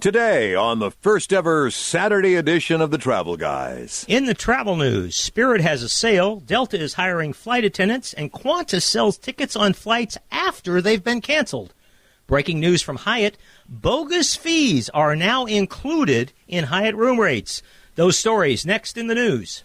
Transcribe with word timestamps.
Today, 0.00 0.54
on 0.54 0.78
the 0.78 0.92
first 0.92 1.32
ever 1.32 1.72
Saturday 1.72 2.36
edition 2.36 2.80
of 2.80 2.92
the 2.92 2.98
Travel 2.98 3.36
Guys. 3.36 4.04
In 4.06 4.26
the 4.26 4.32
travel 4.32 4.76
news, 4.76 5.16
Spirit 5.16 5.60
has 5.60 5.82
a 5.82 5.88
sale, 5.88 6.36
Delta 6.36 6.78
is 6.78 6.94
hiring 6.94 7.32
flight 7.32 7.64
attendants, 7.64 8.12
and 8.12 8.32
Qantas 8.32 8.84
sells 8.84 9.18
tickets 9.18 9.56
on 9.56 9.72
flights 9.72 10.16
after 10.30 10.80
they've 10.80 11.02
been 11.02 11.20
canceled. 11.20 11.74
Breaking 12.28 12.60
news 12.60 12.80
from 12.80 12.94
Hyatt 12.94 13.36
bogus 13.68 14.36
fees 14.36 14.88
are 14.90 15.16
now 15.16 15.46
included 15.46 16.32
in 16.46 16.66
Hyatt 16.66 16.94
room 16.94 17.18
rates. 17.18 17.60
Those 17.96 18.16
stories 18.16 18.64
next 18.64 18.96
in 18.96 19.08
the 19.08 19.16
news. 19.16 19.64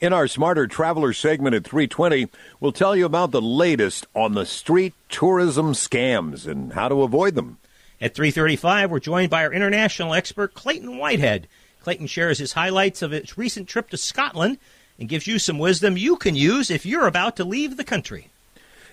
In 0.00 0.12
our 0.12 0.26
Smarter 0.26 0.66
Traveler 0.66 1.12
segment 1.12 1.54
at 1.54 1.62
320, 1.62 2.26
we'll 2.58 2.72
tell 2.72 2.96
you 2.96 3.06
about 3.06 3.30
the 3.30 3.40
latest 3.40 4.08
on 4.12 4.34
the 4.34 4.44
street 4.44 4.94
tourism 5.08 5.72
scams 5.72 6.48
and 6.48 6.72
how 6.72 6.88
to 6.88 7.04
avoid 7.04 7.36
them. 7.36 7.58
At 7.98 8.14
3:35, 8.14 8.90
we're 8.90 9.00
joined 9.00 9.30
by 9.30 9.44
our 9.44 9.52
international 9.52 10.12
expert 10.12 10.52
Clayton 10.52 10.98
Whitehead. 10.98 11.48
Clayton 11.82 12.08
shares 12.08 12.38
his 12.38 12.52
highlights 12.52 13.00
of 13.00 13.10
his 13.10 13.38
recent 13.38 13.68
trip 13.68 13.88
to 13.88 13.96
Scotland 13.96 14.58
and 14.98 15.08
gives 15.08 15.26
you 15.26 15.38
some 15.38 15.58
wisdom 15.58 15.96
you 15.96 16.16
can 16.16 16.34
use 16.34 16.70
if 16.70 16.84
you're 16.84 17.06
about 17.06 17.36
to 17.36 17.44
leave 17.44 17.76
the 17.76 17.84
country. 17.84 18.28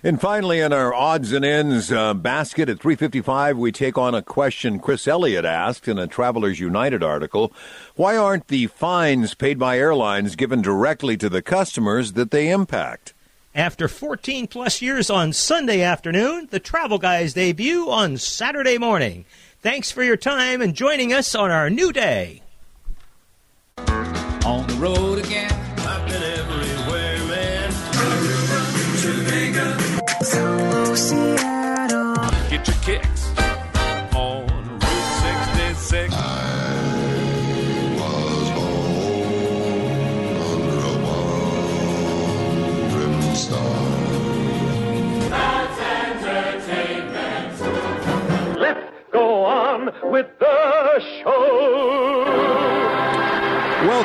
And 0.06 0.22
finally, 0.22 0.60
in 0.60 0.72
our 0.72 0.94
odds 0.94 1.32
and 1.32 1.44
ends 1.44 1.92
uh, 1.92 2.14
basket 2.14 2.70
at 2.70 2.80
355, 2.80 3.58
we 3.58 3.72
take 3.72 3.98
on 3.98 4.14
a 4.14 4.22
question 4.22 4.80
Chris 4.80 5.08
Elliott 5.08 5.46
asked 5.46 5.88
in 5.88 5.98
a 5.98 6.08
Travelers 6.08 6.60
United 6.60 7.04
article. 7.04 7.54
Why 7.96 8.16
aren't 8.16 8.48
the 8.48 8.68
fines 8.68 9.34
paid 9.34 9.58
by 9.58 9.78
airlines 9.78 10.36
given 10.36 10.62
directly 10.62 11.16
to 11.18 11.30
the 11.30 11.42
customers 11.42 12.14
that 12.14 12.32
they 12.32 12.50
impact? 12.50 13.13
After 13.56 13.88
14 13.88 14.48
plus 14.48 14.82
years 14.82 15.12
on 15.12 15.32
Sunday 15.32 15.82
afternoon, 15.82 16.48
the 16.50 16.60
Travel 16.60 16.98
Guys 16.98 17.36
debut 17.36 17.88
on 17.88 18.18
Saturday 18.18 18.80
morning. 18.80 19.26
Thanks 19.62 19.92
for 19.92 20.02
your 20.02 20.18
time 20.18 20.60
and 20.60 20.74
joining 20.74 21.14
us 21.14 21.36
on 21.36 21.52
our 21.52 21.70
new 21.70 21.94
day. 21.94 22.42
On 23.78 24.66
the 24.66 24.78
road 24.80 25.20
again. 25.20 25.54
I've 25.78 26.08
been 26.08 26.24
everywhere, 26.24 27.20
man. 27.28 27.72
Get 32.50 32.68
your 32.68 32.78
kicks 32.78 33.23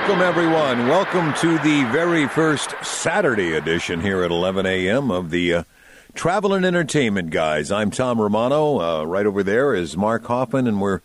Welcome, 0.09 0.27
everyone. 0.27 0.89
Welcome 0.89 1.35
to 1.35 1.59
the 1.59 1.85
very 1.93 2.27
first 2.29 2.75
Saturday 2.83 3.53
edition 3.53 4.01
here 4.01 4.23
at 4.23 4.31
11 4.31 4.65
a.m. 4.65 5.11
of 5.11 5.29
the 5.29 5.53
uh, 5.53 5.63
Travel 6.15 6.55
and 6.55 6.65
Entertainment 6.65 7.29
Guys. 7.29 7.71
I'm 7.71 7.91
Tom 7.91 8.19
Romano. 8.19 8.81
Uh, 8.81 9.05
right 9.05 9.27
over 9.27 9.43
there 9.43 9.75
is 9.75 9.99
Mark 9.99 10.25
Hoffman, 10.25 10.67
and 10.67 10.81
we're 10.81 11.03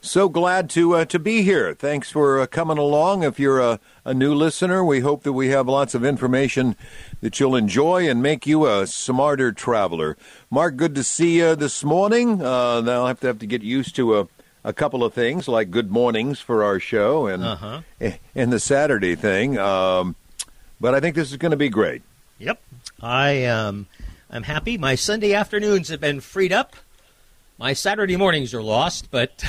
so 0.00 0.30
glad 0.30 0.70
to 0.70 0.94
uh, 0.94 1.04
to 1.04 1.18
be 1.18 1.42
here. 1.42 1.74
Thanks 1.74 2.10
for 2.10 2.40
uh, 2.40 2.46
coming 2.46 2.78
along. 2.78 3.24
If 3.24 3.38
you're 3.38 3.60
a, 3.60 3.78
a 4.06 4.14
new 4.14 4.34
listener, 4.34 4.82
we 4.82 5.00
hope 5.00 5.22
that 5.24 5.34
we 5.34 5.48
have 5.48 5.68
lots 5.68 5.94
of 5.94 6.02
information 6.02 6.76
that 7.20 7.38
you'll 7.38 7.56
enjoy 7.56 8.08
and 8.08 8.22
make 8.22 8.46
you 8.46 8.66
a 8.66 8.86
smarter 8.86 9.52
traveler. 9.52 10.16
Mark, 10.48 10.76
good 10.76 10.94
to 10.94 11.02
see 11.02 11.40
you 11.40 11.56
this 11.56 11.84
morning. 11.84 12.40
Uh, 12.40 12.80
I'll 12.86 13.06
have 13.06 13.20
to 13.20 13.26
have 13.26 13.38
to 13.40 13.46
get 13.46 13.60
used 13.60 13.94
to 13.96 14.18
a 14.18 14.28
a 14.66 14.72
couple 14.74 15.02
of 15.04 15.14
things 15.14 15.46
like 15.48 15.70
good 15.70 15.90
mornings 15.90 16.40
for 16.40 16.62
our 16.64 16.78
show 16.80 17.26
and 17.28 17.42
Uh-huh. 17.42 17.80
and 18.34 18.52
the 18.52 18.60
Saturday 18.60 19.14
thing. 19.14 19.56
Um, 19.56 20.16
but 20.80 20.92
I 20.94 21.00
think 21.00 21.14
this 21.16 21.30
is 21.30 21.36
going 21.38 21.52
to 21.52 21.56
be 21.56 21.68
great. 21.70 22.02
Yep. 22.38 22.60
I 23.00 23.44
um 23.46 23.86
I'm 24.28 24.42
happy. 24.42 24.76
My 24.76 24.94
Sunday 24.96 25.32
afternoons 25.34 25.88
have 25.88 26.00
been 26.00 26.20
freed 26.20 26.52
up. 26.52 26.74
My 27.58 27.72
Saturday 27.72 28.16
mornings 28.16 28.52
are 28.52 28.62
lost, 28.62 29.10
but 29.10 29.42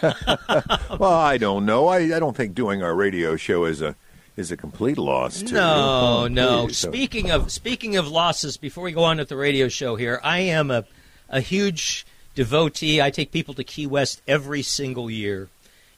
Well, 0.02 1.02
I 1.12 1.38
don't 1.38 1.66
know. 1.66 1.88
I, 1.88 1.98
I 2.14 2.18
don't 2.20 2.36
think 2.36 2.54
doing 2.54 2.82
our 2.82 2.94
radio 2.94 3.36
show 3.36 3.64
is 3.64 3.80
a 3.82 3.96
is 4.36 4.52
a 4.52 4.56
complete 4.56 4.98
loss. 4.98 5.42
To 5.42 5.54
no, 5.54 5.60
you. 5.60 5.82
Oh, 5.82 6.28
no. 6.28 6.66
please. 6.66 6.78
So- 6.78 6.90
Speaking 6.92 7.30
of 7.32 7.50
speaking 7.50 7.96
of 7.96 8.06
losses, 8.08 8.56
before 8.56 8.84
we 8.84 8.92
go 8.92 9.02
on 9.04 9.16
with 9.16 9.28
the 9.30 9.36
radio 9.36 9.66
show 9.68 9.96
here, 9.96 10.20
I 10.22 10.40
am 10.40 10.70
a 10.70 10.84
a 11.28 11.40
huge 11.40 12.06
devotee. 12.38 13.02
I 13.02 13.10
take 13.10 13.32
people 13.32 13.52
to 13.54 13.64
Key 13.64 13.88
West 13.88 14.22
every 14.28 14.62
single 14.62 15.10
year, 15.10 15.48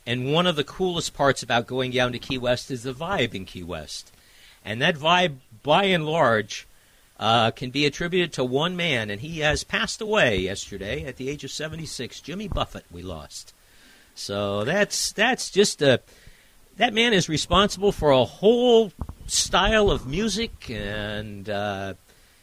and 0.07 0.33
one 0.33 0.47
of 0.47 0.57
the 0.57 0.65
coolest 0.65 1.13
parts 1.13 1.43
about 1.43 1.67
going 1.67 1.91
down 1.91 2.13
to 2.13 2.19
Key 2.19 2.39
West 2.39 2.71
is 2.71 2.83
the 2.83 2.95
vibe 2.95 3.35
in 3.35 3.45
Key 3.45 3.63
West, 3.63 4.11
and 4.65 4.81
that 4.81 4.97
vibe, 4.97 5.37
by 5.63 5.85
and 5.85 6.07
large. 6.07 6.67
Uh, 7.19 7.51
can 7.51 7.69
be 7.69 7.85
attributed 7.85 8.33
to 8.33 8.43
one 8.43 8.75
man, 8.75 9.11
and 9.11 9.21
he 9.21 9.41
has 9.41 9.63
passed 9.63 10.01
away 10.01 10.39
yesterday 10.39 11.05
at 11.05 11.17
the 11.19 11.29
age 11.29 11.45
of 11.45 11.51
76. 11.51 12.19
Jimmy 12.21 12.49
Buffett, 12.49 12.87
we 12.91 13.03
lost. 13.03 13.53
So 14.15 14.65
that's 14.65 15.13
that's 15.13 15.51
just 15.51 15.83
a 15.83 16.01
that 16.79 16.95
man 16.95 17.13
is 17.13 17.29
responsible 17.29 17.93
for 17.93 18.11
a 18.11 18.25
whole 18.25 18.91
style 19.27 19.91
of 19.91 20.07
music 20.07 20.71
and 20.71 21.51
uh, 21.51 21.93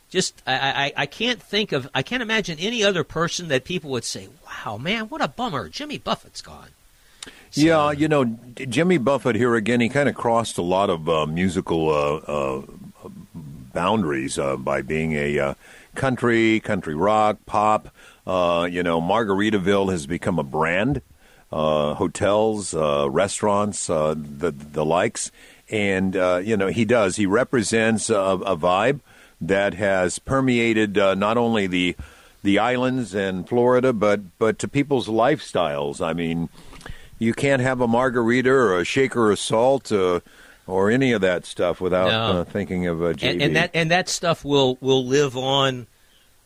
just 0.09 0.41
I, 0.47 0.53
I, 0.95 1.01
I 1.03 1.05
can't 1.05 1.41
think 1.41 1.71
of 1.71 1.89
I 1.93 2.01
can't 2.01 2.21
imagine 2.23 2.57
any 2.59 2.83
other 2.83 3.03
person 3.03 3.47
that 3.49 3.63
people 3.65 3.89
would 3.91 4.03
say, 4.05 4.29
"Wow, 4.45 4.77
man, 4.77 5.05
what 5.05 5.21
a 5.21 5.27
bummer! 5.27 5.69
Jimmy 5.69 5.97
Buffett's 5.97 6.41
gone." 6.41 6.69
So- 7.51 7.61
Yeah, 7.61 7.91
you 7.91 8.07
know, 8.07 8.25
Jimmy 8.55 8.97
Buffett 8.97 9.35
here 9.35 9.55
again. 9.55 9.81
He 9.81 9.89
kind 9.89 10.07
of 10.09 10.15
crossed 10.15 10.57
a 10.57 10.61
lot 10.61 10.89
of 10.89 11.07
uh, 11.09 11.25
musical 11.25 11.89
uh, 11.89 12.15
uh, 12.27 12.61
boundaries 13.73 14.37
uh, 14.39 14.55
by 14.57 14.81
being 14.81 15.13
a 15.13 15.39
uh, 15.39 15.53
country, 15.95 16.59
country 16.59 16.95
rock, 16.95 17.37
pop. 17.45 17.89
Uh, 18.25 18.67
you 18.69 18.83
know, 18.83 18.99
Margaritaville 19.01 19.91
has 19.91 20.05
become 20.05 20.39
a 20.39 20.43
brand. 20.43 21.01
Hotels, 21.49 22.73
restaurants, 22.73 23.87
the 23.87 24.53
the 24.53 24.83
likes, 24.85 25.31
and 25.69 26.13
you 26.45 26.57
know 26.57 26.67
he 26.67 26.83
does. 26.85 27.15
He 27.15 27.25
represents 27.25 28.09
a, 28.09 28.15
a 28.15 28.57
vibe 28.57 28.99
that 29.41 29.73
has 29.75 30.19
permeated 30.19 30.97
uh, 30.97 31.15
not 31.15 31.37
only 31.37 31.67
the 31.67 31.95
the 32.43 32.59
islands 32.59 33.13
and 33.13 33.47
Florida, 33.47 33.93
but 33.93 34.37
but 34.39 34.59
to 34.59 34.67
people's 34.67 35.07
lifestyles. 35.07 36.05
I 36.05 36.13
mean, 36.13 36.49
you 37.19 37.33
can't 37.33 37.61
have 37.61 37.81
a 37.81 37.87
margarita 37.87 38.49
or 38.51 38.79
a 38.79 38.85
shaker 38.85 39.31
of 39.31 39.39
salt 39.39 39.91
uh, 39.91 40.19
or 40.65 40.89
any 40.91 41.11
of 41.11 41.21
that 41.21 41.45
stuff 41.45 41.81
without 41.81 42.09
No. 42.09 42.41
uh, 42.41 42.43
thinking 42.43 42.87
of 42.87 43.01
uh, 43.01 43.13
JB. 43.13 43.31
and, 43.31 43.41
and 43.41 43.55
that 43.55 43.71
and 43.73 43.91
that 43.91 44.09
stuff 44.09 44.45
will 44.45 44.77
will 44.81 45.05
live 45.05 45.35
on 45.37 45.87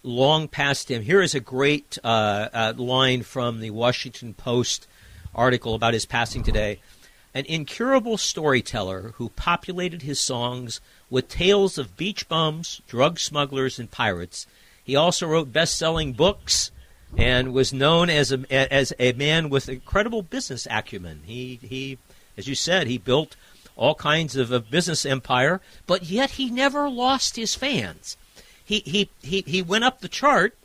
long 0.03 0.47
past 0.47 0.90
him. 0.90 1.03
Here 1.03 1.22
is 1.22 1.35
a 1.35 1.40
great 1.40 1.97
uh, 2.03 2.47
uh, 2.53 2.74
line 2.78 3.22
from 3.24 3.59
the 3.59 3.69
Washington 3.69 4.34
Post 4.34 4.88
article 5.35 5.75
about 5.75 5.94
his 5.94 6.06
passing 6.06 6.44
today. 6.44 6.80
An 7.34 7.46
incurable 7.46 8.18
storyteller 8.18 9.13
who 9.16 9.30
populated 9.30 10.01
his 10.01 10.19
songs 10.19 10.81
with 11.11 11.27
tales 11.27 11.77
of 11.77 11.95
beach 11.95 12.27
bums, 12.27 12.81
drug 12.88 13.19
smugglers, 13.19 13.77
and 13.77 13.91
pirates. 13.91 14.47
He 14.83 14.95
also 14.95 15.27
wrote 15.27 15.53
best-selling 15.53 16.13
books 16.13 16.72
and 17.16 17.53
was 17.53 17.72
known 17.73 18.09
as 18.09 18.31
a 18.31 18.51
as 18.51 18.94
a 18.97 19.11
man 19.11 19.50
with 19.50 19.69
incredible 19.69 20.23
business 20.23 20.66
acumen. 20.71 21.21
He 21.25 21.59
he, 21.61 22.00
as 22.38 22.47
you 22.47 22.55
said, 22.55 22.88
he 22.88 22.97
built 22.97 23.35
all 23.75 23.95
kinds 23.95 24.35
of 24.35 24.51
a 24.51 24.59
business 24.59 25.05
empire, 25.05 25.61
but 25.85 26.03
yet 26.03 26.31
he 26.31 26.50
never 26.50 26.89
lost 26.89 27.35
his 27.35 27.53
fans. 27.53 28.17
He 28.63 28.79
he 28.79 29.09
he, 29.21 29.44
he 29.45 29.61
went 29.61 29.83
up 29.83 30.00
the 30.00 30.07
chart 30.07 30.55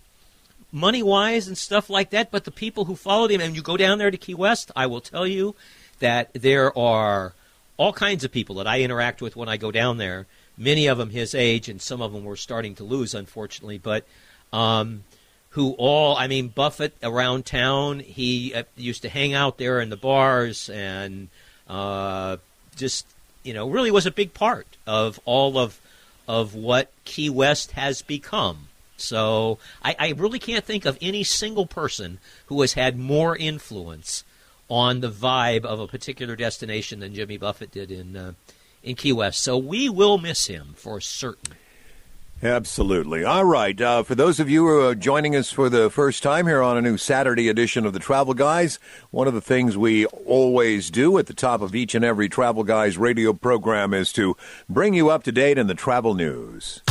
money 0.72 1.02
wise 1.02 1.48
and 1.48 1.56
stuff 1.56 1.88
like 1.90 2.10
that, 2.10 2.30
but 2.30 2.44
the 2.44 2.50
people 2.50 2.84
who 2.84 2.94
followed 2.94 3.30
him 3.30 3.40
and 3.40 3.56
you 3.56 3.62
go 3.62 3.76
down 3.76 3.98
there 3.98 4.10
to 4.10 4.16
Key 4.16 4.34
West, 4.34 4.70
I 4.76 4.86
will 4.86 5.00
tell 5.00 5.26
you 5.26 5.54
that 5.98 6.30
there 6.34 6.76
are 6.76 7.32
all 7.76 7.92
kinds 7.92 8.24
of 8.24 8.32
people 8.32 8.56
that 8.56 8.66
I 8.66 8.82
interact 8.82 9.22
with 9.22 9.36
when 9.36 9.48
I 9.48 9.56
go 9.56 9.70
down 9.70 9.98
there. 9.98 10.26
Many 10.58 10.86
of 10.86 10.98
them 10.98 11.10
his 11.10 11.34
age, 11.34 11.68
and 11.68 11.80
some 11.80 12.00
of 12.00 12.12
them 12.12 12.24
we're 12.24 12.36
starting 12.36 12.74
to 12.76 12.84
lose, 12.84 13.14
unfortunately. 13.14 13.78
But 13.78 14.04
um, 14.52 15.04
who 15.50 15.72
all, 15.78 16.16
I 16.16 16.26
mean, 16.26 16.48
Buffett 16.48 16.94
around 17.02 17.46
town, 17.46 18.00
he 18.00 18.54
uh, 18.54 18.64
used 18.76 19.02
to 19.02 19.08
hang 19.08 19.34
out 19.34 19.58
there 19.58 19.80
in 19.80 19.90
the 19.90 19.96
bars 19.96 20.68
and 20.68 21.28
uh, 21.68 22.36
just, 22.76 23.06
you 23.42 23.54
know, 23.54 23.68
really 23.68 23.90
was 23.90 24.06
a 24.06 24.10
big 24.10 24.34
part 24.34 24.66
of 24.86 25.20
all 25.24 25.58
of 25.58 25.80
of 26.28 26.54
what 26.54 26.90
Key 27.04 27.30
West 27.30 27.72
has 27.72 28.02
become. 28.02 28.68
So 28.96 29.58
I, 29.82 29.94
I 29.98 30.10
really 30.12 30.38
can't 30.38 30.64
think 30.64 30.84
of 30.84 30.98
any 31.00 31.22
single 31.22 31.66
person 31.66 32.18
who 32.46 32.60
has 32.62 32.72
had 32.72 32.98
more 32.98 33.36
influence 33.36 34.24
on 34.68 35.00
the 35.00 35.10
vibe 35.10 35.64
of 35.64 35.78
a 35.78 35.86
particular 35.86 36.34
destination 36.34 37.00
than 37.00 37.14
Jimmy 37.14 37.36
Buffett 37.36 37.70
did 37.70 37.90
in 37.90 38.16
uh, 38.16 38.32
in 38.86 38.96
Key 38.96 39.12
West. 39.12 39.42
So 39.42 39.58
we 39.58 39.88
will 39.88 40.16
miss 40.16 40.46
him 40.46 40.74
for 40.76 41.00
certain. 41.00 41.54
Absolutely. 42.42 43.24
All 43.24 43.44
right. 43.44 43.80
Uh, 43.80 44.02
for 44.02 44.14
those 44.14 44.38
of 44.38 44.50
you 44.50 44.66
who 44.66 44.88
are 44.88 44.94
joining 44.94 45.34
us 45.34 45.50
for 45.50 45.70
the 45.70 45.88
first 45.90 46.22
time 46.22 46.46
here 46.46 46.62
on 46.62 46.76
a 46.76 46.82
new 46.82 46.98
Saturday 46.98 47.48
edition 47.48 47.86
of 47.86 47.94
the 47.94 47.98
Travel 47.98 48.34
Guys, 48.34 48.78
one 49.10 49.26
of 49.26 49.32
the 49.32 49.40
things 49.40 49.76
we 49.76 50.04
always 50.06 50.90
do 50.90 51.16
at 51.16 51.26
the 51.26 51.34
top 51.34 51.62
of 51.62 51.74
each 51.74 51.94
and 51.94 52.04
every 52.04 52.28
Travel 52.28 52.62
Guys 52.62 52.98
radio 52.98 53.32
program 53.32 53.94
is 53.94 54.12
to 54.12 54.36
bring 54.68 54.92
you 54.92 55.08
up 55.08 55.22
to 55.24 55.32
date 55.32 55.56
in 55.56 55.66
the 55.66 55.74
travel 55.74 56.14
news. 56.14 56.82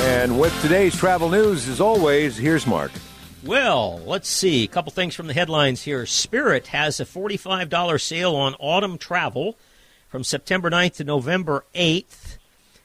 And 0.00 0.40
with 0.40 0.60
today's 0.60 0.96
travel 0.96 1.28
news, 1.30 1.68
as 1.68 1.80
always, 1.80 2.36
here's 2.36 2.66
Mark. 2.66 2.90
Well, 3.44 4.00
let's 4.04 4.28
see. 4.28 4.64
A 4.64 4.68
couple 4.68 4.90
things 4.90 5.14
from 5.14 5.28
the 5.28 5.34
headlines 5.34 5.82
here. 5.82 6.06
Spirit 6.06 6.66
has 6.68 6.98
a 6.98 7.04
$45 7.04 8.00
sale 8.00 8.34
on 8.34 8.54
autumn 8.58 8.98
travel 8.98 9.56
from 10.08 10.24
September 10.24 10.70
9th 10.70 10.96
to 10.96 11.04
November 11.04 11.64
8th. 11.74 12.38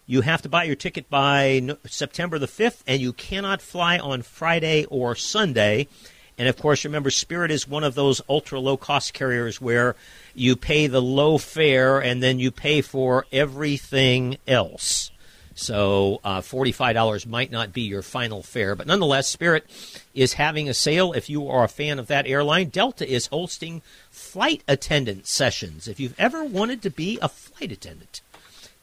You 0.05 0.21
have 0.21 0.41
to 0.41 0.49
buy 0.49 0.65
your 0.65 0.75
ticket 0.75 1.09
by 1.09 1.77
September 1.85 2.37
the 2.37 2.47
5th, 2.47 2.83
and 2.85 3.01
you 3.01 3.13
cannot 3.13 3.61
fly 3.61 3.97
on 3.97 4.21
Friday 4.21 4.85
or 4.85 5.15
Sunday. 5.15 5.87
And 6.37 6.49
of 6.49 6.57
course, 6.57 6.83
remember, 6.83 7.09
Spirit 7.09 7.51
is 7.51 7.67
one 7.67 7.85
of 7.85 7.95
those 7.95 8.21
ultra 8.27 8.59
low 8.59 8.75
cost 8.75 9.13
carriers 9.13 9.61
where 9.61 9.95
you 10.35 10.57
pay 10.57 10.87
the 10.87 11.01
low 11.01 11.37
fare 11.37 11.99
and 11.99 12.21
then 12.21 12.39
you 12.39 12.51
pay 12.51 12.81
for 12.81 13.25
everything 13.31 14.37
else. 14.45 15.11
So 15.55 16.19
uh, 16.23 16.41
$45 16.41 17.27
might 17.27 17.51
not 17.51 17.73
be 17.73 17.81
your 17.81 18.01
final 18.01 18.41
fare. 18.41 18.75
But 18.75 18.88
nonetheless, 18.88 19.27
Spirit 19.27 19.65
is 20.13 20.33
having 20.33 20.67
a 20.67 20.73
sale 20.73 21.13
if 21.13 21.29
you 21.29 21.47
are 21.47 21.63
a 21.63 21.69
fan 21.69 22.00
of 22.00 22.07
that 22.07 22.27
airline. 22.27 22.69
Delta 22.69 23.07
is 23.07 23.27
hosting 23.27 23.81
flight 24.09 24.63
attendant 24.67 25.27
sessions. 25.27 25.88
If 25.88 26.00
you've 26.00 26.19
ever 26.19 26.44
wanted 26.44 26.81
to 26.83 26.89
be 26.89 27.19
a 27.21 27.29
flight 27.29 27.71
attendant, 27.71 28.21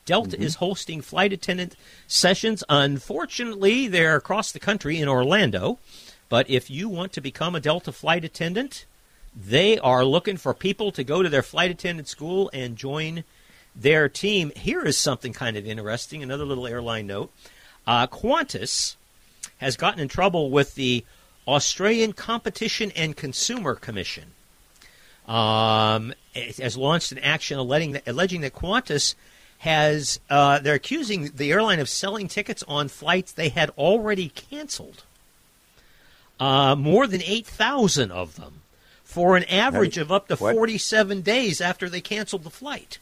Delta 0.06 0.40
is 0.40 0.56
hosting 0.56 1.02
flight 1.02 1.32
attendant 1.32 1.76
sessions. 2.06 2.64
Unfortunately, 2.68 3.86
they're 3.86 4.16
across 4.16 4.50
the 4.50 4.58
country 4.58 4.98
in 4.98 5.08
Orlando. 5.08 5.78
But 6.28 6.48
if 6.48 6.70
you 6.70 6.88
want 6.88 7.12
to 7.12 7.20
become 7.20 7.54
a 7.54 7.60
Delta 7.60 7.92
flight 7.92 8.24
attendant, 8.24 8.86
they 9.34 9.78
are 9.78 10.04
looking 10.04 10.36
for 10.36 10.54
people 10.54 10.90
to 10.92 11.04
go 11.04 11.22
to 11.22 11.28
their 11.28 11.42
flight 11.42 11.70
attendant 11.70 12.08
school 12.08 12.50
and 12.52 12.76
join 12.76 13.24
their 13.74 14.08
team. 14.08 14.52
Here 14.56 14.82
is 14.82 14.98
something 14.98 15.32
kind 15.32 15.56
of 15.56 15.66
interesting 15.66 16.22
another 16.22 16.44
little 16.44 16.66
airline 16.66 17.06
note. 17.06 17.32
Uh, 17.86 18.06
Qantas 18.06 18.96
has 19.58 19.76
gotten 19.76 20.00
in 20.00 20.08
trouble 20.08 20.50
with 20.50 20.74
the 20.74 21.04
Australian 21.46 22.12
Competition 22.12 22.92
and 22.94 23.16
Consumer 23.16 23.74
Commission. 23.74 24.32
Um, 25.26 26.12
it 26.34 26.56
has 26.56 26.76
launched 26.76 27.12
an 27.12 27.18
action 27.18 27.58
alleging 27.58 27.92
that, 27.92 28.08
alleging 28.08 28.40
that 28.40 28.54
Qantas 28.54 29.14
has, 29.58 30.20
uh, 30.30 30.58
they're 30.58 30.74
accusing 30.74 31.30
the 31.34 31.52
airline 31.52 31.80
of 31.80 31.88
selling 31.88 32.28
tickets 32.28 32.64
on 32.66 32.88
flights 32.88 33.32
they 33.32 33.50
had 33.50 33.70
already 33.70 34.30
canceled. 34.30 35.04
Uh, 36.38 36.74
more 36.74 37.06
than 37.06 37.22
8,000 37.22 38.10
of 38.10 38.36
them 38.36 38.62
for 39.04 39.36
an 39.36 39.44
average 39.44 39.98
of 39.98 40.10
up 40.10 40.28
to? 40.28 40.36
47 40.36 41.20
days 41.20 41.60
after 41.60 41.88
they 41.88 42.00
canceled 42.00 42.44
the 42.44 42.50
flight. 42.50 42.98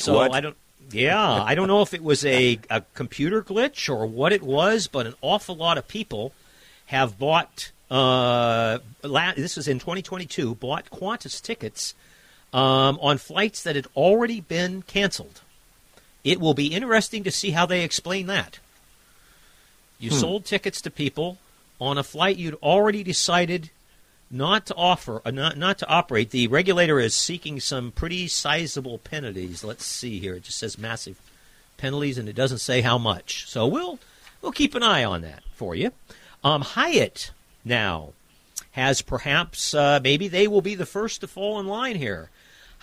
So 0.00 0.14
What? 0.14 0.34
I 0.34 0.40
don't. 0.40 0.56
Yeah, 0.92 1.30
I 1.30 1.54
don't 1.54 1.68
know 1.68 1.82
if 1.82 1.94
it 1.94 2.02
was 2.02 2.24
a, 2.24 2.58
a 2.68 2.80
computer 2.94 3.42
glitch 3.42 3.88
or 3.88 4.06
what 4.06 4.32
it 4.32 4.42
was, 4.42 4.88
but 4.88 5.06
an 5.06 5.14
awful 5.20 5.54
lot 5.54 5.78
of 5.78 5.86
people 5.86 6.32
have 6.86 7.16
bought. 7.16 7.70
Uh, 7.88 8.78
la- 9.04 9.34
this 9.34 9.54
was 9.56 9.68
in 9.68 9.78
2022. 9.78 10.56
Bought 10.56 10.90
Qantas 10.90 11.40
tickets 11.40 11.94
um, 12.52 12.98
on 13.00 13.18
flights 13.18 13.62
that 13.62 13.76
had 13.76 13.86
already 13.94 14.40
been 14.40 14.82
canceled. 14.82 15.42
It 16.24 16.40
will 16.40 16.54
be 16.54 16.68
interesting 16.68 17.22
to 17.24 17.30
see 17.30 17.52
how 17.52 17.66
they 17.66 17.84
explain 17.84 18.26
that. 18.26 18.58
You 20.00 20.10
sold 20.10 20.44
tickets 20.44 20.80
to 20.82 20.90
people 20.90 21.38
on 21.80 21.98
a 21.98 22.02
flight 22.02 22.36
you'd 22.36 22.54
already 22.62 23.02
decided 23.02 23.70
not 24.30 24.66
to 24.66 24.74
offer, 24.76 25.20
uh, 25.24 25.30
not 25.30 25.56
not 25.56 25.78
to 25.78 25.88
operate. 25.88 26.30
The 26.30 26.46
regulator 26.46 27.00
is 27.00 27.14
seeking 27.14 27.58
some 27.60 27.90
pretty 27.90 28.28
sizable 28.28 28.98
penalties. 28.98 29.64
Let's 29.64 29.84
see 29.84 30.18
here. 30.20 30.34
It 30.34 30.44
just 30.44 30.58
says 30.58 30.78
massive 30.78 31.20
penalties, 31.76 32.18
and 32.18 32.28
it 32.28 32.36
doesn't 32.36 32.58
say 32.58 32.80
how 32.80 32.98
much. 32.98 33.48
So 33.48 33.66
we'll 33.66 33.98
we'll 34.40 34.52
keep 34.52 34.74
an 34.74 34.82
eye 34.82 35.04
on 35.04 35.22
that 35.22 35.42
for 35.54 35.74
you. 35.74 35.90
Um, 36.44 36.62
Hyatt 36.62 37.32
now 37.64 38.12
has 38.72 39.02
perhaps 39.02 39.74
uh, 39.74 39.98
maybe 40.02 40.28
they 40.28 40.46
will 40.46 40.62
be 40.62 40.74
the 40.74 40.86
first 40.86 41.20
to 41.22 41.26
fall 41.26 41.58
in 41.58 41.66
line 41.66 41.96
here. 41.96 42.30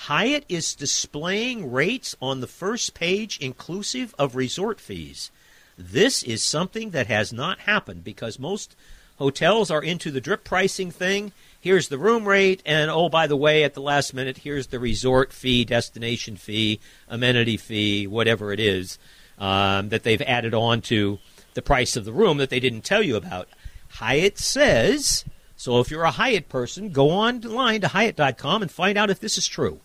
Hyatt 0.01 0.45
is 0.47 0.75
displaying 0.75 1.71
rates 1.71 2.15
on 2.21 2.39
the 2.39 2.47
first 2.47 2.93
page 2.93 3.39
inclusive 3.39 4.13
of 4.19 4.35
resort 4.35 4.79
fees. 4.79 5.31
This 5.77 6.21
is 6.23 6.43
something 6.43 6.91
that 6.91 7.07
has 7.07 7.33
not 7.33 7.61
happened 7.61 8.03
because 8.03 8.37
most 8.37 8.75
hotels 9.17 9.69
are 9.69 9.83
into 9.83 10.11
the 10.11 10.21
drip 10.21 10.43
pricing 10.43 10.91
thing. 10.91 11.31
Here's 11.59 11.89
the 11.89 11.97
room 11.97 12.27
rate, 12.27 12.61
and 12.65 12.89
oh, 12.89 13.09
by 13.09 13.27
the 13.27 13.35
way, 13.35 13.63
at 13.63 13.73
the 13.73 13.81
last 13.81 14.13
minute, 14.13 14.39
here's 14.39 14.67
the 14.67 14.79
resort 14.79 15.33
fee, 15.33 15.65
destination 15.65 16.37
fee, 16.37 16.79
amenity 17.09 17.57
fee, 17.57 18.07
whatever 18.07 18.53
it 18.53 18.59
is 18.59 18.97
um, 19.37 19.89
that 19.89 20.03
they've 20.03 20.21
added 20.21 20.53
on 20.53 20.81
to 20.81 21.19
the 21.53 21.61
price 21.61 21.95
of 21.95 22.05
the 22.05 22.13
room 22.13 22.37
that 22.37 22.49
they 22.49 22.59
didn't 22.59 22.83
tell 22.83 23.03
you 23.03 23.15
about. 23.15 23.49
Hyatt 23.89 24.37
says 24.37 25.25
so. 25.55 25.79
If 25.79 25.89
you're 25.89 26.03
a 26.03 26.11
Hyatt 26.11 26.49
person, 26.49 26.91
go 26.91 27.09
online 27.09 27.81
to 27.81 27.87
Hyatt.com 27.87 28.61
and 28.61 28.71
find 28.71 28.97
out 28.97 29.09
if 29.09 29.19
this 29.19 29.37
is 29.37 29.47
true. 29.47 29.81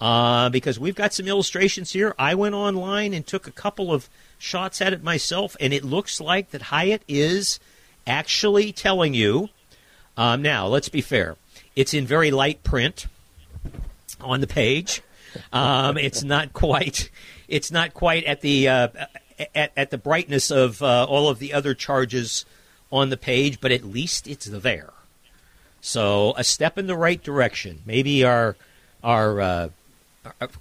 Uh, 0.00 0.48
because 0.50 0.78
we've 0.78 0.96
got 0.96 1.14
some 1.14 1.28
illustrations 1.28 1.92
here. 1.92 2.14
I 2.18 2.34
went 2.34 2.56
online 2.56 3.14
and 3.14 3.24
took 3.24 3.46
a 3.46 3.52
couple 3.52 3.92
of 3.92 4.10
shots 4.38 4.82
at 4.82 4.92
it 4.92 5.04
myself, 5.04 5.56
and 5.60 5.72
it 5.72 5.84
looks 5.84 6.20
like 6.20 6.50
that 6.50 6.62
Hyatt 6.62 7.02
is 7.06 7.60
actually 8.06 8.72
telling 8.72 9.14
you. 9.14 9.48
Um, 10.16 10.42
now, 10.42 10.66
let's 10.66 10.88
be 10.88 11.00
fair. 11.00 11.36
It's 11.74 11.92
in 11.94 12.06
very 12.06 12.30
light 12.30 12.62
print 12.62 13.06
on 14.20 14.40
the 14.40 14.46
page. 14.46 15.02
Um, 15.52 15.98
it's 15.98 16.22
not 16.22 16.52
quite. 16.52 17.10
It's 17.48 17.70
not 17.70 17.94
quite 17.94 18.24
at 18.24 18.40
the 18.40 18.68
uh, 18.68 18.88
at, 19.54 19.72
at 19.76 19.90
the 19.90 19.98
brightness 19.98 20.50
of 20.50 20.82
uh, 20.82 21.04
all 21.04 21.28
of 21.28 21.38
the 21.38 21.52
other 21.52 21.74
charges 21.74 22.44
on 22.92 23.10
the 23.10 23.16
page, 23.16 23.60
but 23.60 23.72
at 23.72 23.84
least 23.84 24.28
it's 24.28 24.46
there. 24.46 24.92
So 25.80 26.34
a 26.36 26.44
step 26.44 26.78
in 26.78 26.86
the 26.86 26.96
right 26.96 27.22
direction. 27.22 27.82
Maybe 27.84 28.24
our 28.24 28.56
our 29.02 29.40
uh, 29.40 29.68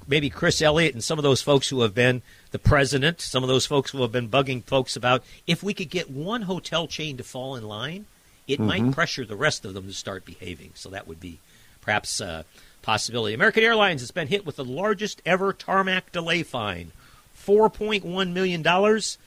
maybe 0.07 0.29
Chris 0.29 0.61
Elliott 0.61 0.93
and 0.93 1.03
some 1.03 1.19
of 1.19 1.23
those 1.23 1.41
folks 1.41 1.69
who 1.69 1.81
have 1.81 1.93
been 1.93 2.21
the 2.51 2.59
president, 2.59 3.21
some 3.21 3.43
of 3.43 3.49
those 3.49 3.65
folks 3.65 3.91
who 3.91 4.01
have 4.01 4.11
been 4.11 4.29
bugging 4.29 4.63
folks 4.63 4.95
about 4.95 5.23
if 5.47 5.63
we 5.63 5.73
could 5.73 5.89
get 5.89 6.09
one 6.09 6.43
hotel 6.43 6.87
chain 6.87 7.17
to 7.17 7.23
fall 7.23 7.55
in 7.55 7.63
line, 7.63 8.05
it 8.47 8.59
might 8.59 8.91
pressure 8.91 9.25
the 9.25 9.35
rest 9.35 9.63
of 9.65 9.73
them 9.73 9.87
to 9.87 9.93
start 9.93 10.25
behaving. 10.25 10.71
So 10.75 10.89
that 10.89 11.07
would 11.07 11.19
be 11.19 11.39
perhaps 11.81 12.19
a 12.19 12.45
possibility. 12.81 13.33
American 13.33 13.63
Airlines 13.63 14.01
has 14.01 14.11
been 14.11 14.27
hit 14.27 14.45
with 14.45 14.57
the 14.57 14.65
largest 14.65 15.21
ever 15.25 15.53
tarmac 15.53 16.11
delay 16.11 16.43
fine, 16.43 16.91
four 17.33 17.69
point 17.69 18.05
one 18.05 18.33
million 18.33 18.61
dollars. 18.61 19.17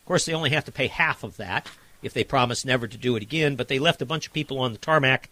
Of 0.00 0.06
course, 0.06 0.24
they 0.24 0.34
only 0.34 0.50
have 0.50 0.64
to 0.64 0.72
pay 0.72 0.88
half 0.88 1.22
of 1.22 1.36
that 1.36 1.68
if 2.02 2.12
they 2.12 2.24
promise 2.24 2.64
never 2.64 2.88
to 2.88 2.96
do 2.96 3.14
it 3.14 3.22
again. 3.22 3.56
But 3.56 3.68
they 3.68 3.78
left 3.78 4.02
a 4.02 4.06
bunch 4.06 4.26
of 4.26 4.32
people 4.32 4.58
on 4.58 4.72
the 4.72 4.78
tarmac 4.78 5.28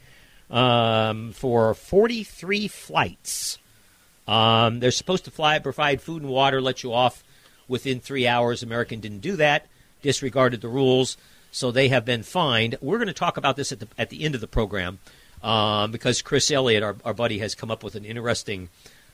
um, 0.51 1.33
for 1.33 1.75
43 1.75 2.69
flights. 2.69 3.59
Um, 4.31 4.79
they're 4.79 4.93
supposed 4.93 5.25
to 5.25 5.33
fly, 5.33 5.59
provide 5.59 6.01
food 6.01 6.23
and 6.23 6.31
water, 6.31 6.61
let 6.61 6.85
you 6.85 6.93
off 6.93 7.25
within 7.67 7.99
three 7.99 8.29
hours. 8.29 8.63
American 8.63 9.01
didn't 9.01 9.21
do 9.21 9.35
that, 9.37 9.67
disregarded 10.03 10.61
the 10.61 10.69
rules, 10.69 11.17
so 11.51 11.73
they 11.73 11.89
have 11.89 12.05
been 12.05 12.23
fined. 12.23 12.77
We're 12.81 12.99
going 12.99 13.09
to 13.09 13.13
talk 13.13 13.37
about 13.37 13.57
this 13.57 13.73
at 13.73 13.81
the 13.81 13.89
at 13.99 14.09
the 14.09 14.23
end 14.23 14.37
of 14.37 14.41
the 14.41 14.47
program 14.47 15.01
um, 15.43 15.91
because 15.91 16.23
Chris 16.23 16.49
Elliott, 16.49 16.85
our, 16.85 16.95
our 17.05 17.13
buddy, 17.13 17.41
has 17.41 17.57
come 17.57 17.73
up 17.73 17.83
with 17.83 17.97
an 17.97 18.05
interesting 18.05 18.69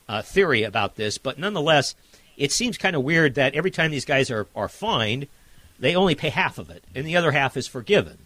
uh, 0.06 0.20
theory 0.20 0.64
about 0.64 0.96
this. 0.96 1.16
But 1.16 1.38
nonetheless, 1.38 1.94
it 2.36 2.52
seems 2.52 2.76
kind 2.76 2.94
of 2.94 3.02
weird 3.02 3.36
that 3.36 3.54
every 3.54 3.70
time 3.70 3.90
these 3.90 4.04
guys 4.04 4.30
are, 4.30 4.46
are 4.54 4.68
fined, 4.68 5.28
they 5.78 5.96
only 5.96 6.14
pay 6.14 6.28
half 6.28 6.58
of 6.58 6.68
it, 6.68 6.84
and 6.94 7.06
the 7.06 7.16
other 7.16 7.32
half 7.32 7.56
is 7.56 7.66
forgiven. 7.66 8.18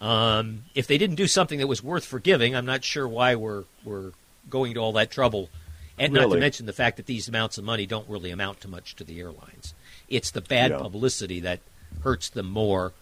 Um, 0.00 0.64
if 0.76 0.86
they 0.86 0.98
didn't 0.98 1.16
do 1.16 1.26
something 1.26 1.58
that 1.58 1.66
was 1.66 1.82
worth 1.82 2.04
forgiving, 2.04 2.54
I'm 2.54 2.66
not 2.66 2.84
sure 2.84 3.08
why 3.08 3.34
we're 3.34 3.64
we're 3.84 4.12
going 4.48 4.74
to 4.74 4.80
all 4.80 4.92
that 4.92 5.10
trouble. 5.10 5.50
And 5.98 6.12
not 6.12 6.30
to 6.30 6.36
mention 6.38 6.66
the 6.66 6.72
fact 6.72 6.96
that 6.96 7.06
these 7.06 7.28
amounts 7.28 7.56
of 7.58 7.64
money 7.64 7.86
don't 7.86 8.08
really 8.08 8.30
amount 8.30 8.60
to 8.62 8.68
much 8.68 8.96
to 8.96 9.04
the 9.04 9.20
airlines. 9.20 9.74
It's 10.08 10.30
the 10.30 10.40
bad 10.40 10.72
Yeah. 10.72 10.78
publicity 10.78 11.40
that 11.40 11.60
hurts 12.02 12.28
them 12.28 12.46
more 12.50 12.92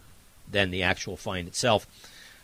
than 0.51 0.71
the 0.71 0.83
actual 0.83 1.17
fine 1.17 1.47
itself. 1.47 1.87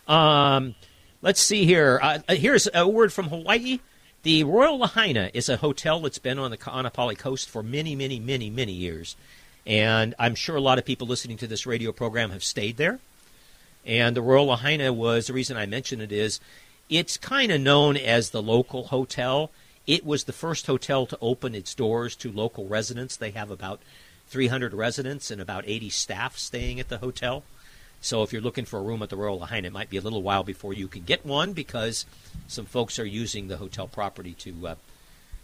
Um, 0.07 0.75
let's 1.21 1.39
see 1.39 1.65
here. 1.65 1.99
Uh, 2.01 2.19
uh, 2.27 2.35
here's 2.35 2.67
a 2.73 2.87
word 2.87 3.13
from 3.13 3.27
Hawaii. 3.29 3.79
The 4.23 4.43
Royal 4.43 4.79
Lahaina 4.79 5.29
is 5.33 5.47
a 5.47 5.57
hotel 5.57 6.01
that's 6.01 6.17
been 6.17 6.39
on 6.39 6.51
the 6.51 6.57
Kaanapali 6.57 7.17
coast 7.17 7.47
for 7.47 7.63
many, 7.63 7.95
many, 7.95 8.19
many, 8.19 8.49
many 8.49 8.73
years. 8.73 9.15
And 9.67 10.15
I'm 10.17 10.35
sure 10.35 10.55
a 10.55 10.61
lot 10.61 10.79
of 10.79 10.85
people 10.85 11.07
listening 11.07 11.37
to 11.37 11.47
this 11.47 11.65
radio 11.65 11.91
program 11.91 12.31
have 12.31 12.43
stayed 12.43 12.77
there. 12.77 12.99
And 13.85 14.15
the 14.15 14.21
Royal 14.21 14.47
Lahaina 14.47 14.91
was 14.91 15.27
the 15.27 15.33
reason 15.33 15.55
I 15.57 15.67
mention 15.67 16.01
it 16.01 16.11
is 16.11 16.39
it's 16.89 17.17
kind 17.17 17.51
of 17.51 17.61
known 17.61 17.95
as 17.95 18.31
the 18.31 18.41
local 18.41 18.85
hotel. 18.87 19.51
It 19.87 20.05
was 20.05 20.25
the 20.25 20.33
first 20.33 20.67
hotel 20.67 21.05
to 21.07 21.17
open 21.21 21.55
its 21.55 21.73
doors 21.73 22.15
to 22.17 22.31
local 22.31 22.67
residents. 22.67 23.15
They 23.15 23.31
have 23.31 23.49
about 23.49 23.81
300 24.27 24.73
residents 24.73 25.31
and 25.31 25.41
about 25.41 25.63
80 25.67 25.89
staff 25.89 26.37
staying 26.37 26.79
at 26.79 26.89
the 26.89 26.99
hotel. 26.99 27.43
So 28.01 28.23
if 28.23 28.31
you're 28.31 28.41
looking 28.41 28.65
for 28.65 28.79
a 28.79 28.83
room 28.83 29.01
at 29.01 29.09
the 29.09 29.17
Royal 29.17 29.39
Lahaina, 29.39 29.67
it 29.67 29.73
might 29.73 29.89
be 29.89 29.97
a 29.97 30.01
little 30.01 30.21
while 30.21 30.43
before 30.43 30.73
you 30.73 30.87
can 30.87 31.03
get 31.03 31.25
one 31.25 31.53
because 31.53 32.05
some 32.47 32.65
folks 32.65 32.97
are 32.97 33.05
using 33.05 33.47
the 33.47 33.57
hotel 33.57 33.87
property 33.87 34.33
to 34.33 34.67
uh, 34.67 34.75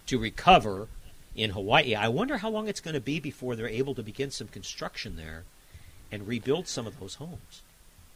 to 0.07 0.19
recover 0.19 0.87
in 1.35 1.49
Hawaii. 1.49 1.95
I 1.95 2.07
wonder 2.07 2.37
how 2.37 2.49
long 2.49 2.67
it's 2.67 2.79
going 2.79 2.93
to 2.93 3.01
be 3.01 3.19
before 3.19 3.55
they're 3.55 3.67
able 3.67 3.95
to 3.95 4.03
begin 4.03 4.31
some 4.31 4.47
construction 4.47 5.17
there 5.17 5.43
and 6.11 6.27
rebuild 6.27 6.67
some 6.67 6.87
of 6.87 6.99
those 6.99 7.15
homes. 7.15 7.61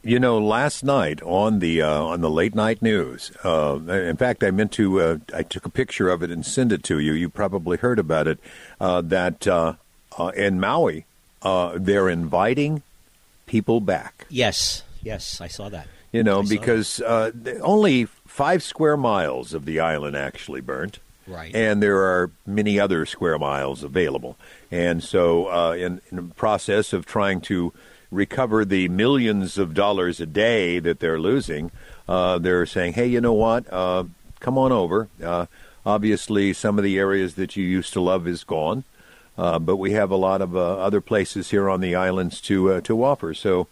You 0.01 0.17
know, 0.17 0.37
last 0.39 0.81
night 0.81 1.21
on 1.23 1.59
the 1.59 1.81
uh, 1.81 2.03
on 2.03 2.21
the 2.21 2.29
late 2.29 2.55
night 2.55 2.81
news. 2.81 3.33
Uh, 3.43 3.79
in 3.89 4.15
fact, 4.15 4.45
I 4.45 4.51
meant 4.51 4.71
to. 4.73 5.01
Uh, 5.01 5.17
I 5.33 5.43
took 5.43 5.65
a 5.65 5.69
picture 5.69 6.07
of 6.07 6.23
it 6.23 6.31
and 6.31 6.45
send 6.45 6.71
it 6.71 6.83
to 6.83 6.99
you. 6.99 7.11
You 7.11 7.27
probably 7.27 7.75
heard 7.75 7.99
about 7.99 8.25
it. 8.25 8.39
Uh, 8.79 9.01
that 9.01 9.45
uh, 9.45 9.73
uh, 10.17 10.31
in 10.37 10.57
Maui, 10.57 11.05
they're 11.43 12.07
inviting 12.07 12.81
people 13.45 13.81
back. 13.81 14.25
Yes, 14.29 14.83
yes, 15.03 15.41
I 15.41 15.47
saw 15.47 15.67
that. 15.67 15.87
You 16.13 16.23
know, 16.23 16.43
because 16.43 17.01
only 17.01 18.05
five 18.25 18.63
square 18.63 18.95
miles 18.95 19.53
of 19.53 19.65
the 19.65 19.81
island 19.81 20.15
actually 20.15 20.61
burnt. 20.61 20.99
Right. 21.27 21.53
And 21.53 21.83
there 21.83 21.99
are 21.99 22.31
many 22.47 22.79
other 22.79 23.05
square 23.05 23.37
miles 23.37 23.83
available. 23.83 24.37
And 24.71 25.03
so, 25.03 25.73
in, 25.73 26.01
in 26.09 26.15
the 26.15 26.33
process 26.35 26.93
of 26.93 27.05
trying 27.05 27.41
to 27.41 27.73
recover 28.11 28.65
the 28.65 28.87
millions 28.89 29.57
of 29.57 29.73
dollars 29.73 30.19
a 30.19 30.25
day 30.25 30.79
that 30.79 30.99
they're 30.99 31.19
losing, 31.19 31.71
uh, 32.07 32.39
they're 32.39 32.65
saying, 32.65 32.93
hey, 32.93 33.07
you 33.07 33.21
know 33.21 33.33
what? 33.33 33.71
Uh, 33.71 34.05
come 34.39 34.57
on 34.57 34.71
over. 34.71 35.07
Uh, 35.23 35.45
obviously, 35.85 36.53
some 36.53 36.77
of 36.77 36.83
the 36.83 36.97
areas 36.97 37.35
that 37.35 37.55
you 37.55 37.63
used 37.63 37.93
to 37.93 38.01
love 38.01 38.27
is 38.27 38.43
gone, 38.43 38.83
uh, 39.37 39.59
but 39.59 39.77
we 39.77 39.91
have 39.91 40.11
a 40.11 40.15
lot 40.15 40.41
of 40.41 40.55
uh, 40.55 40.77
other 40.77 41.01
places 41.01 41.51
here 41.51 41.69
on 41.69 41.81
the 41.81 41.95
islands 41.95 42.41
to 42.41 42.73
uh, 42.73 42.81
to 42.81 43.03
offer. 43.03 43.33
So. 43.33 43.67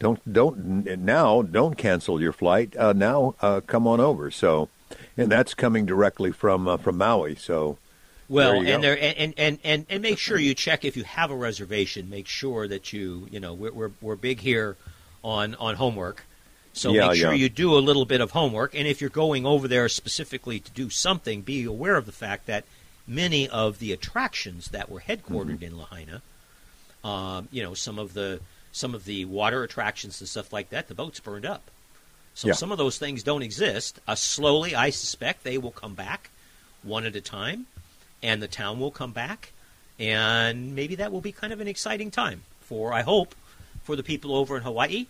Don't 0.00 0.32
don't 0.32 0.86
now 1.00 1.42
don't 1.42 1.76
cancel 1.76 2.20
your 2.20 2.32
flight. 2.32 2.76
now 2.76 3.34
come 3.66 3.84
on 3.88 3.98
over. 3.98 4.30
So, 4.30 4.68
and 5.16 5.28
that's 5.28 5.54
coming 5.54 5.86
directly 5.86 6.30
from 6.30 6.78
from 6.78 6.98
Maui. 6.98 7.34
So, 7.34 7.78
well, 8.28 8.60
and 8.60 8.82
there 8.84 8.98
and, 9.00 9.34
and, 9.38 9.58
and, 9.64 9.86
and 9.88 10.02
make 10.02 10.18
sure 10.18 10.38
you 10.38 10.54
check 10.54 10.84
if 10.84 10.96
you 10.96 11.04
have 11.04 11.30
a 11.30 11.36
reservation. 11.36 12.10
Make 12.10 12.26
sure 12.26 12.68
that 12.68 12.92
you 12.92 13.26
you 13.30 13.40
know 13.40 13.54
we're 13.54 13.72
we're, 13.72 13.90
we're 14.00 14.16
big 14.16 14.40
here 14.40 14.76
on 15.24 15.54
on 15.56 15.76
homework, 15.76 16.24
so 16.72 16.92
Yeah, 16.92 17.08
make 17.08 17.16
sure 17.16 17.32
yeah. 17.32 17.38
you 17.42 17.48
do 17.48 17.76
a 17.76 17.80
little 17.80 18.04
bit 18.04 18.20
of 18.20 18.32
homework. 18.32 18.74
And 18.74 18.86
if 18.86 19.00
you're 19.00 19.10
going 19.10 19.46
over 19.46 19.66
there 19.66 19.88
specifically 19.88 20.60
to 20.60 20.70
do 20.72 20.90
something, 20.90 21.40
be 21.42 21.64
aware 21.64 21.96
of 21.96 22.06
the 22.06 22.12
fact 22.12 22.46
that 22.46 22.64
many 23.06 23.48
of 23.48 23.78
the 23.78 23.92
attractions 23.92 24.68
that 24.68 24.90
were 24.90 25.00
headquartered 25.00 25.58
Mm-hmm. 25.58 25.64
in 25.64 25.78
Lahaina, 25.78 26.22
um, 27.04 27.48
you 27.50 27.62
know, 27.62 27.74
some 27.74 27.98
of 27.98 28.14
the 28.14 28.40
some 28.72 28.94
of 28.94 29.04
the 29.06 29.24
water 29.24 29.62
attractions 29.62 30.20
and 30.20 30.28
stuff 30.28 30.52
like 30.52 30.70
that, 30.70 30.88
the 30.88 30.94
boats 30.94 31.18
burned 31.20 31.46
up. 31.46 31.70
So 32.34 32.48
Yeah. 32.48 32.54
some 32.54 32.70
of 32.70 32.78
those 32.78 32.98
things 32.98 33.22
don't 33.22 33.42
exist. 33.42 33.98
Uh, 34.06 34.14
slowly, 34.14 34.74
I 34.74 34.90
suspect 34.90 35.42
they 35.42 35.58
will 35.58 35.72
come 35.72 35.94
back 35.94 36.30
one 36.82 37.04
at 37.06 37.16
a 37.16 37.20
time, 37.20 37.66
and 38.22 38.42
the 38.42 38.48
town 38.48 38.80
will 38.80 38.90
come 38.90 39.12
back, 39.12 39.52
and 39.98 40.74
maybe 40.74 40.94
that 40.96 41.12
will 41.12 41.20
be 41.20 41.32
kind 41.32 41.52
of 41.52 41.60
an 41.60 41.68
exciting 41.68 42.10
time 42.10 42.42
for, 42.60 42.92
I 42.92 43.02
hope, 43.02 43.34
for 43.82 43.96
the 43.96 44.02
people 44.02 44.34
over 44.34 44.56
in 44.56 44.62
Hawaii. 44.62 45.06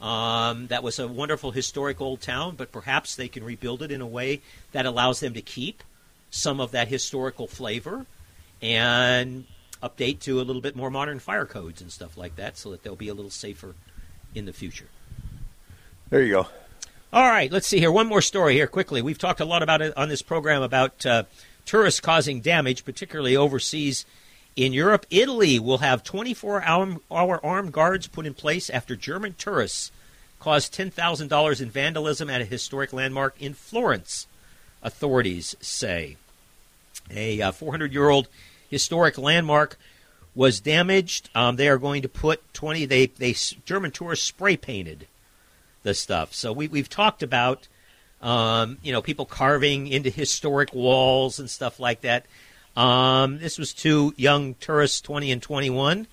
Um, 0.00 0.66
that 0.66 0.82
was 0.82 0.98
a 0.98 1.08
wonderful 1.08 1.52
historic 1.52 2.00
old 2.00 2.20
town, 2.20 2.54
but 2.56 2.70
perhaps 2.70 3.16
they 3.16 3.28
can 3.28 3.44
rebuild 3.44 3.82
it 3.82 3.90
in 3.90 4.00
a 4.00 4.06
way 4.06 4.42
that 4.72 4.84
allows 4.84 5.20
them 5.20 5.32
to 5.34 5.40
keep 5.40 5.82
some 6.30 6.60
of 6.60 6.72
that 6.72 6.88
historical 6.88 7.46
flavor 7.46 8.04
and 8.60 9.44
update 9.82 10.20
to 10.20 10.40
a 10.40 10.42
little 10.42 10.62
bit 10.62 10.76
more 10.76 10.90
modern 10.90 11.18
fire 11.18 11.46
codes 11.46 11.80
and 11.80 11.90
stuff 11.90 12.16
like 12.16 12.36
that 12.36 12.58
so 12.58 12.70
that 12.70 12.82
they'll 12.82 12.96
be 12.96 13.08
a 13.08 13.14
little 13.14 13.30
safer 13.30 13.74
in 14.34 14.44
the 14.44 14.52
future. 14.52 14.88
there 16.10 16.22
you 16.22 16.32
go. 16.32 16.46
All 17.12 17.28
right, 17.28 17.50
let's 17.50 17.66
see 17.66 17.78
here. 17.78 17.90
One 17.90 18.06
more 18.06 18.20
story 18.20 18.54
here 18.54 18.66
quickly. 18.66 19.00
We've 19.00 19.18
talked 19.18 19.40
a 19.40 19.44
lot 19.44 19.62
about 19.62 19.80
it 19.80 19.96
on 19.96 20.08
this 20.08 20.22
program 20.22 20.60
about 20.60 21.06
uh, 21.06 21.22
tourists 21.66 22.00
causing 22.00 22.40
damage, 22.40 22.84
particularly 22.84 23.36
overseas 23.36 24.06
in 24.54 24.72
Europe. 24.72 25.04
Italy 25.10 25.58
will 25.58 25.78
have 25.78 26.02
24 26.02 26.62
hour, 26.62 27.00
armed 27.44 27.72
guards 27.72 28.06
put 28.06 28.26
in 28.26 28.34
place 28.34 28.70
after 28.70 28.96
German 28.96 29.34
tourists 29.36 29.92
caused 30.40 30.74
$10,000 30.74 31.60
in 31.60 31.70
vandalism 31.70 32.30
at 32.30 32.40
a 32.40 32.44
historic 32.44 32.92
landmark 32.92 33.34
in 33.40 33.52
Florence, 33.52 34.26
authorities 34.82 35.56
say. 35.60 36.16
A 37.10 37.52
400 37.52 37.92
year 37.92 38.08
old 38.08 38.28
historic 38.70 39.18
landmark 39.18 39.78
was 40.34 40.60
damaged. 40.60 41.30
Um, 41.34 41.56
they 41.56 41.68
are 41.68 41.78
going 41.78 42.02
to 42.02 42.08
put 42.08 42.42
20, 42.54 42.84
they, 42.84 43.06
they 43.06 43.34
German 43.64 43.90
tourists 43.90 44.26
spray 44.26 44.56
painted 44.56 45.06
the 45.82 45.94
stuff. 45.94 46.34
So 46.34 46.52
we, 46.52 46.68
we've 46.68 46.88
talked 46.88 47.22
about, 47.22 47.68
um, 48.22 48.78
you 48.82 48.92
know, 48.92 49.02
people 49.02 49.26
carving 49.26 49.86
into 49.86 50.10
historic 50.10 50.74
walls 50.74 51.38
and 51.38 51.48
stuff 51.50 51.78
like 51.78 52.02
that. 52.02 52.26
Um, 52.76 53.38
this 53.38 53.58
was 53.58 53.72
two 53.72 54.12
young 54.16 54.54
tourists, 54.54 55.00
20 55.00 55.32
and 55.32 55.42
21, 55.42 56.06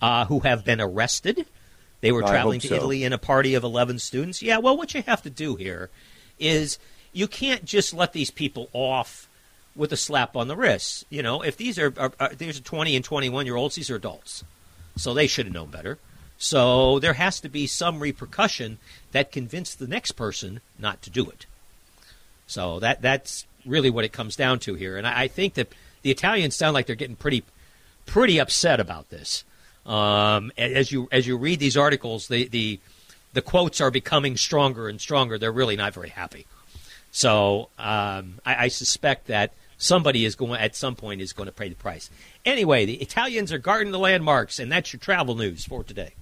uh, 0.00 0.24
who 0.26 0.40
have 0.40 0.64
been 0.64 0.80
arrested. 0.80 1.46
They 2.00 2.12
were 2.12 2.24
I 2.24 2.30
traveling 2.30 2.60
to 2.60 2.68
so. 2.68 2.74
Italy 2.74 3.04
in 3.04 3.12
a 3.12 3.18
party 3.18 3.54
of 3.54 3.64
11 3.64 3.98
students. 3.98 4.42
Yeah, 4.42 4.58
well, 4.58 4.76
what 4.76 4.94
you 4.94 5.02
have 5.02 5.22
to 5.22 5.30
do 5.30 5.56
here 5.56 5.90
is 6.38 6.78
you 7.12 7.26
can't 7.26 7.64
just 7.64 7.92
let 7.92 8.12
these 8.12 8.30
people 8.30 8.68
off 8.72 9.28
with 9.74 9.92
a 9.92 9.96
slap 9.96 10.36
on 10.36 10.48
the 10.48 10.56
wrist. 10.56 11.04
You 11.10 11.22
know, 11.22 11.42
if 11.42 11.56
these 11.56 11.78
are, 11.78 11.92
are, 11.96 12.12
are 12.20 12.34
these 12.34 12.58
are 12.58 12.62
20 12.62 12.96
and 12.96 13.04
21 13.04 13.46
year 13.46 13.56
olds, 13.56 13.74
these 13.74 13.90
are 13.90 13.96
adults. 13.96 14.44
So 14.96 15.14
they 15.14 15.26
should 15.26 15.46
have 15.46 15.54
known 15.54 15.70
better. 15.70 15.98
So 16.38 17.00
there 17.00 17.14
has 17.14 17.40
to 17.40 17.48
be 17.48 17.66
some 17.66 18.00
repercussion 18.00 18.78
that 19.10 19.32
convinced 19.32 19.78
the 19.78 19.88
next 19.88 20.12
person 20.12 20.60
not 20.78 21.02
to 21.02 21.10
do 21.10 21.28
it. 21.28 21.46
So 22.46 22.78
that 22.78 23.02
that's 23.02 23.44
really 23.66 23.90
what 23.90 24.04
it 24.04 24.12
comes 24.12 24.36
down 24.36 24.60
to 24.60 24.74
here. 24.74 24.96
And 24.96 25.06
I, 25.06 25.22
I 25.22 25.28
think 25.28 25.54
that 25.54 25.68
the 26.02 26.10
Italians 26.10 26.56
sound 26.56 26.74
like 26.74 26.86
they're 26.86 26.96
getting 26.96 27.16
pretty 27.16 27.42
pretty 28.06 28.38
upset 28.38 28.80
about 28.80 29.10
this. 29.10 29.44
Um, 29.84 30.52
as 30.56 30.92
you 30.92 31.08
as 31.10 31.26
you 31.26 31.36
read 31.36 31.58
these 31.58 31.76
articles, 31.76 32.28
the, 32.28 32.46
the 32.48 32.78
the 33.32 33.42
quotes 33.42 33.80
are 33.80 33.90
becoming 33.90 34.36
stronger 34.36 34.88
and 34.88 35.00
stronger. 35.00 35.38
They're 35.38 35.52
really 35.52 35.76
not 35.76 35.92
very 35.92 36.10
happy. 36.10 36.46
So 37.10 37.68
um, 37.78 38.38
I, 38.46 38.64
I 38.64 38.68
suspect 38.68 39.26
that 39.26 39.52
somebody 39.76 40.24
is 40.24 40.36
going 40.36 40.60
at 40.60 40.76
some 40.76 40.94
point 40.94 41.20
is 41.20 41.32
going 41.32 41.46
to 41.46 41.52
pay 41.52 41.68
the 41.68 41.74
price. 41.74 42.10
Anyway, 42.44 42.84
the 42.84 42.96
Italians 42.96 43.52
are 43.52 43.58
guarding 43.58 43.92
the 43.92 43.98
landmarks, 43.98 44.58
and 44.58 44.70
that's 44.70 44.92
your 44.92 45.00
travel 45.00 45.34
news 45.34 45.64
for 45.64 45.82
today. 45.82 46.12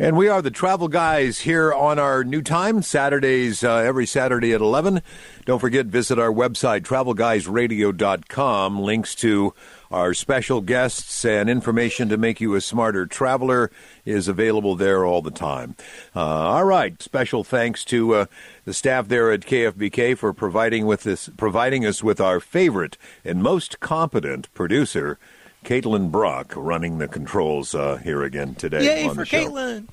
And 0.00 0.16
we 0.16 0.28
are 0.28 0.40
the 0.40 0.52
travel 0.52 0.86
guys 0.86 1.40
here 1.40 1.74
on 1.74 1.98
our 1.98 2.22
new 2.22 2.40
time, 2.40 2.82
Saturdays, 2.82 3.64
uh, 3.64 3.78
every 3.78 4.06
Saturday 4.06 4.52
at 4.52 4.60
11. 4.60 5.02
Don't 5.44 5.58
forget, 5.58 5.86
visit 5.86 6.20
our 6.20 6.30
website, 6.30 6.82
travelguysradio.com. 6.82 8.80
Links 8.80 9.16
to 9.16 9.54
our 9.90 10.14
special 10.14 10.60
guests 10.60 11.24
and 11.24 11.50
information 11.50 12.08
to 12.10 12.16
make 12.16 12.40
you 12.40 12.54
a 12.54 12.60
smarter 12.60 13.06
traveler 13.06 13.72
is 14.04 14.28
available 14.28 14.76
there 14.76 15.04
all 15.04 15.20
the 15.20 15.32
time. 15.32 15.74
Uh, 16.14 16.20
all 16.20 16.64
right. 16.64 17.02
Special 17.02 17.42
thanks 17.42 17.84
to 17.86 18.14
uh, 18.14 18.26
the 18.66 18.74
staff 18.74 19.08
there 19.08 19.32
at 19.32 19.40
KFBK 19.40 20.16
for 20.16 20.32
providing 20.32 20.86
with 20.86 21.02
this, 21.02 21.28
providing 21.36 21.84
us 21.84 22.04
with 22.04 22.20
our 22.20 22.38
favorite 22.38 22.96
and 23.24 23.42
most 23.42 23.80
competent 23.80 24.52
producer, 24.54 25.18
Caitlin 25.68 26.10
Brock, 26.10 26.54
running 26.56 26.96
the 26.96 27.08
controls 27.08 27.74
uh, 27.74 27.96
here 27.96 28.22
again 28.22 28.54
today. 28.54 28.84
Yay 28.84 29.06
on 29.06 29.14
for 29.14 29.24
the. 29.24 29.30
Caitlin! 29.30 29.86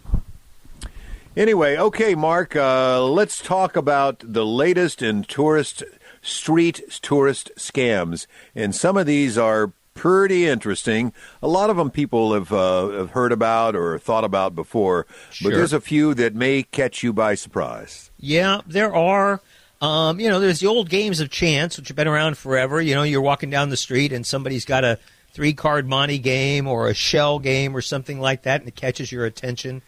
Anyway, 1.35 1.75
okay, 1.75 2.15
Mark, 2.15 2.55
uh, 2.55 3.03
let's 3.03 3.41
talk 3.41 3.75
about 3.75 4.19
the 4.23 4.45
latest 4.45 5.01
in 5.01 5.23
tourist 5.23 5.83
street 6.21 6.81
tourist 7.01 7.51
scams, 7.57 8.25
and 8.55 8.73
some 8.73 8.95
of 8.95 9.05
these 9.05 9.37
are 9.37 9.73
pretty 9.93 10.47
interesting. 10.47 11.11
A 11.43 11.47
lot 11.49 11.69
of 11.69 11.75
them 11.75 11.91
people 11.91 12.33
have 12.33 12.53
uh, 12.53 12.87
have 12.91 13.09
heard 13.11 13.33
about 13.33 13.75
or 13.75 13.99
thought 13.99 14.23
about 14.23 14.55
before, 14.55 15.05
Sure. 15.29 15.51
but 15.51 15.57
there's 15.57 15.73
a 15.73 15.81
few 15.81 16.13
that 16.13 16.33
may 16.33 16.63
catch 16.63 17.03
you 17.03 17.11
by 17.11 17.35
surprise. 17.35 18.11
Yeah, 18.17 18.61
there 18.65 18.95
are. 18.95 19.41
Um, 19.81 20.21
you 20.21 20.29
know, 20.29 20.39
there's 20.39 20.61
the 20.61 20.67
old 20.67 20.89
games 20.89 21.19
of 21.19 21.29
chance, 21.29 21.77
which 21.77 21.89
have 21.89 21.97
been 21.97 22.07
around 22.07 22.37
forever. 22.37 22.81
You 22.81 22.95
know, 22.95 23.03
you're 23.03 23.19
walking 23.19 23.49
down 23.49 23.69
the 23.71 23.77
street 23.77 24.13
and 24.13 24.25
somebody's 24.25 24.63
got 24.63 24.85
a 24.85 24.97
three 25.35 25.53
card 25.53 25.85
Monte 25.85 26.17
game 26.19 26.65
or 26.65 26.87
a 26.87 26.93
shell 26.93 27.39
game 27.39 27.75
or 27.75 27.81
something 27.81 28.21
like 28.21 28.43
that, 28.43 28.61
and 28.61 28.69
it 28.69 28.75
catches 28.75 29.11
your 29.11 29.25
attention. 29.25 29.81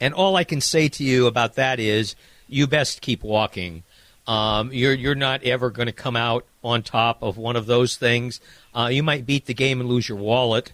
And 0.00 0.14
all 0.14 0.36
I 0.36 0.44
can 0.44 0.60
say 0.60 0.88
to 0.90 1.02
you 1.02 1.26
about 1.26 1.54
that 1.54 1.80
is 1.80 2.14
you 2.48 2.68
best 2.68 3.00
keep 3.00 3.24
walking. 3.24 3.82
Um, 4.28 4.72
you're 4.72 4.94
you're 4.94 5.16
not 5.16 5.42
ever 5.42 5.70
going 5.70 5.86
to 5.86 5.92
come 5.92 6.14
out 6.14 6.46
on 6.62 6.82
top 6.82 7.20
of 7.20 7.36
one 7.36 7.56
of 7.56 7.66
those 7.66 7.96
things. 7.96 8.40
Uh, 8.72 8.90
you 8.92 9.02
might 9.02 9.26
beat 9.26 9.46
the 9.46 9.54
game 9.54 9.80
and 9.80 9.88
lose 9.88 10.08
your 10.08 10.18
wallet. 10.18 10.72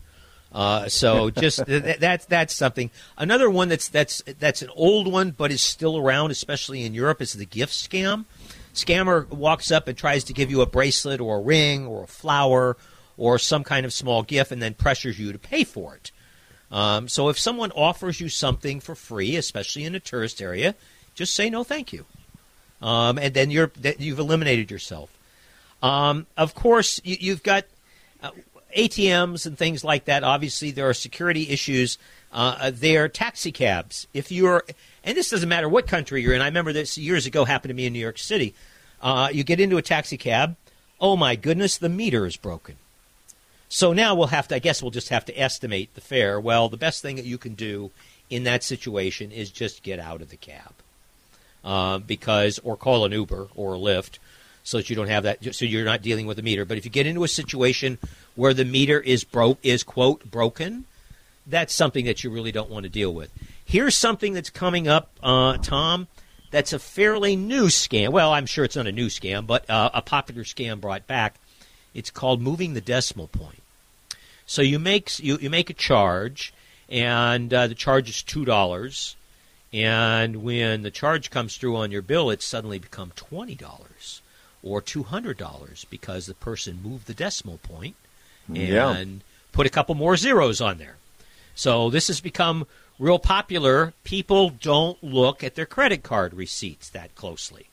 Uh, 0.53 0.89
so 0.89 1.31
just 1.45 1.65
th- 1.65 1.99
that's 1.99 2.27
that's 2.27 2.55
something. 2.55 2.91
Another 3.17 3.49
one 3.49 3.71
that's 3.71 3.89
that's 3.89 4.23
that's 4.39 4.61
an 4.61 4.69
old 4.77 5.11
one, 5.11 5.31
but 5.31 5.51
is 5.51 5.63
still 5.63 5.97
around, 5.97 6.33
especially 6.33 6.85
in 6.85 6.93
Europe, 6.93 7.23
is 7.23 7.33
the 7.33 7.47
gift 7.47 7.73
scam. 7.73 8.27
Scammer 8.75 9.27
walks 9.31 9.71
up 9.71 9.89
and 9.89 9.97
tries 9.97 10.23
to 10.25 10.35
give 10.35 10.51
you 10.51 10.61
a 10.61 10.67
bracelet 10.67 11.19
or 11.19 11.39
a 11.39 11.41
ring 11.41 11.87
or 11.87 12.05
a 12.05 12.07
flower 12.07 12.77
or 13.19 13.39
some 13.39 13.65
kind 13.65 13.85
of 13.85 13.93
small 13.93 14.23
gift 14.23 14.53
and 14.53 14.63
then 14.63 14.73
pressures 14.73 15.19
you 15.19 15.33
to 15.33 15.39
pay 15.39 15.65
for 15.65 15.97
it. 15.97 16.11
Um, 16.71 17.09
so 17.09 17.29
if 17.29 17.39
someone 17.39 17.73
offers 17.73 18.21
you 18.21 18.29
something 18.29 18.81
for 18.81 18.95
free, 18.95 19.37
especially 19.37 19.85
in 19.85 19.95
a 19.95 20.01
tourist 20.01 20.41
area, 20.41 20.75
just 21.15 21.35
say 21.35 21.51
no, 21.51 21.65
thank 21.65 21.93
you, 21.93 22.05
um, 22.81 23.19
and 23.19 23.35
then 23.35 23.51
you're 23.51 23.73
you've 23.99 24.19
eliminated 24.19 24.71
yourself. 24.71 25.11
Um, 25.83 26.27
of 26.37 26.55
course, 26.55 27.01
you, 27.05 27.33
have 27.33 27.43
got 27.43 27.65
uh, 28.23 28.31
ATMs 28.77 29.47
and 29.47 29.57
things 29.57 29.83
like 29.83 30.05
that. 30.07 30.25
Obviously, 30.25 30.71
there 30.71 30.89
are 30.89 30.95
security 30.95 31.49
issues. 31.49 31.99
Uh, 32.33 32.71
there, 32.75 33.09
taxi 33.09 33.51
cabs. 33.51 34.07
If 34.13 34.31
you're, 34.31 34.65
and 35.03 35.17
this 35.17 35.31
doesn't 35.31 35.49
matter 35.49 35.69
what 35.69 35.87
country 35.87 36.23
you're 36.23 36.35
in. 36.35 36.43
I 36.43 36.47
remember 36.47 36.73
this 36.73 36.99
years 36.99 37.27
ago 37.27 37.45
happened 37.45 37.71
to 37.71 37.75
me 37.75 37.87
in 37.87 37.93
New 37.93 38.01
York 38.01 38.19
City. 38.19 38.55
Uh, 39.01 39.31
you 39.33 39.45
get 39.45 39.61
into 39.61 39.79
a 39.79 39.83
taxi 39.83 40.19
cab. 40.19 40.57
Oh 41.01 41.17
my 41.17 41.37
goodness, 41.37 41.79
the 41.79 41.89
meter 41.89 42.27
is 42.27 42.37
broken. 42.37 42.77
So 43.69 43.93
now 43.93 44.15
we'll 44.15 44.29
have 44.29 44.49
to. 44.49 44.55
I 44.55 44.59
guess 44.59 44.83
we'll 44.83 44.91
just 44.91 45.11
have 45.11 45.25
to 45.27 45.39
estimate 45.39 45.95
the 45.95 46.01
fare. 46.01 46.41
Well, 46.41 46.69
the 46.69 46.77
best 46.77 47.03
thing 47.03 47.17
that 47.17 47.25
you 47.25 47.39
can 47.39 47.55
do 47.55 47.91
in 48.31 48.45
that 48.45 48.63
situation 48.63 49.31
is 49.31 49.51
just 49.51 49.83
get 49.83 49.99
out 49.99 50.23
of 50.23 50.31
the 50.31 50.37
cab, 50.37 50.73
uh, 51.65 51.99
because 51.99 52.59
or 52.61 52.77
call 52.77 53.05
an 53.05 53.13
Uber 53.13 53.49
or 53.55 53.75
a 53.75 53.79
Lyft 53.79 54.19
so 54.65 54.77
that 54.79 54.91
you 54.91 54.97
don't 54.97 55.09
have 55.09 55.23
that. 55.25 55.55
So 55.55 55.65
you're 55.65 55.85
not 55.85 56.03
dealing 56.03 56.27
with 56.27 56.39
a 56.39 56.43
meter. 56.43 56.65
But 56.65 56.79
if 56.79 56.85
you 56.85 56.91
get 56.91 57.07
into 57.07 57.25
a 57.25 57.29
situation 57.29 57.99
where 58.37 58.55
the 58.55 58.65
meter 58.65 59.01
is 59.01 59.25
broke, 59.25 59.59
is 59.63 59.83
quote 59.83 60.31
broken, 60.31 60.85
that's 61.47 61.75
something 61.75 62.05
that 62.05 62.23
you 62.23 62.31
really 62.31 62.53
don't 62.53 62.71
want 62.71 62.85
to 62.85 62.91
deal 62.91 63.13
with. 63.13 63.33
Here's 63.65 63.97
something 63.97 64.33
that's 64.33 64.51
coming 64.51 64.89
up, 64.89 65.11
uh, 65.23 65.59
Tom. 65.59 66.07
That's 66.51 66.73
a 66.73 66.79
fairly 66.79 67.37
new 67.37 67.67
scam. 67.67 68.11
Well, 68.11 68.33
I'm 68.33 68.47
sure 68.47 68.65
it's 68.65 68.77
not 68.77 68.87
a 68.87 68.93
new 68.93 69.09
scam, 69.09 69.47
but 69.47 69.69
uh, 69.69 69.91
a 69.93 70.01
popular 70.01 70.45
scam 70.45 70.81
brought 70.81 71.07
back. 71.07 71.35
It's 71.95 72.11
called 72.11 72.41
moving 72.41 72.75
the 72.75 72.81
decimal 72.81 73.29
point. 73.29 73.63
So 74.47 74.63
you 74.63 74.79
make 74.79 75.19
you, 75.19 75.39
you 75.41 75.51
make 75.51 75.71
a 75.71 75.75
charge, 75.75 76.53
and 76.89 77.53
uh, 77.53 77.67
the 77.67 77.75
charge 77.75 78.09
is 78.09 78.23
two 78.23 78.45
dollars. 78.45 79.17
And 79.71 80.43
when 80.43 80.83
the 80.83 80.91
charge 80.91 81.31
comes 81.31 81.57
through 81.57 81.77
on 81.77 81.91
your 81.91 82.01
bill, 82.01 82.31
it's 82.31 82.45
suddenly 82.45 82.79
become 82.79 83.13
twenty 83.15 83.55
dollars 83.55 84.23
or 84.63 84.83
$200 84.83 85.87
because 85.91 86.27
the 86.27 86.35
person 86.35 86.81
moved 86.83 87.07
the 87.07 87.15
decimal 87.15 87.59
point 87.59 87.97
and 88.49 88.59
yeah. 88.59 89.05
put 89.53 89.67
a 89.67 89.71
couple 89.71 89.95
more 89.95 90.17
zeros 90.17 90.61
on 90.61 90.79
there. 90.79 90.97
So 91.55 91.91
this 91.91 92.09
has 92.09 92.21
become 92.21 92.67
real 92.99 93.19
popular. 93.19 93.93
People 94.05 94.51
don't 94.51 95.03
look 95.03 95.45
at 95.45 95.55
their 95.55 95.67
credit 95.67 96.03
card 96.03 96.35
receipts 96.35 96.89
that 96.91 97.15
closely. 97.15 97.67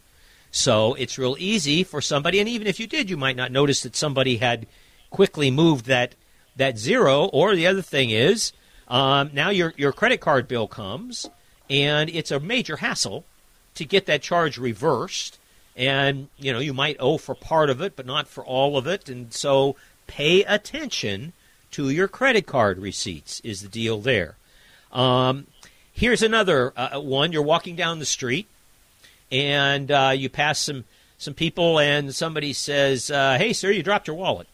So 0.55 0.93
it's 0.93 1.17
real 1.17 1.35
easy 1.37 1.83
for 1.83 1.99
somebody, 1.99 2.39
and 2.39 2.47
even 2.47 2.65
if 2.65 2.79
you 2.79 2.87
did, 2.87 3.09
you 3.09 3.17
might 3.17 3.35
not 3.35 3.51
notice 3.51 3.81
that 3.81 3.93
somebody 3.93 4.37
had 4.37 4.67
quickly 5.09 5.51
moved 5.51 5.85
that 5.87 6.15
that 6.55 6.77
zero. 6.77 7.25
Or 7.25 7.53
the 7.55 7.67
other 7.67 7.81
thing 7.81 8.09
is, 8.09 8.53
um, 8.87 9.31
now 9.33 9.49
your 9.49 9.73
your 9.75 9.91
credit 9.91 10.21
card 10.21 10.47
bill 10.47 10.69
comes, 10.69 11.29
and 11.69 12.09
it's 12.09 12.31
a 12.31 12.39
major 12.39 12.77
hassle 12.77 13.25
to 13.73 13.83
get 13.83 14.05
that 14.05 14.21
charge 14.21 14.57
reversed. 14.57 15.39
And 15.75 16.29
you 16.37 16.53
know 16.53 16.59
you 16.59 16.73
might 16.73 16.95
owe 17.01 17.17
for 17.17 17.35
part 17.35 17.69
of 17.69 17.81
it 17.81 17.97
but 17.97 18.05
not 18.05 18.25
for 18.25 18.45
all 18.45 18.77
of 18.77 18.87
it. 18.87 19.09
And 19.09 19.33
so 19.33 19.75
pay 20.07 20.45
attention 20.45 21.33
to 21.71 21.89
your 21.89 22.07
credit 22.07 22.47
card 22.47 22.79
receipts 22.79 23.41
is 23.41 23.61
the 23.61 23.67
deal 23.67 23.99
there. 23.99 24.37
Um, 24.93 25.47
here's 25.91 26.23
another 26.23 26.71
uh, 26.77 27.01
one. 27.01 27.33
You're 27.33 27.41
walking 27.41 27.75
down 27.75 27.99
the 27.99 28.05
street 28.05 28.47
and 29.31 29.91
uh, 29.91 30.13
you 30.15 30.29
pass 30.29 30.59
some 30.59 30.85
some 31.17 31.33
people 31.33 31.79
and 31.79 32.13
somebody 32.13 32.53
says 32.53 33.09
uh, 33.09 33.37
hey 33.37 33.53
sir 33.53 33.71
you 33.71 33.81
dropped 33.81 34.07
your 34.07 34.15
wallet 34.15 34.47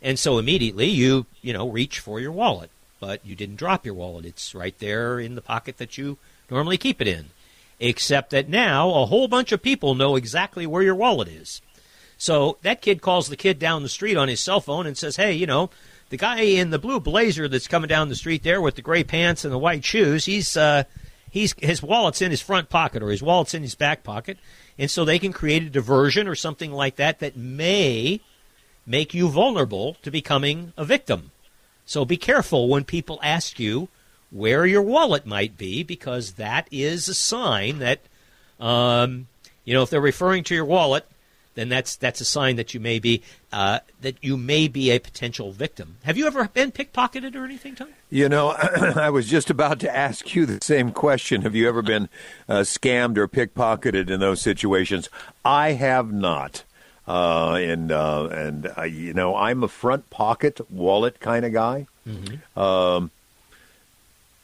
and 0.00 0.18
so 0.18 0.38
immediately 0.38 0.86
you 0.86 1.26
you 1.40 1.52
know 1.52 1.68
reach 1.68 1.98
for 1.98 2.20
your 2.20 2.32
wallet 2.32 2.70
but 3.00 3.24
you 3.24 3.34
didn't 3.34 3.56
drop 3.56 3.84
your 3.86 3.94
wallet 3.94 4.24
it's 4.24 4.54
right 4.54 4.78
there 4.78 5.18
in 5.18 5.34
the 5.34 5.40
pocket 5.40 5.78
that 5.78 5.96
you 5.96 6.18
normally 6.50 6.76
keep 6.76 7.00
it 7.00 7.08
in 7.08 7.26
except 7.82 8.30
that 8.30 8.48
now 8.48 8.88
a 8.94 9.06
whole 9.06 9.28
bunch 9.28 9.50
of 9.52 9.60
people 9.60 9.94
know 9.94 10.14
exactly 10.14 10.66
where 10.66 10.84
your 10.84 10.94
wallet 10.94 11.28
is. 11.28 11.60
So 12.16 12.56
that 12.62 12.80
kid 12.80 13.02
calls 13.02 13.28
the 13.28 13.36
kid 13.36 13.58
down 13.58 13.82
the 13.82 13.88
street 13.88 14.16
on 14.16 14.28
his 14.28 14.40
cell 14.40 14.60
phone 14.60 14.86
and 14.86 14.96
says, 14.96 15.16
"Hey, 15.16 15.32
you 15.32 15.46
know, 15.46 15.68
the 16.08 16.16
guy 16.16 16.42
in 16.42 16.70
the 16.70 16.78
blue 16.78 17.00
blazer 17.00 17.48
that's 17.48 17.66
coming 17.66 17.88
down 17.88 18.08
the 18.08 18.14
street 18.14 18.44
there 18.44 18.60
with 18.60 18.76
the 18.76 18.82
gray 18.82 19.02
pants 19.02 19.44
and 19.44 19.52
the 19.52 19.58
white 19.58 19.84
shoes, 19.84 20.26
he's 20.26 20.56
uh, 20.56 20.84
he's 21.32 21.54
his 21.58 21.82
wallet's 21.82 22.22
in 22.22 22.30
his 22.30 22.42
front 22.42 22.68
pocket 22.68 23.02
or 23.02 23.08
his 23.08 23.22
wallet's 23.22 23.54
in 23.54 23.62
his 23.62 23.74
back 23.74 24.04
pocket." 24.04 24.38
And 24.78 24.90
so 24.90 25.04
they 25.04 25.18
can 25.18 25.32
create 25.32 25.64
a 25.64 25.70
diversion 25.70 26.28
or 26.28 26.36
something 26.36 26.70
like 26.70 26.96
that 26.96 27.18
that 27.18 27.36
may 27.36 28.20
make 28.86 29.14
you 29.14 29.28
vulnerable 29.28 29.96
to 30.02 30.10
becoming 30.10 30.72
a 30.76 30.84
victim. 30.84 31.30
So 31.84 32.04
be 32.04 32.16
careful 32.16 32.68
when 32.68 32.84
people 32.84 33.18
ask 33.22 33.58
you 33.58 33.88
where 34.30 34.66
your 34.66 34.82
wallet 34.82 35.26
might 35.26 35.56
be 35.56 35.82
because 35.82 36.32
that 36.32 36.66
is 36.70 37.08
a 37.08 37.14
sign 37.14 37.78
that, 37.78 38.00
um, 38.58 39.28
you 39.64 39.74
know, 39.74 39.82
if 39.82 39.90
they're 39.90 40.00
referring 40.00 40.44
to 40.44 40.54
your 40.54 40.64
wallet, 40.64 41.06
then 41.54 41.68
that's 41.68 41.96
that's 41.96 42.20
a 42.20 42.24
sign 42.24 42.56
that 42.56 42.74
you 42.74 42.80
may 42.80 42.98
be 42.98 43.22
uh, 43.52 43.80
that 44.00 44.16
you 44.22 44.36
may 44.36 44.68
be 44.68 44.90
a 44.90 44.98
potential 44.98 45.52
victim. 45.52 45.96
Have 46.04 46.16
you 46.16 46.26
ever 46.26 46.48
been 46.48 46.72
pickpocketed 46.72 47.34
or 47.34 47.44
anything, 47.44 47.74
Tony? 47.74 47.92
You 48.10 48.28
know, 48.28 48.50
I 48.96 49.10
was 49.10 49.28
just 49.28 49.50
about 49.50 49.80
to 49.80 49.94
ask 49.94 50.34
you 50.34 50.46
the 50.46 50.58
same 50.62 50.92
question. 50.92 51.42
Have 51.42 51.54
you 51.54 51.68
ever 51.68 51.82
been 51.82 52.08
uh, 52.48 52.60
scammed 52.60 53.18
or 53.18 53.28
pickpocketed 53.28 54.10
in 54.10 54.20
those 54.20 54.40
situations? 54.40 55.08
I 55.44 55.72
have 55.72 56.12
not. 56.12 56.64
Uh, 57.06 57.54
and 57.54 57.90
uh, 57.90 58.26
and 58.26 58.70
you 58.90 59.12
know, 59.12 59.34
I'm 59.34 59.62
a 59.62 59.68
front 59.68 60.08
pocket 60.10 60.60
wallet 60.70 61.20
kind 61.20 61.44
of 61.44 61.52
guy. 61.52 61.86
Mm-hmm. 62.06 62.58
Um, 62.58 63.10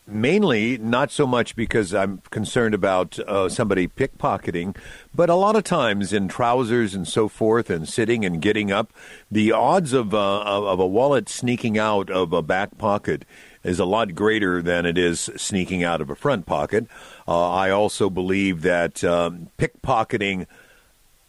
mainly 0.09 0.79
not 0.79 1.11
so 1.11 1.27
much 1.27 1.55
because 1.55 1.94
I'm 1.94 2.23
concerned 2.31 2.75
about 2.75 3.18
uh, 3.21 3.49
somebody 3.49 3.87
pickpocketing, 3.87 4.77
but 5.14 5.29
a 5.29 5.35
lot 5.35 5.57
of 5.57 5.64
times 5.64 6.12
in 6.12 6.29
trousers 6.29 6.94
and 6.94 7.07
so 7.07 7.29
forth, 7.29 7.71
and 7.71 7.88
sitting 7.88 8.25
and 8.25 8.40
getting 8.40 8.73
up, 8.73 8.92
the 9.31 9.53
odds 9.53 9.92
of 9.92 10.14
uh, 10.14 10.42
of 10.42 10.81
a 10.81 10.87
wallet 10.87 11.29
sneaking 11.29 11.79
out 11.79 12.11
of 12.11 12.33
a 12.33 12.42
back 12.42 12.79
pocket 12.79 13.25
is 13.62 13.79
a 13.79 13.85
lot 13.85 14.14
greater 14.14 14.62
than 14.62 14.87
it 14.87 14.97
is 14.97 15.31
sneaking 15.37 15.85
out 15.85 16.01
of 16.01 16.11
a 16.11 16.16
front 16.16 16.47
pocket. 16.47 16.87
Uh, 17.27 17.51
I 17.51 17.71
also 17.71 18.09
believe 18.09 18.62
that 18.62 19.05
um, 19.05 19.49
pickpocketing 19.59 20.47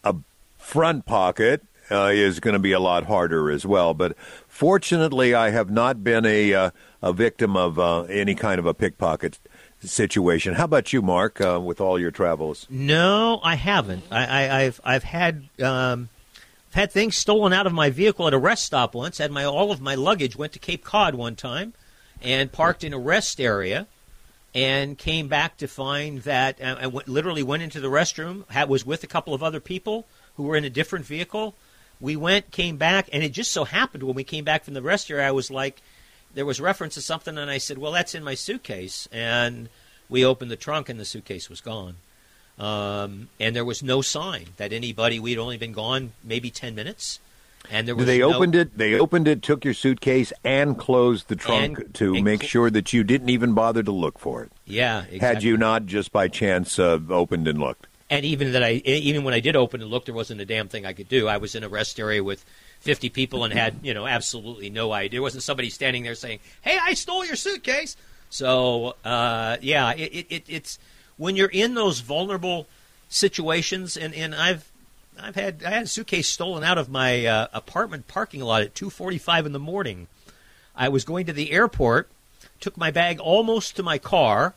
a 0.04 0.16
front 0.58 1.04
pocket 1.04 1.62
uh, 1.90 2.10
is 2.12 2.40
going 2.40 2.54
to 2.54 2.60
be 2.60 2.72
a 2.72 2.80
lot 2.80 3.04
harder 3.04 3.50
as 3.50 3.66
well. 3.66 3.94
But 3.94 4.16
fortunately, 4.60 5.32
I 5.32 5.48
have 5.52 5.70
not 5.70 6.04
been 6.04 6.26
a 6.26 6.52
uh, 6.52 6.70
a 7.02 7.14
victim 7.14 7.56
of 7.56 7.78
uh, 7.78 8.02
any 8.02 8.34
kind 8.34 8.58
of 8.58 8.66
a 8.66 8.74
pickpocket 8.74 9.38
situation. 9.82 10.54
How 10.54 10.64
about 10.64 10.92
you, 10.92 11.00
Mark, 11.00 11.40
uh, 11.40 11.58
with 11.58 11.80
all 11.80 11.98
your 11.98 12.10
travels? 12.10 12.66
No, 12.68 13.40
I 13.42 13.54
haven't. 13.54 14.04
I, 14.10 14.42
have 14.64 14.80
I've 14.84 15.04
had 15.04 15.48
um, 15.62 16.10
I've 16.68 16.74
had 16.74 16.92
things 16.92 17.16
stolen 17.16 17.54
out 17.54 17.66
of 17.66 17.72
my 17.72 17.88
vehicle 17.88 18.26
at 18.26 18.34
a 18.34 18.38
rest 18.38 18.66
stop 18.66 18.94
once. 18.94 19.16
Had 19.16 19.30
my 19.30 19.44
all 19.44 19.72
of 19.72 19.80
my 19.80 19.94
luggage 19.94 20.36
went 20.36 20.52
to 20.52 20.58
Cape 20.58 20.84
Cod 20.84 21.14
one 21.14 21.36
time, 21.36 21.72
and 22.20 22.52
parked 22.52 22.84
in 22.84 22.92
a 22.92 22.98
rest 22.98 23.40
area, 23.40 23.86
and 24.54 24.98
came 24.98 25.26
back 25.26 25.56
to 25.56 25.68
find 25.68 26.20
that 26.24 26.60
uh, 26.60 26.76
I 26.78 26.86
literally 27.06 27.42
went 27.42 27.62
into 27.62 27.80
the 27.80 27.88
restroom. 27.88 28.44
Had, 28.50 28.68
was 28.68 28.84
with 28.84 29.02
a 29.04 29.06
couple 29.08 29.32
of 29.32 29.42
other 29.42 29.60
people 29.60 30.06
who 30.34 30.42
were 30.42 30.56
in 30.56 30.66
a 30.66 30.70
different 30.70 31.06
vehicle. 31.06 31.54
We 32.00 32.16
went, 32.16 32.50
came 32.50 32.76
back, 32.76 33.08
and 33.12 33.22
it 33.22 33.32
just 33.32 33.52
so 33.52 33.64
happened 33.64 34.02
when 34.02 34.14
we 34.14 34.24
came 34.24 34.44
back 34.44 34.64
from 34.64 34.74
the 34.74 34.82
rest 34.82 35.10
area, 35.10 35.28
I 35.28 35.32
was 35.32 35.50
like 35.50 35.82
there 36.34 36.46
was 36.46 36.60
reference 36.60 36.94
to 36.94 37.02
something, 37.02 37.36
and 37.36 37.50
I 37.50 37.58
said, 37.58 37.78
"Well, 37.78 37.92
that's 37.92 38.14
in 38.14 38.22
my 38.24 38.34
suitcase." 38.34 39.08
And 39.12 39.68
we 40.08 40.24
opened 40.24 40.50
the 40.50 40.56
trunk, 40.56 40.88
and 40.88 40.98
the 40.98 41.04
suitcase 41.04 41.50
was 41.50 41.60
gone. 41.60 41.96
Um, 42.58 43.28
and 43.38 43.56
there 43.56 43.64
was 43.64 43.82
no 43.82 44.02
sign 44.02 44.48
that 44.56 44.72
anybody. 44.72 45.18
We'd 45.18 45.38
only 45.38 45.56
been 45.56 45.72
gone 45.72 46.12
maybe 46.22 46.50
ten 46.50 46.74
minutes, 46.74 47.20
and 47.70 47.88
there 47.88 47.94
was. 47.94 48.06
They 48.06 48.18
no, 48.18 48.34
opened 48.34 48.54
it. 48.54 48.76
They 48.76 48.98
opened 48.98 49.28
it, 49.28 49.42
took 49.42 49.64
your 49.64 49.74
suitcase, 49.74 50.32
and 50.44 50.78
closed 50.78 51.28
the 51.28 51.36
trunk 51.36 51.78
and, 51.78 51.94
to 51.94 52.14
and 52.14 52.24
make 52.24 52.42
cl- 52.42 52.48
sure 52.48 52.70
that 52.70 52.92
you 52.92 53.02
didn't 53.02 53.30
even 53.30 53.54
bother 53.54 53.82
to 53.82 53.92
look 53.92 54.18
for 54.18 54.42
it. 54.42 54.52
Yeah, 54.66 55.00
exactly. 55.00 55.18
Had 55.18 55.42
you 55.42 55.56
not 55.56 55.86
just 55.86 56.12
by 56.12 56.28
chance 56.28 56.78
uh, 56.78 56.98
opened 57.08 57.48
and 57.48 57.58
looked. 57.58 57.86
And 58.10 58.26
even 58.26 58.52
that, 58.52 58.64
I 58.64 58.72
even 58.84 59.22
when 59.22 59.34
I 59.34 59.40
did 59.40 59.54
open 59.54 59.80
and 59.80 59.88
look, 59.88 60.04
there 60.04 60.14
wasn't 60.14 60.40
a 60.40 60.44
damn 60.44 60.66
thing 60.68 60.84
I 60.84 60.92
could 60.92 61.08
do. 61.08 61.28
I 61.28 61.36
was 61.36 61.54
in 61.54 61.62
a 61.62 61.68
rest 61.68 62.00
area 62.00 62.22
with 62.22 62.44
50 62.80 63.08
people 63.10 63.44
and 63.44 63.54
had, 63.54 63.76
you 63.82 63.94
know, 63.94 64.04
absolutely 64.06 64.68
no 64.68 64.92
idea. 64.92 65.18
There 65.18 65.22
wasn't 65.22 65.44
somebody 65.44 65.70
standing 65.70 66.02
there 66.02 66.16
saying, 66.16 66.40
hey, 66.62 66.76
I 66.82 66.94
stole 66.94 67.24
your 67.24 67.36
suitcase. 67.36 67.96
So, 68.28 68.96
uh, 69.04 69.58
yeah, 69.60 69.92
it, 69.92 70.26
it, 70.28 70.44
it's 70.48 70.78
when 71.18 71.36
you're 71.36 71.48
in 71.48 71.74
those 71.74 72.00
vulnerable 72.00 72.66
situations, 73.08 73.96
and, 73.96 74.14
and 74.14 74.34
I've 74.34 74.70
I've 75.20 75.34
had 75.34 75.62
I 75.64 75.70
had 75.70 75.82
a 75.84 75.88
suitcase 75.88 76.28
stolen 76.28 76.64
out 76.64 76.78
of 76.78 76.88
my 76.88 77.26
uh, 77.26 77.48
apartment 77.52 78.08
parking 78.08 78.40
lot 78.40 78.62
at 78.62 78.74
2:45 78.74 79.46
in 79.46 79.52
the 79.52 79.58
morning. 79.58 80.06
I 80.74 80.88
was 80.88 81.04
going 81.04 81.26
to 81.26 81.32
the 81.32 81.52
airport, 81.52 82.08
took 82.58 82.76
my 82.76 82.90
bag 82.90 83.20
almost 83.20 83.76
to 83.76 83.82
my 83.82 83.98
car, 83.98 84.54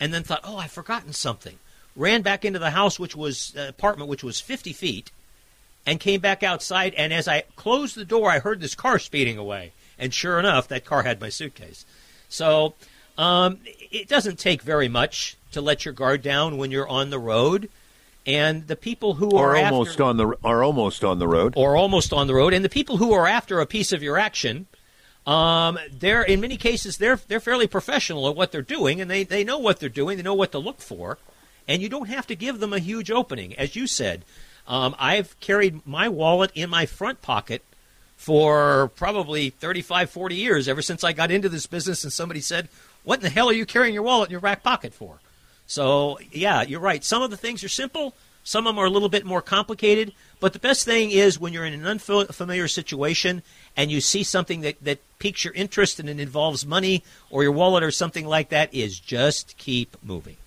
and 0.00 0.14
then 0.14 0.22
thought, 0.22 0.40
"Oh, 0.44 0.56
I've 0.56 0.72
forgotten 0.72 1.12
something." 1.12 1.58
Ran 1.98 2.22
back 2.22 2.44
into 2.44 2.58
the 2.58 2.70
house, 2.70 2.98
which 2.98 3.14
was 3.16 3.54
uh, 3.58 3.66
apartment, 3.68 4.08
which 4.08 4.22
was 4.22 4.40
50 4.40 4.72
feet, 4.72 5.10
and 5.84 5.98
came 5.98 6.20
back 6.20 6.42
outside. 6.42 6.94
And 6.94 7.12
as 7.12 7.26
I 7.28 7.42
closed 7.56 7.96
the 7.96 8.04
door, 8.04 8.30
I 8.30 8.38
heard 8.38 8.60
this 8.60 8.74
car 8.74 8.98
speeding 8.98 9.36
away. 9.36 9.72
And 9.98 10.14
sure 10.14 10.38
enough, 10.38 10.68
that 10.68 10.84
car 10.84 11.02
had 11.02 11.20
my 11.20 11.28
suitcase. 11.28 11.84
So 12.28 12.74
um, 13.18 13.58
it 13.90 14.08
doesn't 14.08 14.38
take 14.38 14.62
very 14.62 14.88
much 14.88 15.36
to 15.52 15.60
let 15.60 15.84
your 15.84 15.92
guard 15.92 16.22
down 16.22 16.56
when 16.56 16.70
you're 16.70 16.88
on 16.88 17.10
the 17.10 17.18
road. 17.18 17.68
And 18.26 18.66
the 18.68 18.76
people 18.76 19.14
who 19.14 19.36
Are 19.36 19.56
are, 19.56 19.64
almost 19.64 19.92
after, 19.92 20.02
on 20.04 20.16
the 20.18 20.36
are 20.44 20.62
almost 20.62 21.02
on 21.02 21.18
the 21.18 21.26
road. 21.26 21.54
or 21.56 21.76
almost 21.76 22.12
on 22.12 22.26
the 22.26 22.34
road, 22.34 22.52
and 22.52 22.64
the 22.64 22.68
people 22.68 22.98
who 22.98 23.12
are 23.12 23.26
after 23.26 23.58
a 23.58 23.66
piece 23.66 23.90
of 23.90 24.02
your 24.02 24.18
action, 24.18 24.66
um, 25.26 25.78
they're 25.90 26.22
in 26.22 26.40
many 26.40 26.58
cases 26.58 26.98
they're 26.98 27.18
they're 27.28 27.40
fairly 27.40 27.66
professional 27.66 28.28
at 28.28 28.36
what 28.36 28.52
they're 28.52 28.60
doing, 28.60 29.00
and 29.00 29.10
they 29.10 29.24
they 29.24 29.44
know 29.44 29.58
what 29.58 29.80
they're 29.80 29.88
doing, 29.88 30.18
they 30.18 30.22
know 30.22 30.34
what 30.34 30.52
to 30.52 30.58
look 30.58 30.80
for, 30.80 31.16
and 31.68 31.82
you 31.82 31.88
don't 31.88 32.08
have 32.08 32.26
to 32.26 32.34
give 32.34 32.58
them 32.58 32.72
a 32.72 32.78
huge 32.78 33.10
opening, 33.10 33.54
as 33.56 33.76
you 33.76 33.86
said. 33.86 34.24
Um, 34.66 34.96
I've 34.98 35.38
carried 35.40 35.86
my 35.86 36.08
wallet 36.08 36.50
in 36.54 36.70
my 36.70 36.86
front 36.86 37.22
pocket 37.22 37.62
for 38.16 38.90
probably 38.96 39.50
35, 39.50 40.10
40 40.10 40.34
years, 40.34 40.66
ever 40.66 40.82
since 40.82 41.04
I 41.04 41.12
got 41.12 41.30
into 41.30 41.48
this 41.48 41.66
business, 41.66 42.02
and 42.02 42.12
somebody 42.12 42.40
said, 42.40 42.68
"What 43.04 43.20
in 43.20 43.22
the 43.22 43.30
hell 43.30 43.48
are 43.48 43.52
you 43.52 43.64
carrying 43.64 43.94
your 43.94 44.02
wallet 44.02 44.28
in 44.28 44.32
your 44.32 44.40
back 44.40 44.62
pocket 44.64 44.92
for?" 44.92 45.20
So, 45.66 46.18
yeah, 46.32 46.62
you're 46.62 46.80
right. 46.80 47.04
Some 47.04 47.22
of 47.22 47.30
the 47.30 47.36
things 47.36 47.62
are 47.62 47.68
simple, 47.68 48.14
some 48.48 48.66
of 48.66 48.74
them 48.74 48.78
are 48.78 48.86
a 48.86 48.90
little 48.90 49.10
bit 49.10 49.26
more 49.26 49.42
complicated. 49.42 50.14
But 50.40 50.54
the 50.54 50.58
best 50.58 50.86
thing 50.86 51.10
is 51.10 51.38
when 51.38 51.52
you're 51.52 51.66
in 51.66 51.74
an 51.74 51.86
unfamiliar 51.86 52.66
situation 52.66 53.42
and 53.76 53.90
you 53.90 54.00
see 54.00 54.22
something 54.22 54.62
that, 54.62 54.82
that 54.82 55.00
piques 55.18 55.44
your 55.44 55.52
interest 55.52 56.00
and 56.00 56.08
it 56.08 56.18
involves 56.18 56.64
money 56.64 57.04
or 57.28 57.42
your 57.42 57.52
wallet 57.52 57.82
or 57.82 57.90
something 57.90 58.26
like 58.26 58.48
that, 58.48 58.72
is 58.72 58.98
just 58.98 59.58
keep 59.58 59.96
moving. 60.02 60.38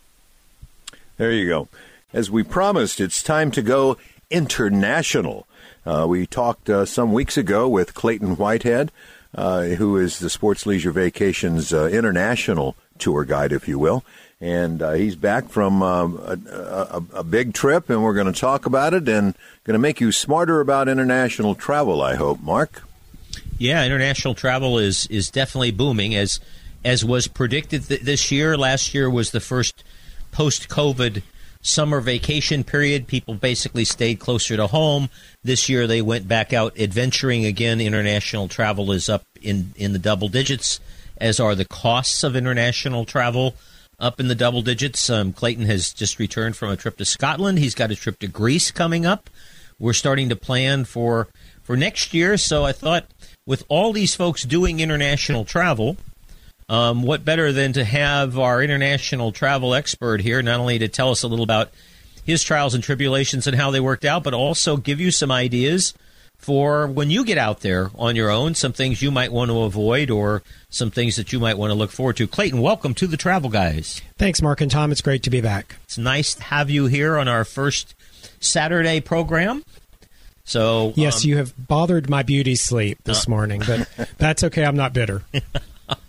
There 1.22 1.32
you 1.32 1.48
go. 1.48 1.68
As 2.14 2.32
we 2.32 2.42
promised, 2.42 3.00
it's 3.00 3.22
time 3.22 3.52
to 3.52 3.62
go 3.62 3.96
international. 4.32 5.46
Uh, 5.86 6.08
we 6.10 6.26
talked 6.26 6.68
uh, 6.68 6.84
some 6.84 7.14
weeks 7.14 7.38
ago 7.38 7.70
with 7.70 7.94
Clayton 7.94 8.38
Whitehead, 8.38 8.92
uh, 9.36 9.66
who 9.66 9.98
is 9.98 10.18
the 10.18 10.32
Sports 10.32 10.66
Leisure 10.66 10.92
Vacations 10.92 11.74
uh, 11.74 11.86
international 11.90 12.76
tour 12.98 13.24
guide, 13.24 13.52
if 13.52 13.68
you 13.68 13.78
will. 13.78 14.04
And 14.40 14.82
uh, 14.82 14.94
he's 14.94 15.16
back 15.16 15.50
from 15.50 15.84
um, 15.84 16.18
a, 16.26 16.40
a, 16.52 17.04
a 17.20 17.24
big 17.24 17.54
trip, 17.54 17.92
and 17.92 18.04
we're 18.04 18.16
going 18.16 18.34
to 18.34 18.40
talk 18.40 18.66
about 18.66 18.96
it 18.96 19.08
and 19.08 19.36
going 19.64 19.76
to 19.76 19.80
make 19.80 20.02
you 20.02 20.12
smarter 20.12 20.60
about 20.60 20.90
international 20.90 21.54
travel, 21.54 22.02
I 22.02 22.16
hope, 22.16 22.42
Mark. 22.42 22.82
Yeah, 23.60 23.86
international 23.86 24.34
travel 24.34 24.80
is 24.80 25.06
is 25.06 25.30
definitely 25.30 25.70
booming 25.70 26.16
as 26.16 26.40
as 26.84 27.06
was 27.06 27.28
predicted 27.28 27.88
th- 27.90 28.02
this 28.02 28.32
year. 28.32 28.58
Last 28.58 28.96
year 28.96 29.08
was 29.08 29.30
the 29.30 29.40
first 29.40 29.84
post 30.32 30.70
COVID 30.70 31.22
summer 31.62 32.02
vacation 32.02 32.64
period. 32.64 33.08
People 33.08 33.36
basically 33.36 33.86
stayed 33.86 34.20
closer 34.20 34.58
to 34.58 34.68
home. 34.68 35.10
This 35.44 35.70
year 35.70 35.88
they 35.88 36.02
went 36.02 36.28
back 36.28 36.54
out 36.54 36.80
adventuring 36.80 37.46
again. 37.46 37.80
International 37.80 38.48
travel 38.48 38.92
is 38.92 39.10
up 39.10 39.24
in 39.42 39.74
in 39.76 39.94
the 39.94 40.00
double 40.00 40.28
digits, 40.28 40.80
as 41.18 41.40
are 41.40 41.56
the 41.56 41.66
costs 41.66 42.24
of 42.24 42.36
international 42.36 43.06
travel 43.06 43.56
up 44.00 44.20
in 44.20 44.28
the 44.28 44.36
double 44.36 44.62
digits. 44.62 45.10
Um, 45.10 45.32
Clayton 45.32 45.66
has 45.66 45.94
just 45.94 46.20
returned 46.20 46.58
from 46.58 46.72
a 46.72 46.78
trip 46.78 46.98
to 46.98 47.06
Scotland. 47.06 47.60
He's 47.60 47.76
got 47.76 47.92
a 47.92 47.96
trip 47.96 48.20
to 48.20 48.28
Greece 48.28 48.72
coming 48.72 49.06
up. 49.06 49.30
We're 49.80 49.94
starting 49.94 50.30
to 50.30 50.36
plan 50.36 50.86
for 50.86 51.28
for 51.64 51.78
next 51.78 52.14
year. 52.14 52.38
So 52.38 52.66
I 52.66 52.72
thought, 52.72 53.06
with 53.46 53.64
all 53.68 53.94
these 53.94 54.16
folks 54.16 54.44
doing 54.44 54.80
international 54.80 55.46
travel, 55.46 55.98
um, 56.72 57.04
what 57.04 57.26
better 57.26 57.52
than 57.52 57.74
to 57.74 57.84
have 57.84 58.40
our 58.40 58.64
international 58.64 59.34
travel 59.34 59.76
expert 59.76 60.22
here, 60.22 60.42
not 60.42 60.62
only 60.62 60.80
to 60.80 60.88
tell 60.88 61.12
us 61.12 61.22
a 61.22 61.28
little 61.28 61.44
about 61.44 61.70
his 62.24 62.44
trials 62.44 62.74
and 62.74 62.82
tribulations 62.82 63.46
and 63.46 63.58
how 63.58 63.72
they 63.72 63.82
worked 63.82 64.06
out, 64.06 64.24
but 64.24 64.34
also 64.34 64.78
give 64.78 65.02
you 65.02 65.12
some 65.12 65.32
ideas 65.32 65.94
for 66.38 66.88
when 66.88 67.10
you 67.10 67.26
get 67.26 67.38
out 67.38 67.60
there 67.60 67.92
on 67.96 68.16
your 68.16 68.30
own, 68.30 68.56
some 68.56 68.72
things 68.72 69.02
you 69.02 69.12
might 69.12 69.34
want 69.34 69.52
to 69.52 69.64
avoid 69.64 70.10
or 70.10 70.44
some 70.70 70.92
things 70.92 71.18
that 71.18 71.34
you 71.34 71.42
might 71.42 71.58
want 71.58 71.72
to 71.72 71.76
look 71.76 71.92
forward 71.92 72.16
to. 72.16 72.26
Clayton, 72.26 72.62
welcome 72.62 72.94
to 72.94 73.06
the 73.06 73.18
Travel 73.18 73.50
Guys. 73.50 74.02
Thanks, 74.18 74.42
Mark 74.42 74.62
and 74.62 74.72
Tom. 74.72 74.94
It's 74.94 75.02
great 75.02 75.24
to 75.24 75.30
be 75.30 75.42
back. 75.42 75.76
It's 75.84 75.98
nice 75.98 76.36
to 76.36 76.44
have 76.44 76.70
you 76.70 76.86
here 76.86 77.18
on 77.18 77.28
our 77.28 77.44
first 77.44 77.96
Saturday 78.40 79.02
program. 79.02 79.66
So 80.46 80.94
Yes, 80.96 81.26
um, 81.26 81.30
you 81.32 81.38
have 81.38 81.54
bothered 81.68 82.10
my 82.10 82.24
beauty 82.24 82.56
sleep 82.56 83.00
this 83.04 83.28
morning, 83.28 83.62
but 83.68 83.90
that's 84.18 84.46
okay. 84.46 84.64
I'm 84.64 84.78
not 84.78 84.94
bitter. 84.94 85.24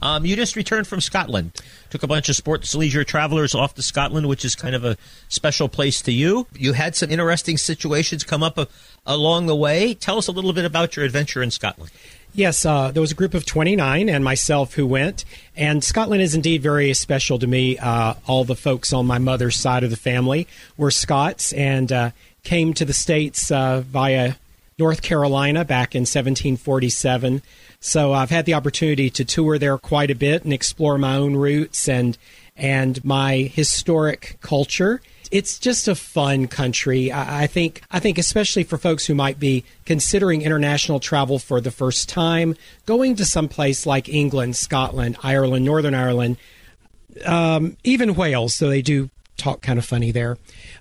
Um, 0.00 0.24
you 0.24 0.36
just 0.36 0.56
returned 0.56 0.86
from 0.86 1.00
Scotland. 1.00 1.52
Took 1.90 2.02
a 2.02 2.06
bunch 2.06 2.28
of 2.28 2.36
sports 2.36 2.74
leisure 2.74 3.04
travelers 3.04 3.54
off 3.54 3.74
to 3.74 3.82
Scotland, 3.82 4.28
which 4.28 4.44
is 4.44 4.54
kind 4.54 4.74
of 4.74 4.84
a 4.84 4.96
special 5.28 5.68
place 5.68 6.02
to 6.02 6.12
you. 6.12 6.46
You 6.52 6.72
had 6.72 6.94
some 6.94 7.10
interesting 7.10 7.56
situations 7.56 8.24
come 8.24 8.42
up 8.42 8.58
uh, 8.58 8.66
along 9.06 9.46
the 9.46 9.56
way. 9.56 9.94
Tell 9.94 10.18
us 10.18 10.28
a 10.28 10.32
little 10.32 10.52
bit 10.52 10.64
about 10.64 10.96
your 10.96 11.04
adventure 11.04 11.42
in 11.42 11.50
Scotland. 11.50 11.90
Yes, 12.34 12.64
uh, 12.64 12.90
there 12.92 13.02
was 13.02 13.12
a 13.12 13.14
group 13.14 13.34
of 13.34 13.44
29 13.44 14.08
and 14.08 14.24
myself 14.24 14.74
who 14.74 14.86
went. 14.86 15.24
And 15.54 15.84
Scotland 15.84 16.22
is 16.22 16.34
indeed 16.34 16.62
very 16.62 16.94
special 16.94 17.38
to 17.38 17.46
me. 17.46 17.76
Uh, 17.76 18.14
all 18.26 18.44
the 18.44 18.56
folks 18.56 18.92
on 18.92 19.06
my 19.06 19.18
mother's 19.18 19.56
side 19.56 19.84
of 19.84 19.90
the 19.90 19.96
family 19.96 20.48
were 20.78 20.90
Scots 20.90 21.52
and 21.52 21.92
uh, 21.92 22.10
came 22.42 22.72
to 22.74 22.86
the 22.86 22.94
States 22.94 23.50
uh, 23.50 23.82
via 23.86 24.36
North 24.78 25.02
Carolina 25.02 25.64
back 25.64 25.94
in 25.94 26.02
1747. 26.02 27.42
So 27.84 28.12
I've 28.12 28.30
had 28.30 28.46
the 28.46 28.54
opportunity 28.54 29.10
to 29.10 29.24
tour 29.24 29.58
there 29.58 29.76
quite 29.76 30.12
a 30.12 30.14
bit 30.14 30.44
and 30.44 30.52
explore 30.52 30.98
my 30.98 31.16
own 31.16 31.34
roots 31.34 31.88
and 31.88 32.16
and 32.56 33.04
my 33.04 33.50
historic 33.52 34.38
culture. 34.40 35.02
It's 35.32 35.58
just 35.58 35.88
a 35.88 35.96
fun 35.96 36.46
country. 36.46 37.10
I, 37.10 37.46
think 37.46 37.82
I 37.90 37.98
think 37.98 38.18
especially 38.18 38.62
for 38.64 38.78
folks 38.78 39.06
who 39.06 39.14
might 39.14 39.40
be 39.40 39.64
considering 39.84 40.42
international 40.42 41.00
travel 41.00 41.38
for 41.38 41.60
the 41.60 41.70
first 41.70 42.08
time, 42.08 42.54
going 42.84 43.16
to 43.16 43.24
some 43.24 43.48
place 43.48 43.84
like 43.84 44.10
England, 44.10 44.56
Scotland, 44.56 45.16
Ireland, 45.22 45.64
Northern 45.64 45.94
Ireland, 45.94 46.36
um, 47.24 47.78
even 47.82 48.14
Wales, 48.14 48.54
so 48.54 48.68
they 48.68 48.82
do 48.82 49.08
talk 49.42 49.62
kind 49.62 49.78
of 49.78 49.84
funny 49.84 50.12
there. 50.12 50.36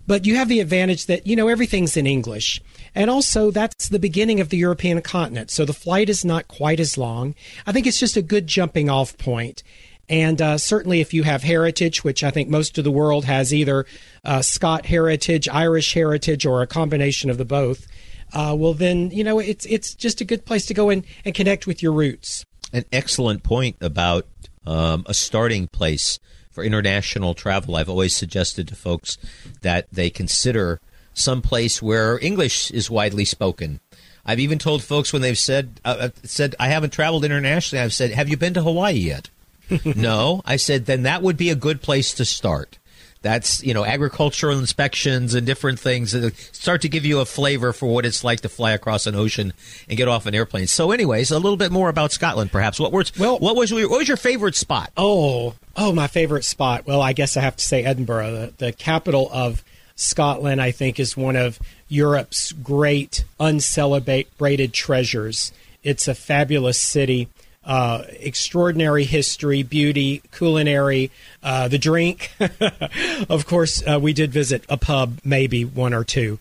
But 0.05 0.25
you 0.25 0.35
have 0.35 0.49
the 0.49 0.59
advantage 0.59 1.05
that, 1.07 1.25
you 1.25 1.35
know, 1.35 1.47
everything's 1.47 1.97
in 1.97 2.05
English. 2.05 2.61
And 2.93 3.09
also, 3.09 3.51
that's 3.51 3.89
the 3.89 3.99
beginning 3.99 4.39
of 4.39 4.49
the 4.49 4.57
European 4.57 5.01
continent. 5.01 5.49
So 5.51 5.65
the 5.65 5.73
flight 5.73 6.09
is 6.09 6.25
not 6.25 6.47
quite 6.47 6.79
as 6.79 6.97
long. 6.97 7.35
I 7.65 7.71
think 7.71 7.87
it's 7.87 7.99
just 7.99 8.17
a 8.17 8.21
good 8.21 8.47
jumping 8.47 8.89
off 8.89 9.17
point. 9.17 9.63
And 10.09 10.41
uh, 10.41 10.57
certainly, 10.57 10.99
if 10.99 11.13
you 11.13 11.23
have 11.23 11.43
heritage, 11.43 12.03
which 12.03 12.23
I 12.23 12.31
think 12.31 12.49
most 12.49 12.77
of 12.77 12.83
the 12.83 12.91
world 12.91 13.25
has 13.25 13.53
either 13.53 13.85
uh, 14.25 14.43
heritage, 14.83 15.47
Irish 15.47 15.93
heritage, 15.93 16.45
or 16.45 16.61
a 16.61 16.67
combination 16.67 17.29
of 17.29 17.37
the 17.37 17.45
both, 17.45 17.87
uh, 18.33 18.55
well, 18.57 18.73
then, 18.73 19.09
you 19.11 19.23
know, 19.23 19.39
it's, 19.39 19.65
it's 19.65 19.95
just 19.95 20.19
a 20.19 20.25
good 20.25 20.45
place 20.45 20.65
to 20.65 20.73
go 20.73 20.89
in 20.89 21.05
and 21.23 21.33
connect 21.33 21.65
with 21.65 21.81
your 21.81 21.93
roots. 21.93 22.43
An 22.73 22.83
excellent 22.91 23.43
point 23.43 23.77
about 23.79 24.25
um, 24.65 25.03
a 25.07 25.13
starting 25.13 25.67
place 25.67 26.19
for 26.51 26.63
international 26.63 27.33
travel. 27.33 27.75
I've 27.75 27.89
always 27.89 28.15
suggested 28.15 28.67
to 28.67 28.75
folks 28.75 29.17
that 29.61 29.87
they 29.91 30.09
consider 30.09 30.79
some 31.13 31.41
place 31.41 31.81
where 31.81 32.19
English 32.19 32.71
is 32.71 32.89
widely 32.89 33.25
spoken. 33.25 33.79
I've 34.25 34.39
even 34.39 34.59
told 34.59 34.83
folks 34.83 35.11
when 35.11 35.21
they've 35.21 35.37
said 35.37 35.81
uh, 35.83 36.09
said 36.23 36.55
I 36.59 36.67
haven't 36.67 36.93
traveled 36.93 37.25
internationally. 37.25 37.83
I've 37.83 37.93
said, 37.93 38.11
"Have 38.11 38.29
you 38.29 38.37
been 38.37 38.53
to 38.53 38.61
Hawaii 38.61 38.93
yet?" 38.93 39.29
no. 39.95 40.41
I 40.45 40.57
said, 40.57 40.85
"Then 40.85 41.03
that 41.03 41.23
would 41.23 41.37
be 41.37 41.49
a 41.49 41.55
good 41.55 41.81
place 41.81 42.13
to 42.13 42.25
start." 42.25 42.77
That's 43.23 43.63
you 43.63 43.73
know 43.75 43.85
agricultural 43.85 44.57
inspections 44.57 45.35
and 45.35 45.45
different 45.45 45.79
things 45.79 46.11
that 46.13 46.35
start 46.35 46.81
to 46.81 46.89
give 46.89 47.05
you 47.05 47.19
a 47.19 47.25
flavor 47.25 47.71
for 47.71 47.85
what 47.93 48.03
it's 48.05 48.23
like 48.23 48.39
to 48.41 48.49
fly 48.49 48.71
across 48.71 49.05
an 49.05 49.13
ocean 49.15 49.53
and 49.87 49.95
get 49.97 50.07
off 50.07 50.25
an 50.25 50.33
airplane. 50.33 50.65
So, 50.67 50.91
anyways, 50.91 51.29
a 51.29 51.37
little 51.37 51.57
bit 51.57 51.71
more 51.71 51.89
about 51.89 52.11
Scotland, 52.11 52.51
perhaps. 52.51 52.79
What 52.79 52.91
was 52.91 53.15
Well- 53.17 53.37
what 53.39 53.55
was 53.55 53.69
your, 53.69 53.87
what 53.89 53.99
was 53.99 54.07
your 54.07 54.17
favorite 54.17 54.55
spot? 54.55 54.91
Oh, 54.97 55.53
oh, 55.75 55.91
my 55.93 56.07
favorite 56.07 56.45
spot. 56.45 56.87
Well, 56.87 57.01
I 57.01 57.13
guess 57.13 57.37
I 57.37 57.41
have 57.41 57.55
to 57.57 57.63
say 57.63 57.83
Edinburgh, 57.83 58.31
the, 58.31 58.53
the 58.57 58.71
capital 58.73 59.29
of 59.31 59.63
Scotland. 59.95 60.59
I 60.59 60.71
think 60.71 60.99
is 60.99 61.15
one 61.15 61.35
of 61.35 61.59
Europe's 61.89 62.51
great 62.53 63.23
uncelebrated 63.39 64.73
treasures. 64.73 65.51
It's 65.83 66.07
a 66.07 66.15
fabulous 66.15 66.79
city, 66.79 67.27
uh, 67.63 68.03
extraordinary 68.19 69.03
history, 69.03 69.63
beauty, 69.63 70.21
culinary, 70.31 71.11
uh, 71.43 71.67
the 71.67 71.77
drink. 71.77 72.31
of 73.29 73.45
course, 73.45 73.83
uh, 73.87 73.99
we 73.99 74.13
did 74.13 74.31
visit 74.31 74.63
a 74.69 74.77
pub, 74.77 75.19
maybe 75.23 75.63
one 75.63 75.93
or 75.93 76.03
two, 76.03 76.39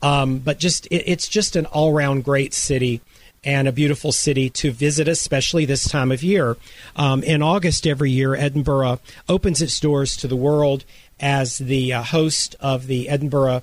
um, 0.00 0.38
but 0.38 0.58
just 0.58 0.86
it, 0.86 1.04
it's 1.06 1.28
just 1.28 1.56
an 1.56 1.66
all-round 1.66 2.24
great 2.24 2.54
city 2.54 3.00
and 3.44 3.66
a 3.66 3.72
beautiful 3.72 4.12
city 4.12 4.48
to 4.48 4.70
visit, 4.70 5.08
especially 5.08 5.64
this 5.64 5.88
time 5.88 6.12
of 6.12 6.22
year. 6.22 6.56
Um, 6.94 7.22
in 7.22 7.42
August 7.42 7.86
every 7.86 8.10
year, 8.10 8.34
Edinburgh 8.34 9.00
opens 9.28 9.60
its 9.60 9.80
doors 9.80 10.16
to 10.18 10.28
the 10.28 10.36
world 10.36 10.84
as 11.18 11.58
the 11.58 11.92
uh, 11.92 12.02
host 12.02 12.54
of 12.60 12.86
the 12.86 13.08
Edinburgh 13.08 13.62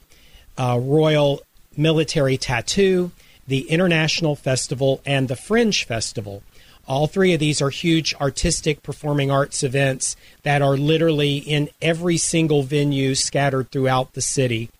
uh, 0.58 0.80
Royal 0.82 1.42
Military 1.78 2.38
Tattoo, 2.38 3.12
the 3.48 3.70
International 3.70 4.36
Festival, 4.36 5.02
and 5.06 5.28
the 5.28 5.36
Fringe 5.36 5.86
Festival. 5.86 6.44
All 6.90 7.06
three 7.06 7.34
of 7.34 7.40
these 7.40 7.62
are 7.62 7.70
huge 7.70 8.16
artistic 8.16 8.82
performing 8.82 9.30
arts 9.30 9.62
events 9.62 10.16
that 10.42 10.64
are 10.64 10.76
literally 10.76 11.38
in 11.38 11.70
every 11.84 12.18
single 12.18 12.64
venue 12.64 13.14
scattered 13.14 13.70
throughout 13.70 14.14
the 14.14 14.24
city. 14.24 14.72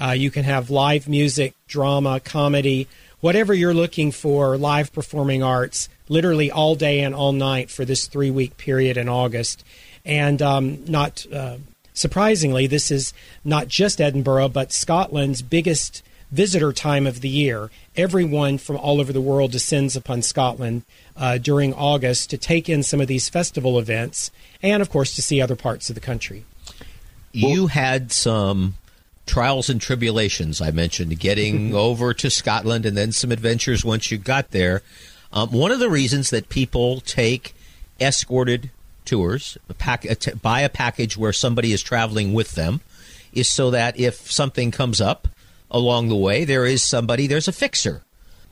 Uh, 0.00 0.12
you 0.12 0.30
can 0.30 0.44
have 0.44 0.70
live 0.70 1.06
music, 1.08 1.52
drama, 1.66 2.20
comedy, 2.20 2.88
whatever 3.20 3.52
you're 3.52 3.74
looking 3.74 4.12
for, 4.12 4.56
live 4.56 4.94
performing 4.94 5.42
arts, 5.42 5.90
literally 6.08 6.50
all 6.50 6.74
day 6.74 7.00
and 7.00 7.14
all 7.14 7.32
night 7.32 7.70
for 7.70 7.84
this 7.84 8.06
three 8.06 8.30
week 8.30 8.56
period 8.56 8.96
in 8.96 9.06
August. 9.06 9.62
And 10.06 10.40
um, 10.40 10.86
not 10.86 11.26
uh, 11.30 11.58
surprisingly, 11.92 12.66
this 12.66 12.90
is 12.90 13.12
not 13.44 13.68
just 13.68 14.00
Edinburgh, 14.00 14.48
but 14.48 14.72
Scotland's 14.72 15.42
biggest 15.42 16.02
visitor 16.30 16.72
time 16.72 17.06
of 17.06 17.20
the 17.20 17.28
year. 17.28 17.70
Everyone 17.96 18.58
from 18.58 18.76
all 18.76 19.00
over 19.00 19.12
the 19.12 19.20
world 19.20 19.52
descends 19.52 19.96
upon 19.96 20.22
Scotland 20.22 20.82
uh, 21.16 21.38
during 21.38 21.74
August 21.74 22.30
to 22.30 22.38
take 22.38 22.68
in 22.68 22.82
some 22.82 23.00
of 23.00 23.08
these 23.08 23.28
festival 23.28 23.78
events 23.78 24.30
and, 24.62 24.82
of 24.82 24.90
course, 24.90 25.14
to 25.14 25.22
see 25.22 25.40
other 25.40 25.56
parts 25.56 25.88
of 25.88 25.94
the 25.94 26.00
country. 26.00 26.44
You 27.32 27.68
had 27.68 28.12
some 28.12 28.74
trials 29.26 29.68
and 29.68 29.80
tribulations, 29.80 30.60
I 30.60 30.70
mentioned, 30.70 31.18
getting 31.18 31.74
over 31.74 32.14
to 32.14 32.30
Scotland 32.30 32.86
and 32.86 32.96
then 32.96 33.12
some 33.12 33.32
adventures 33.32 33.84
once 33.84 34.10
you 34.10 34.18
got 34.18 34.50
there. 34.50 34.82
Um, 35.32 35.50
one 35.50 35.70
of 35.70 35.78
the 35.78 35.90
reasons 35.90 36.30
that 36.30 36.48
people 36.48 37.00
take 37.00 37.54
escorted 38.00 38.70
tours, 39.04 39.58
a 39.68 39.74
pack, 39.74 40.04
a 40.04 40.14
t- 40.14 40.32
buy 40.32 40.60
a 40.60 40.68
package 40.68 41.16
where 41.16 41.32
somebody 41.32 41.72
is 41.72 41.82
traveling 41.82 42.32
with 42.32 42.52
them, 42.52 42.80
is 43.32 43.48
so 43.48 43.70
that 43.70 43.98
if 43.98 44.30
something 44.30 44.70
comes 44.70 45.00
up 45.00 45.28
along 45.70 46.08
the 46.08 46.16
way, 46.16 46.44
there 46.44 46.66
is 46.66 46.82
somebody, 46.82 47.26
there's 47.26 47.48
a 47.48 47.52
fixer. 47.52 48.02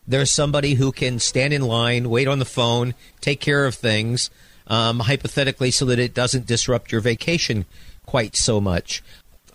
There's 0.07 0.31
somebody 0.31 0.75
who 0.75 0.93
can 0.93 1.19
stand 1.19 1.53
in 1.53 1.63
line, 1.63 2.09
wait 2.09 2.29
on 2.29 2.39
the 2.39 2.45
phone, 2.45 2.95
take 3.21 3.41
care 3.41 3.67
of 3.67 3.75
things, 3.75 4.31
um, 4.69 5.01
hypothetically, 5.01 5.71
so 5.71 5.85
that 5.87 5.99
it 5.99 6.15
doesn't 6.15 6.47
disrupt 6.47 6.93
your 6.93 7.01
vacation 7.01 7.65
quite 8.05 8.37
so 8.37 8.61
much. 8.61 9.03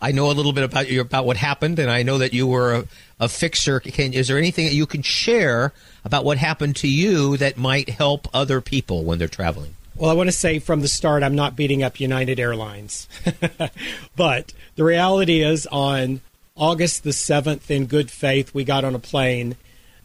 I 0.02 0.12
know 0.12 0.32
a 0.32 0.34
little 0.34 0.52
bit 0.52 0.64
about 0.64 0.90
you 0.90 1.00
about 1.00 1.26
what 1.26 1.38
happened, 1.38 1.78
and 1.78 1.90
I 1.90 2.02
know 2.04 2.18
that 2.18 2.34
you 2.34 2.48
were 2.48 2.74
a, 2.74 2.86
a 3.20 3.30
fixer. 3.30 3.80
Can, 3.80 4.14
is 4.14 4.28
there 4.28 4.38
anything 4.38 4.66
that 4.66 4.74
you 4.74 4.88
can 4.88 5.04
share 5.04 5.74
about 6.04 6.26
what 6.26 6.38
happened 6.38 6.76
to 6.78 6.88
you 6.88 7.38
that 7.38 7.56
might 7.56 7.88
help 7.88 8.28
other 8.34 8.62
people 8.62 9.04
when 9.04 9.20
they're 9.20 9.28
traveling? 9.28 9.76
Well, 9.96 10.10
I 10.10 10.14
want 10.16 10.28
to 10.28 10.36
say 10.36 10.58
from 10.58 10.82
the 10.82 10.88
start, 10.88 11.22
I'm 11.22 11.36
not 11.36 11.56
beating 11.56 11.84
up 11.84 12.00
United 12.00 12.40
Airlines. 12.40 13.08
but 14.16 14.54
the 14.76 14.84
reality 14.84 15.42
is, 15.42 15.68
on 15.68 16.22
August 16.56 17.04
the 17.04 17.12
7th, 17.12 17.70
in 17.70 17.86
good 17.86 18.12
faith, 18.12 18.54
we 18.54 18.64
got 18.64 18.84
on 18.84 18.94
a 18.94 19.00
plane 19.00 19.56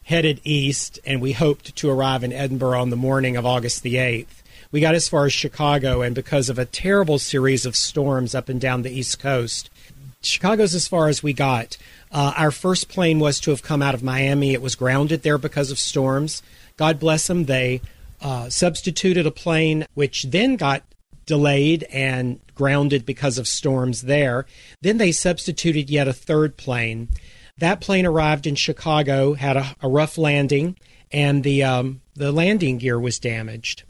headed 0.04 0.40
east, 0.44 1.00
and 1.04 1.20
we 1.20 1.32
hoped 1.32 1.74
to 1.74 1.90
arrive 1.90 2.22
in 2.22 2.32
Edinburgh 2.32 2.80
on 2.80 2.90
the 2.90 2.96
morning 2.96 3.36
of 3.36 3.44
August 3.44 3.82
the 3.82 3.96
8th. 3.96 4.42
We 4.70 4.80
got 4.80 4.94
as 4.94 5.08
far 5.08 5.26
as 5.26 5.32
Chicago, 5.32 6.02
and 6.02 6.14
because 6.14 6.48
of 6.48 6.58
a 6.58 6.64
terrible 6.64 7.18
series 7.18 7.66
of 7.66 7.74
storms 7.74 8.32
up 8.32 8.48
and 8.48 8.60
down 8.60 8.82
the 8.82 8.96
East 8.96 9.18
Coast, 9.18 9.68
Chicago's 10.22 10.74
as 10.74 10.86
far 10.86 11.08
as 11.08 11.22
we 11.22 11.32
got. 11.32 11.76
Uh, 12.12 12.32
our 12.36 12.52
first 12.52 12.88
plane 12.88 13.18
was 13.18 13.40
to 13.40 13.50
have 13.50 13.62
come 13.62 13.82
out 13.82 13.94
of 13.94 14.02
Miami. 14.02 14.52
It 14.52 14.62
was 14.62 14.76
grounded 14.76 15.22
there 15.22 15.38
because 15.38 15.72
of 15.72 15.78
storms. 15.78 16.42
God 16.76 17.00
bless 17.00 17.26
them. 17.26 17.46
They 17.46 17.80
uh, 18.20 18.48
substituted 18.48 19.26
a 19.26 19.32
plane, 19.32 19.86
which 19.94 20.24
then 20.24 20.54
got 20.54 20.82
delayed 21.26 21.82
and 21.84 22.40
grounded 22.54 23.04
because 23.04 23.38
of 23.38 23.48
storms 23.48 24.02
there. 24.02 24.46
Then 24.80 24.98
they 24.98 25.12
substituted 25.12 25.90
yet 25.90 26.08
a 26.08 26.12
third 26.12 26.56
plane. 26.56 27.08
That 27.58 27.80
plane 27.80 28.06
arrived 28.06 28.46
in 28.46 28.54
Chicago, 28.54 29.34
had 29.34 29.56
a, 29.56 29.76
a 29.82 29.88
rough 29.88 30.16
landing, 30.18 30.76
and 31.12 31.42
the 31.42 31.62
um, 31.62 32.00
the 32.14 32.32
landing 32.32 32.78
gear 32.78 32.98
was 32.98 33.18
damaged. 33.18 33.84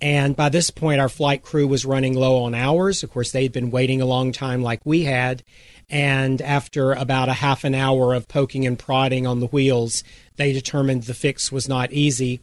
And 0.00 0.36
by 0.36 0.48
this 0.48 0.70
point, 0.70 1.00
our 1.00 1.08
flight 1.08 1.42
crew 1.42 1.66
was 1.66 1.84
running 1.84 2.14
low 2.14 2.44
on 2.44 2.54
hours. 2.54 3.02
Of 3.02 3.10
course, 3.10 3.32
they'd 3.32 3.52
been 3.52 3.72
waiting 3.72 4.00
a 4.00 4.06
long 4.06 4.30
time, 4.30 4.62
like 4.62 4.80
we 4.84 5.04
had. 5.04 5.42
And 5.90 6.40
after 6.40 6.92
about 6.92 7.28
a 7.28 7.34
half 7.34 7.64
an 7.64 7.74
hour 7.74 8.14
of 8.14 8.28
poking 8.28 8.64
and 8.64 8.78
prodding 8.78 9.26
on 9.26 9.40
the 9.40 9.46
wheels, 9.46 10.04
they 10.36 10.52
determined 10.52 11.04
the 11.04 11.14
fix 11.14 11.50
was 11.50 11.68
not 11.68 11.92
easy 11.92 12.40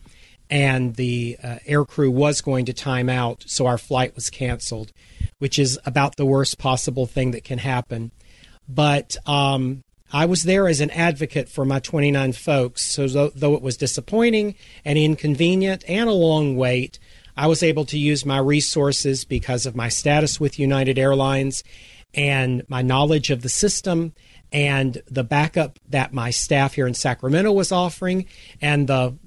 and 0.50 0.96
the 0.96 1.38
uh, 1.42 1.58
air 1.66 1.86
crew 1.86 2.12
was 2.12 2.42
going 2.42 2.66
to 2.66 2.74
time 2.74 3.10
out, 3.10 3.44
so 3.48 3.66
our 3.66 3.78
flight 3.78 4.16
was 4.16 4.30
canceled, 4.30 4.92
which 5.40 5.58
is 5.58 5.80
about 5.86 6.16
the 6.16 6.26
worst 6.26 6.58
possible 6.58 7.06
thing 7.06 7.32
that 7.32 7.44
can 7.44 7.60
happen. 7.60 8.12
But 8.68 9.16
um, 9.26 9.84
I 10.12 10.26
was 10.26 10.44
there 10.44 10.68
as 10.68 10.82
an 10.82 10.92
advocate 10.92 11.50
for 11.50 11.66
my 11.66 11.80
29 11.80 12.34
folks, 12.34 12.84
so 12.84 13.08
though, 13.08 13.32
though 13.36 13.56
it 13.56 13.62
was 13.62 13.78
disappointing 13.78 14.56
and 14.84 14.98
inconvenient 14.98 15.84
and 15.88 16.10
a 16.10 16.14
long 16.14 16.56
wait, 16.56 17.00
I 17.38 17.48
was 17.48 17.64
able 17.64 17.86
to 17.86 17.98
use 17.98 18.26
my 18.26 18.38
resources 18.38 19.26
because 19.26 19.66
of 19.66 19.76
my 19.76 19.90
status 19.90 20.40
with 20.40 20.60
United 20.60 20.98
Airlines 20.98 21.64
and 22.14 22.64
my 22.70 22.82
knowledge 22.82 23.30
of 23.30 23.42
the 23.42 23.50
system 23.50 24.14
and 24.52 25.02
the 25.08 25.24
backup 25.24 25.80
that 25.90 26.14
my 26.14 26.30
staff 26.30 26.76
here 26.76 26.88
in 26.88 26.94
Sacramento 26.94 27.52
was 27.52 27.72
offering 27.72 28.26
and 28.62 28.88
the 28.88 29.18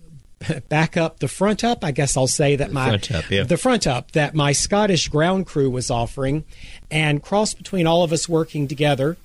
back 0.68 0.96
up 0.96 1.18
the 1.18 1.28
front 1.28 1.64
up 1.64 1.84
i 1.84 1.90
guess 1.90 2.16
i'll 2.16 2.26
say 2.26 2.56
that 2.56 2.72
my 2.72 2.88
front 2.88 3.10
up, 3.10 3.30
yeah. 3.30 3.42
the 3.42 3.56
front 3.56 3.86
up 3.86 4.12
that 4.12 4.34
my 4.34 4.52
scottish 4.52 5.08
ground 5.08 5.46
crew 5.46 5.68
was 5.68 5.90
offering 5.90 6.44
and 6.90 7.22
cross 7.22 7.54
between 7.54 7.86
all 7.86 8.02
of 8.04 8.12
us 8.12 8.28
working 8.28 8.68
together 8.68 9.16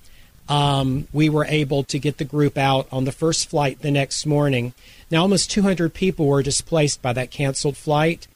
um, 0.48 1.08
we 1.12 1.28
were 1.28 1.46
able 1.46 1.84
to 1.84 1.98
get 1.98 2.18
the 2.18 2.24
group 2.24 2.58
out 2.58 2.86
on 2.92 3.04
the 3.04 3.12
first 3.12 3.48
flight 3.48 3.80
the 3.80 3.90
next 3.90 4.26
morning. 4.26 4.74
Now 5.10 5.22
almost 5.22 5.50
200 5.50 5.94
people 5.94 6.26
were 6.26 6.42
displaced 6.42 7.00
by 7.00 7.12
that 7.14 7.30
canceled 7.30 7.76
flight. 7.76 8.28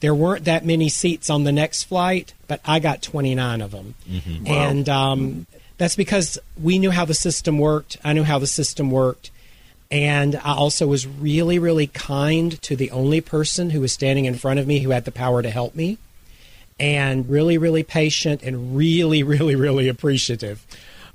There 0.00 0.14
weren't 0.14 0.44
that 0.44 0.64
many 0.64 0.88
seats 0.88 1.30
on 1.30 1.44
the 1.44 1.52
next 1.52 1.84
flight 1.84 2.34
but 2.48 2.60
i 2.64 2.78
got 2.78 3.00
29 3.00 3.60
of 3.60 3.70
them. 3.70 3.94
Mm-hmm. 4.08 4.46
and 4.46 4.88
um, 4.88 5.46
that's 5.78 5.96
because 5.96 6.38
we 6.60 6.78
knew 6.78 6.90
how 6.90 7.04
the 7.04 7.14
system 7.14 7.58
worked. 7.58 7.96
I 8.04 8.12
knew 8.12 8.24
how 8.24 8.38
the 8.38 8.46
system 8.46 8.90
worked 8.90 9.30
and 9.92 10.36
I 10.36 10.54
also 10.54 10.86
was 10.86 11.06
really, 11.06 11.58
really 11.58 11.86
kind 11.86 12.60
to 12.62 12.74
the 12.74 12.90
only 12.92 13.20
person 13.20 13.68
who 13.68 13.82
was 13.82 13.92
standing 13.92 14.24
in 14.24 14.34
front 14.36 14.58
of 14.58 14.66
me 14.66 14.78
who 14.78 14.88
had 14.88 15.04
the 15.04 15.12
power 15.12 15.42
to 15.42 15.50
help 15.50 15.74
me, 15.74 15.98
and 16.80 17.28
really, 17.28 17.58
really 17.58 17.82
patient 17.82 18.42
and 18.42 18.74
really, 18.74 19.22
really, 19.22 19.54
really 19.54 19.88
appreciative. 19.88 20.66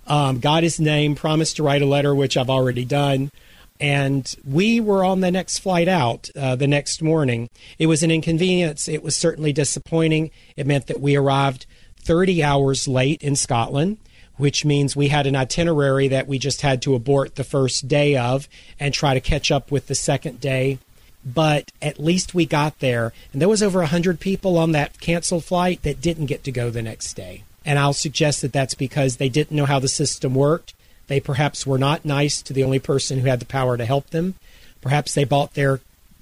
Um, 0.05 0.39
got 0.39 0.61
his 0.61 0.79
name, 0.79 1.15
promised 1.15 1.55
to 1.55 1.63
write 1.63 1.81
a 1.81 1.87
letter, 1.87 2.13
which 2.13 2.37
I've 2.37 2.51
already 2.51 2.85
done. 2.85 3.31
And 3.79 4.33
we 4.47 4.79
were 4.79 5.03
on 5.03 5.21
the 5.21 5.31
next 5.31 5.59
flight 5.59 5.87
out 5.87 6.29
uh, 6.35 6.55
the 6.55 6.67
next 6.67 7.01
morning. 7.01 7.49
It 7.79 7.87
was 7.87 8.03
an 8.03 8.11
inconvenience. 8.11 8.87
It 8.87 9.03
was 9.03 9.15
certainly 9.15 9.53
disappointing. 9.53 10.29
It 10.55 10.67
meant 10.67 10.85
that 10.87 11.01
we 11.01 11.15
arrived 11.15 11.65
30 12.01 12.43
hours 12.43 12.87
late 12.87 13.23
in 13.23 13.35
Scotland 13.35 13.97
which 14.37 14.63
means 14.63 14.95
we 14.95 15.09
had 15.09 15.27
an 15.27 15.35
itinerary 15.35 16.07
that 16.07 16.27
we 16.27 16.39
just 16.39 16.61
had 16.61 16.81
to 16.83 16.95
abort 16.95 17.35
the 17.35 17.43
first 17.43 17.87
day 17.87 18.15
of 18.15 18.47
and 18.79 18.93
try 18.93 19.13
to 19.13 19.19
catch 19.19 19.51
up 19.51 19.71
with 19.71 19.87
the 19.87 19.95
second 19.95 20.39
day. 20.39 20.79
But 21.25 21.71
at 21.81 21.99
least 21.99 22.33
we 22.33 22.45
got 22.45 22.79
there, 22.79 23.11
and 23.33 23.41
there 23.41 23.49
was 23.49 23.61
over 23.61 23.79
100 23.79 24.19
people 24.19 24.57
on 24.57 24.71
that 24.71 24.99
canceled 25.01 25.43
flight 25.43 25.81
that 25.81 25.99
didn't 25.99 26.27
get 26.27 26.43
to 26.45 26.51
go 26.51 26.69
the 26.69 26.81
next 26.81 27.15
day. 27.15 27.43
And 27.65 27.77
I'll 27.77 27.93
suggest 27.93 28.41
that 28.43 28.53
that's 28.53 28.75
because 28.75 29.17
they 29.17 29.27
didn't 29.27 29.55
know 29.55 29.65
how 29.65 29.79
the 29.79 29.89
system 29.89 30.33
worked. 30.33 30.73
They 31.07 31.19
perhaps 31.19 31.67
were 31.67 31.77
not 31.77 32.05
nice 32.05 32.41
to 32.43 32.53
the 32.53 32.63
only 32.63 32.79
person 32.79 33.19
who 33.19 33.27
had 33.27 33.41
the 33.41 33.45
power 33.45 33.75
to 33.75 33.85
help 33.85 34.11
them. 34.11 34.35
Perhaps 34.79 35.13
they 35.13 35.25
bought 35.25 35.53
their 35.53 35.81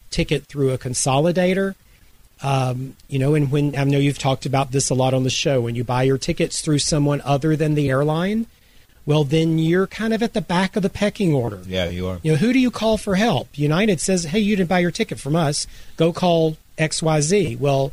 ticket 0.10 0.46
through 0.46 0.72
a 0.72 0.78
consolidator. 0.78 1.76
Um, 2.44 2.96
you 3.08 3.18
know, 3.18 3.34
and 3.34 3.52
when 3.52 3.76
I 3.76 3.84
know 3.86 3.98
you've 3.98 4.20
talked 4.20 4.46
about 4.46 4.72
this 4.72 4.90
a 4.90 4.94
lot 4.94 5.14
on 5.14 5.24
the 5.24 5.30
show, 5.30 5.62
when 5.62 5.76
you 5.76 5.84
buy 5.84 6.04
your 6.04 6.18
tickets 6.18 6.62
through 6.62 6.80
someone 6.80 7.22
other 7.22 7.56
than 7.56 7.76
the 7.76 7.90
airline, 7.90 8.48
well, 9.06 9.24
then 9.24 9.60
you're 9.60 9.88
kind 9.88 10.14
of 10.14 10.24
at 10.24 10.34
the 10.34 10.42
back 10.42 10.76
of 10.76 10.84
the 10.84 10.90
pecking 10.90 11.34
order. 11.34 11.62
Yeah, 11.68 11.90
you 11.90 12.08
are. 12.08 12.20
You 12.24 12.34
know, 12.34 12.38
who 12.38 12.52
do 12.52 12.60
you 12.60 12.72
call 12.72 12.98
for 12.98 13.16
help? 13.16 13.58
United 13.58 14.02
says, 14.02 14.26
hey, 14.26 14.40
you 14.40 14.56
didn't 14.56 14.70
buy 14.70 14.80
your 14.80 14.92
ticket 14.92 15.20
from 15.20 15.36
us. 15.36 15.68
Go 15.96 16.12
call 16.12 16.58
XYZ. 16.78 17.60
Well, 17.60 17.92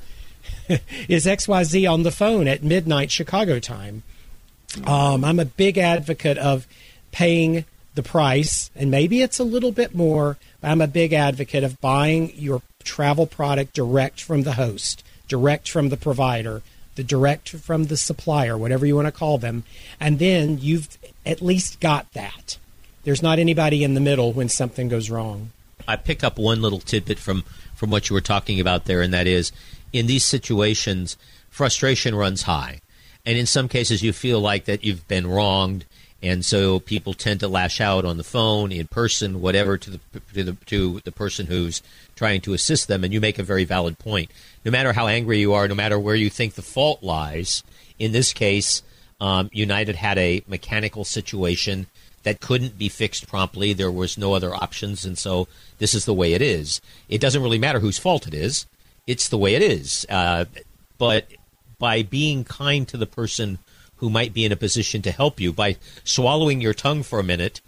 is 1.09 1.27
XYZ 1.27 1.91
on 1.91 2.03
the 2.03 2.11
phone 2.11 2.49
at 2.49 2.63
midnight 2.63 3.11
Chicago 3.11 3.59
time? 3.59 4.03
Um, 4.85 5.25
I'm 5.25 5.39
a 5.39 5.45
big 5.45 5.77
advocate 5.77 6.39
of 6.39 6.67
paying 7.11 7.67
the 7.95 8.03
price, 8.03 8.71
and 8.75 8.91
maybe 8.91 9.21
it's 9.21 9.39
a 9.39 9.45
little 9.45 9.73
bit 9.73 9.95
more, 9.95 10.39
but 10.63 10.71
I'm 10.71 10.81
a 10.81 10.87
big 10.87 11.13
advocate 11.13 11.63
of 11.63 11.79
buying 11.83 12.33
your 12.37 12.63
travel 12.85 13.27
product 13.27 13.75
direct 13.75 14.21
from 14.21 14.43
the 14.43 14.55
host, 14.55 15.03
direct 15.29 15.69
from 15.69 15.89
the 15.89 15.97
provider, 15.97 16.63
the 16.95 17.05
direct 17.05 17.51
from 17.51 17.85
the 17.85 17.97
supplier, 17.97 18.57
whatever 18.59 18.85
you 18.85 18.97
want 18.97 19.07
to 19.07 19.13
call 19.13 19.39
them, 19.39 19.65
and 19.99 20.19
then 20.19 20.59
you've 20.59 20.99
at 21.25 21.41
least 21.41 21.81
got 21.81 22.13
that. 22.13 22.59
There's 23.05 23.23
not 23.23 23.39
anybody 23.39 23.83
in 23.83 23.95
the 23.95 24.01
middle 24.01 24.33
when 24.33 24.49
something 24.49 24.89
goes 24.89 25.11
wrong. 25.11 25.51
I 25.89 25.97
pick 25.97 26.23
up 26.23 26.39
one 26.39 26.63
little 26.63 26.81
tidbit 26.81 27.19
from 27.19 27.45
from 27.75 27.91
what 27.91 28.09
you 28.09 28.15
were 28.15 28.21
talking 28.21 28.61
about 28.61 28.85
there, 28.85 29.03
and 29.03 29.13
that 29.13 29.27
is, 29.27 29.51
in 29.93 30.07
these 30.07 30.25
situations, 30.25 31.17
frustration 31.51 32.15
runs 32.15 32.43
high, 32.43 32.81
and 33.27 33.37
in 33.37 33.47
some 33.47 33.69
cases, 33.69 34.03
you 34.03 34.13
feel 34.13 34.41
like 34.41 34.67
that 34.67 34.85
you've 34.85 35.09
been 35.09 35.27
wronged, 35.27 35.85
and 36.23 36.45
so 36.45 36.79
people 36.79 37.15
tend 37.15 37.41
to 37.41 37.49
lash 37.49 37.81
out 37.81 38.05
on 38.05 38.17
the 38.17 38.25
phone, 38.25 38.71
in 38.71 38.87
person, 38.87 39.41
whatever, 39.41 39.77
to 39.77 39.91
the 39.91 40.01
to 40.35 40.45
the 40.45 40.53
to 40.67 41.01
the 41.01 41.11
person 41.11 41.47
who's 41.47 41.83
trying 42.15 42.41
to 42.43 42.53
assist 42.53 42.87
them. 42.87 43.03
And 43.03 43.13
you 43.13 43.21
make 43.21 43.41
a 43.41 43.43
very 43.43 43.65
valid 43.65 43.99
point. 43.99 44.31
No 44.65 44.71
matter 44.71 44.93
how 44.93 45.09
angry 45.09 45.41
you 45.41 45.53
are, 45.53 45.67
no 45.67 45.75
matter 45.75 45.99
where 45.99 46.15
you 46.15 46.31
think 46.31 46.55
the 46.55 46.63
fault 46.63 47.03
lies, 47.03 47.65
in 47.99 48.13
this 48.13 48.33
case, 48.33 48.83
um, 49.21 49.51
United 49.53 49.97
had 49.97 50.17
a 50.17 50.45
mechanical 50.47 51.05
situation 51.05 51.89
that 52.23 52.41
couldn't 52.41 52.79
be 52.79 52.89
fixed 52.89 53.27
promptly. 53.27 53.73
There 53.73 53.91
was 53.91 54.17
no 54.17 54.35
other 54.35 54.55
options, 54.55 55.05
and 55.05 55.19
so 55.19 55.49
this 55.79 55.93
is 55.93 56.05
the 56.05 56.15
way 56.15 56.35
it 56.35 56.43
is. 56.43 56.81
It 57.09 57.21
doesn't 57.21 57.43
really 57.43 57.59
matter 57.59 57.81
whose 57.81 57.99
fault 57.99 58.29
it 58.29 58.35
is; 58.35 58.67
it's 59.09 59.29
the 59.29 59.39
way 59.39 59.57
it 59.57 59.63
is. 59.63 60.07
Uh, 60.09 60.45
but 60.99 61.27
by 61.81 62.05
being 62.05 62.45
kind 62.45 62.87
to 62.87 62.97
the 62.97 63.07
person 63.07 63.59
who 64.03 64.11
might 64.11 64.35
be 64.35 64.45
in 64.45 64.51
a 64.51 64.57
position 64.57 65.01
to 65.01 65.13
help 65.13 65.39
you, 65.39 65.53
by 65.53 65.77
swallowing 66.03 66.61
your 66.61 66.75
tongue 66.75 67.05
for 67.05 67.21
a 67.21 67.23
minute 67.23 67.61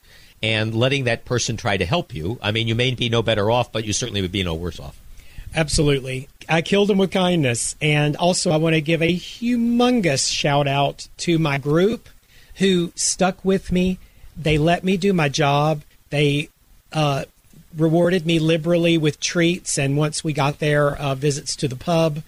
and 0.43 0.75
letting 0.75 1.05
that 1.05 1.25
person 1.25 1.57
try 1.57 1.77
to 1.77 1.87
help 1.87 2.13
you, 2.13 2.41
I 2.43 2.51
mean, 2.51 2.67
you 2.67 2.75
may 2.75 2.93
be 2.93 3.09
no 3.09 3.23
better 3.23 3.53
off, 3.53 3.71
but 3.71 3.85
you 3.85 3.93
certainly 3.93 4.21
would 4.21 4.33
be 4.33 4.43
no 4.43 4.53
worse 4.53 4.81
off. 4.81 4.99
Absolutely. 5.55 6.29
I 6.49 6.61
killed 6.61 6.91
him 6.91 6.99
with 6.99 7.13
kindness. 7.13 7.77
And 7.81 8.17
also, 8.17 8.51
I 8.51 8.57
want 8.57 8.75
to 8.75 8.81
give 8.81 9.01
a 9.01 9.15
humongous 9.15 10.29
shout 10.29 10.67
out 10.67 11.07
to 11.19 11.39
my 11.39 11.57
group 11.57 12.09
who 12.57 12.93
stuck 12.97 13.45
with 13.45 13.71
me. 13.71 14.01
They 14.37 14.59
let 14.59 14.83
me 14.83 14.97
do 14.97 15.13
my 15.13 15.29
job. 15.29 15.83
They 16.11 16.49
uh, 16.93 17.27
rewarded 17.77 18.27
me 18.27 18.41
liberally 18.41 18.99
with 18.99 19.21
treats. 19.21 19.79
And 19.79 19.97
once 19.97 20.25
we 20.25 20.33
got 20.33 20.59
there, 20.59 20.97
uh, 20.97 21.15
visits 21.15 21.55
to 21.55 21.69
the 21.69 21.77
pub. 21.77 22.25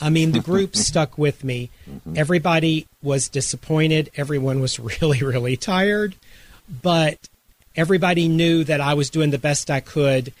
I 0.00 0.10
mean, 0.10 0.32
the 0.32 0.40
group 0.40 0.76
stuck 0.88 1.16
with 1.16 1.44
me. 1.44 1.70
Everybody 2.14 2.86
was 3.02 3.28
disappointed. 3.28 4.10
Everyone 4.16 4.60
was 4.60 4.78
really, 5.00 5.20
really 5.20 5.56
tired. 5.56 6.14
But 6.82 7.28
everybody 7.74 8.28
knew 8.28 8.64
that 8.64 8.80
I 8.80 8.94
was 8.94 9.10
doing 9.10 9.30
the 9.30 9.38
best 9.38 9.70
I 9.70 9.80
could 9.80 10.32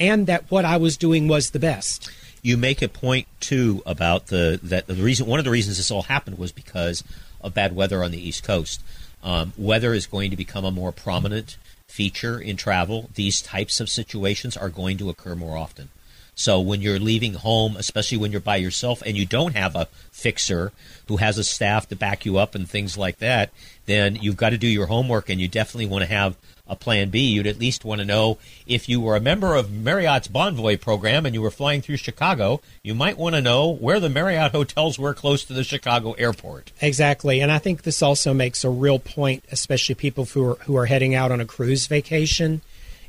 and 0.00 0.26
that 0.26 0.50
what 0.50 0.64
I 0.64 0.78
was 0.78 0.96
doing 0.96 1.28
was 1.28 1.50
the 1.50 1.58
best. 1.58 2.10
You 2.42 2.56
make 2.56 2.80
a 2.80 2.88
point 2.88 3.28
too 3.38 3.82
about 3.84 4.28
the 4.28 4.58
that 4.62 4.86
the 4.86 4.94
reason 4.94 5.26
one 5.26 5.38
of 5.38 5.44
the 5.44 5.50
reasons 5.50 5.76
this 5.76 5.90
all 5.90 6.02
happened 6.02 6.38
was 6.38 6.50
because 6.50 7.04
of 7.42 7.52
bad 7.52 7.76
weather 7.76 8.02
on 8.02 8.10
the 8.10 8.28
East 8.28 8.42
Coast. 8.42 8.82
Um, 9.22 9.52
weather 9.58 9.92
is 9.92 10.06
going 10.06 10.30
to 10.30 10.36
become 10.36 10.64
a 10.64 10.70
more 10.70 10.90
prominent 10.90 11.58
feature 11.86 12.40
in 12.40 12.56
travel. 12.56 13.10
These 13.14 13.42
types 13.42 13.78
of 13.78 13.90
situations 13.90 14.56
are 14.56 14.70
going 14.70 14.96
to 14.98 15.10
occur 15.10 15.34
more 15.34 15.58
often. 15.58 15.90
So 16.34 16.60
when 16.60 16.80
you're 16.80 16.98
leaving 16.98 17.34
home, 17.34 17.76
especially 17.76 18.18
when 18.18 18.32
you're 18.32 18.40
by 18.40 18.56
yourself 18.56 19.02
and 19.04 19.16
you 19.16 19.26
don't 19.26 19.54
have 19.54 19.76
a 19.76 19.88
fixer 20.10 20.72
who 21.08 21.18
has 21.18 21.38
a 21.38 21.44
staff 21.44 21.88
to 21.88 21.96
back 21.96 22.24
you 22.24 22.38
up 22.38 22.54
and 22.54 22.68
things 22.68 22.96
like 22.96 23.18
that, 23.18 23.50
then 23.86 24.16
you've 24.16 24.36
got 24.36 24.50
to 24.50 24.58
do 24.58 24.68
your 24.68 24.86
homework 24.86 25.28
and 25.28 25.40
you 25.40 25.48
definitely 25.48 25.86
want 25.86 26.02
to 26.02 26.10
have 26.10 26.36
a 26.70 26.76
plan 26.76 27.10
B. 27.10 27.18
You'd 27.26 27.48
at 27.48 27.58
least 27.58 27.84
want 27.84 28.00
to 28.00 28.04
know 28.04 28.38
if 28.66 28.88
you 28.88 29.00
were 29.00 29.16
a 29.16 29.20
member 29.20 29.56
of 29.56 29.72
Marriott's 29.72 30.28
Bonvoy 30.28 30.80
program 30.80 31.26
and 31.26 31.34
you 31.34 31.42
were 31.42 31.50
flying 31.50 31.82
through 31.82 31.96
Chicago, 31.96 32.60
you 32.82 32.94
might 32.94 33.18
want 33.18 33.34
to 33.34 33.42
know 33.42 33.68
where 33.68 33.98
the 33.98 34.08
Marriott 34.08 34.52
hotels 34.52 34.98
were 34.98 35.12
close 35.12 35.44
to 35.44 35.52
the 35.52 35.64
Chicago 35.64 36.12
airport. 36.12 36.70
Exactly. 36.80 37.40
And 37.40 37.50
I 37.50 37.58
think 37.58 37.82
this 37.82 38.02
also 38.02 38.32
makes 38.32 38.62
a 38.62 38.70
real 38.70 39.00
point, 39.00 39.44
especially 39.50 39.96
people 39.96 40.24
who 40.26 40.50
are, 40.50 40.54
who 40.66 40.76
are 40.76 40.86
heading 40.86 41.14
out 41.14 41.32
on 41.32 41.40
a 41.40 41.44
cruise 41.44 41.88
vacation. 41.88 42.62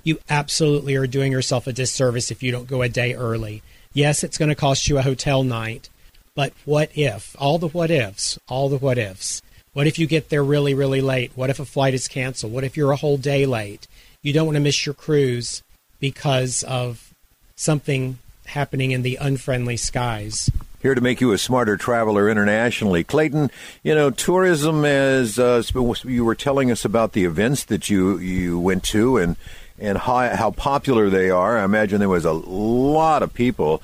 You 0.03 0.19
absolutely 0.29 0.95
are 0.95 1.07
doing 1.07 1.31
yourself 1.31 1.67
a 1.67 1.73
disservice 1.73 2.31
if 2.31 2.41
you 2.41 2.51
don't 2.51 2.67
go 2.67 2.81
a 2.81 2.89
day 2.89 3.13
early. 3.13 3.61
Yes, 3.93 4.23
it's 4.23 4.37
going 4.37 4.49
to 4.49 4.55
cost 4.55 4.87
you 4.87 4.97
a 4.97 5.03
hotel 5.03 5.43
night, 5.43 5.89
but 6.35 6.53
what 6.65 6.89
if? 6.95 7.35
All 7.39 7.57
the 7.57 7.67
what 7.67 7.91
ifs, 7.91 8.39
all 8.47 8.69
the 8.69 8.77
what 8.77 8.97
ifs. 8.97 9.41
What 9.73 9.87
if 9.87 9.99
you 9.99 10.07
get 10.07 10.29
there 10.29 10.43
really, 10.43 10.73
really 10.73 11.01
late? 11.01 11.31
What 11.35 11.49
if 11.49 11.59
a 11.59 11.65
flight 11.65 11.93
is 11.93 12.07
canceled? 12.07 12.51
What 12.51 12.63
if 12.63 12.75
you're 12.75 12.91
a 12.91 12.97
whole 12.97 13.17
day 13.17 13.45
late? 13.45 13.87
You 14.21 14.33
don't 14.33 14.45
want 14.45 14.55
to 14.55 14.61
miss 14.61 14.85
your 14.85 14.95
cruise 14.95 15.61
because 15.99 16.63
of 16.63 17.13
something 17.55 18.17
happening 18.47 18.91
in 18.91 19.01
the 19.01 19.17
unfriendly 19.17 19.77
skies. 19.77 20.49
Here 20.81 20.95
to 20.95 21.01
make 21.01 21.21
you 21.21 21.31
a 21.31 21.37
smarter 21.37 21.77
traveler 21.77 22.27
internationally. 22.27 23.03
Clayton, 23.03 23.51
you 23.83 23.93
know, 23.93 24.09
tourism 24.09 24.83
as 24.83 25.37
uh, 25.37 25.61
you 26.03 26.25
were 26.25 26.35
telling 26.35 26.71
us 26.71 26.83
about 26.83 27.13
the 27.13 27.23
events 27.23 27.63
that 27.65 27.89
you, 27.89 28.17
you 28.17 28.59
went 28.59 28.83
to 28.85 29.17
and, 29.17 29.35
and 29.81 29.97
how, 29.97 30.35
how 30.35 30.51
popular 30.51 31.09
they 31.09 31.29
are. 31.29 31.57
I 31.57 31.63
imagine 31.63 31.99
there 31.99 32.09
was 32.09 32.25
a 32.25 32.31
lot 32.31 33.23
of 33.23 33.33
people. 33.33 33.81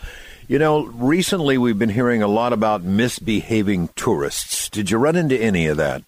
You 0.48 0.60
know, 0.60 0.86
recently 0.86 1.58
we've 1.58 1.78
been 1.78 1.90
hearing 1.90 2.22
a 2.22 2.28
lot 2.28 2.54
about 2.54 2.84
misbehaving 2.84 3.90
tourists. 3.96 4.70
Did 4.70 4.92
you 4.92 4.98
run 4.98 5.16
into 5.16 5.38
any 5.38 5.68
of 5.68 5.78
that? 5.78 6.04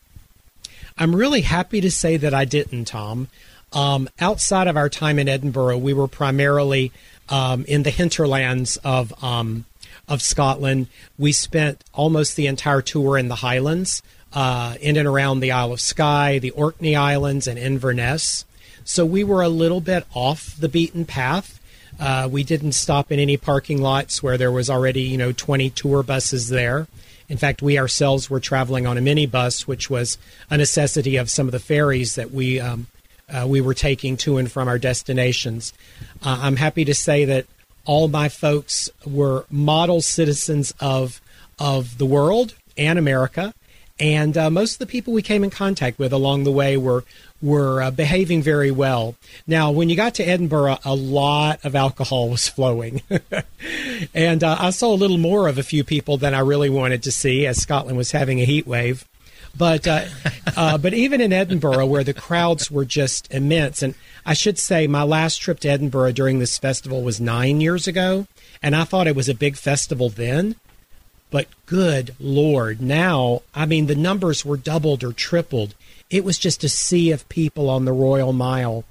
I'm 0.97 1.15
really 1.15 1.41
happy 1.41 1.81
to 1.81 1.91
say 1.91 2.17
that 2.17 2.33
I 2.33 2.45
didn't, 2.45 2.85
Tom. 2.85 3.27
Um, 3.71 4.09
outside 4.19 4.67
of 4.67 4.77
our 4.77 4.89
time 4.89 5.19
in 5.19 5.27
Edinburgh, 5.27 5.77
we 5.77 5.93
were 5.93 6.07
primarily 6.07 6.91
um, 7.29 7.65
in 7.65 7.83
the 7.83 7.89
hinterlands 7.89 8.77
of 8.77 9.23
um, 9.23 9.65
of 10.07 10.21
Scotland. 10.21 10.87
We 11.17 11.31
spent 11.31 11.83
almost 11.93 12.35
the 12.35 12.47
entire 12.47 12.81
tour 12.81 13.17
in 13.17 13.27
the 13.27 13.35
Highlands, 13.35 14.01
uh, 14.33 14.75
in 14.81 14.97
and 14.97 15.07
around 15.07 15.39
the 15.39 15.51
Isle 15.51 15.73
of 15.73 15.81
Skye, 15.81 16.39
the 16.39 16.51
Orkney 16.51 16.95
Islands, 16.95 17.47
and 17.47 17.59
Inverness. 17.59 18.45
So 18.89 19.05
we 19.05 19.23
were 19.23 19.43
a 19.43 19.49
little 19.49 19.81
bit 19.81 20.07
off 20.15 20.55
the 20.59 20.67
beaten 20.67 21.05
path. 21.05 21.59
Uh, 21.99 22.27
we 22.29 22.43
didn't 22.43 22.71
stop 22.71 23.11
in 23.11 23.19
any 23.19 23.37
parking 23.37 23.79
lots 23.79 24.23
where 24.23 24.35
there 24.35 24.51
was 24.51 24.67
already, 24.67 25.03
you 25.03 25.15
know, 25.15 25.31
20 25.31 25.69
tour 25.69 26.01
buses 26.01 26.49
there. 26.49 26.87
In 27.29 27.37
fact, 27.37 27.61
we 27.61 27.77
ourselves 27.77 28.31
were 28.31 28.39
traveling 28.39 28.87
on 28.87 28.97
a 28.97 29.01
minibus, 29.01 29.67
which 29.67 29.91
was 29.91 30.17
a 30.49 30.57
necessity 30.57 31.17
of 31.17 31.29
some 31.29 31.47
of 31.47 31.51
the 31.51 31.59
ferries 31.59 32.15
that 32.15 32.31
we 32.31 32.59
um, 32.59 32.87
uh, 33.29 33.45
we 33.47 33.61
were 33.61 33.75
taking 33.75 34.17
to 34.17 34.39
and 34.39 34.51
from 34.51 34.67
our 34.67 34.79
destinations. 34.79 35.71
Uh, 36.23 36.39
I'm 36.41 36.55
happy 36.55 36.83
to 36.85 36.95
say 36.95 37.25
that 37.25 37.45
all 37.85 38.07
my 38.07 38.27
folks 38.27 38.89
were 39.05 39.45
model 39.51 40.01
citizens 40.01 40.73
of 40.79 41.21
of 41.59 41.99
the 41.99 42.07
world 42.07 42.55
and 42.75 42.97
America, 42.97 43.53
and 43.99 44.37
uh, 44.37 44.49
most 44.49 44.73
of 44.73 44.79
the 44.79 44.85
people 44.85 45.13
we 45.13 45.21
came 45.21 45.43
in 45.43 45.49
contact 45.49 45.99
with 45.99 46.13
along 46.13 46.43
the 46.43 46.51
way 46.51 46.77
were 46.77 47.03
were 47.41 47.81
uh, 47.81 47.91
behaving 47.91 48.41
very 48.41 48.71
well. 48.71 49.15
Now, 49.47 49.71
when 49.71 49.89
you 49.89 49.95
got 49.95 50.15
to 50.15 50.23
Edinburgh, 50.23 50.79
a 50.83 50.93
lot 50.95 51.63
of 51.63 51.75
alcohol 51.75 52.29
was 52.29 52.47
flowing. 52.49 53.01
and 54.13 54.43
uh, 54.43 54.57
I 54.59 54.71
saw 54.71 54.93
a 54.93 54.95
little 54.95 55.17
more 55.17 55.47
of 55.47 55.57
a 55.57 55.63
few 55.63 55.83
people 55.83 56.17
than 56.17 56.33
I 56.33 56.39
really 56.39 56.69
wanted 56.69 57.03
to 57.03 57.11
see 57.11 57.45
as 57.45 57.61
Scotland 57.61 57.97
was 57.97 58.11
having 58.11 58.41
a 58.41 58.45
heat 58.45 58.67
wave. 58.67 59.05
But 59.57 59.87
uh, 59.87 60.05
uh, 60.57 60.77
but 60.77 60.93
even 60.93 61.21
in 61.21 61.33
Edinburgh, 61.33 61.85
where 61.87 62.03
the 62.03 62.13
crowds 62.13 62.69
were 62.69 62.85
just 62.85 63.31
immense, 63.33 63.81
and 63.81 63.95
I 64.25 64.33
should 64.33 64.57
say, 64.57 64.87
my 64.87 65.03
last 65.03 65.37
trip 65.37 65.59
to 65.61 65.69
Edinburgh 65.69 66.13
during 66.13 66.39
this 66.39 66.57
festival 66.57 67.01
was 67.03 67.19
nine 67.19 67.61
years 67.61 67.87
ago, 67.87 68.27
and 68.61 68.75
I 68.75 68.83
thought 68.83 69.07
it 69.07 69.15
was 69.15 69.29
a 69.29 69.33
big 69.33 69.55
festival 69.55 70.09
then. 70.09 70.55
But 71.31 71.47
good 71.65 72.15
lord, 72.19 72.81
now 72.81 73.41
I 73.53 73.65
mean 73.65 73.87
the 73.87 73.95
numbers 73.95 74.43
were 74.43 74.57
doubled 74.57 75.03
or 75.03 75.13
tripled 75.13 75.75
it 76.09 76.23
was 76.23 76.37
just 76.37 76.63
a 76.63 76.69
sea 76.69 77.11
of 77.11 77.27
people 77.29 77.69
on 77.69 77.85
the 77.85 77.93
Royal 77.93 78.33
Mile. 78.33 78.83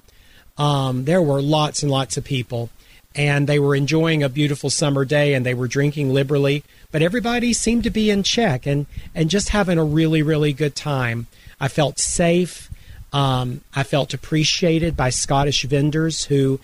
Um, 0.57 1.05
there 1.05 1.21
were 1.21 1.41
lots 1.41 1.83
and 1.83 1.91
lots 1.91 2.17
of 2.17 2.23
people, 2.23 2.69
and 3.13 3.47
they 3.47 3.59
were 3.59 3.75
enjoying 3.75 4.23
a 4.23 4.29
beautiful 4.29 4.69
summer 4.69 5.05
day 5.05 5.33
and 5.33 5.45
they 5.45 5.53
were 5.53 5.67
drinking 5.67 6.13
liberally, 6.13 6.63
but 6.91 7.01
everybody 7.01 7.53
seemed 7.53 7.83
to 7.83 7.89
be 7.89 8.09
in 8.09 8.23
check 8.23 8.65
and, 8.65 8.85
and 9.13 9.29
just 9.29 9.49
having 9.49 9.77
a 9.77 9.83
really, 9.83 10.21
really 10.21 10.53
good 10.53 10.75
time. 10.75 11.27
I 11.59 11.67
felt 11.67 11.99
safe. 11.99 12.69
Um, 13.11 13.61
I 13.75 13.83
felt 13.83 14.13
appreciated 14.13 14.95
by 14.95 15.09
Scottish 15.09 15.63
vendors 15.63 16.25
who, 16.25 16.59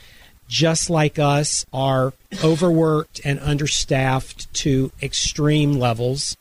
just 0.47 0.89
like 0.89 1.19
us, 1.19 1.65
are 1.73 2.13
overworked 2.43 3.21
and 3.23 3.39
understaffed 3.39 4.53
to 4.53 4.91
extreme 5.01 5.73
levels. 5.73 6.37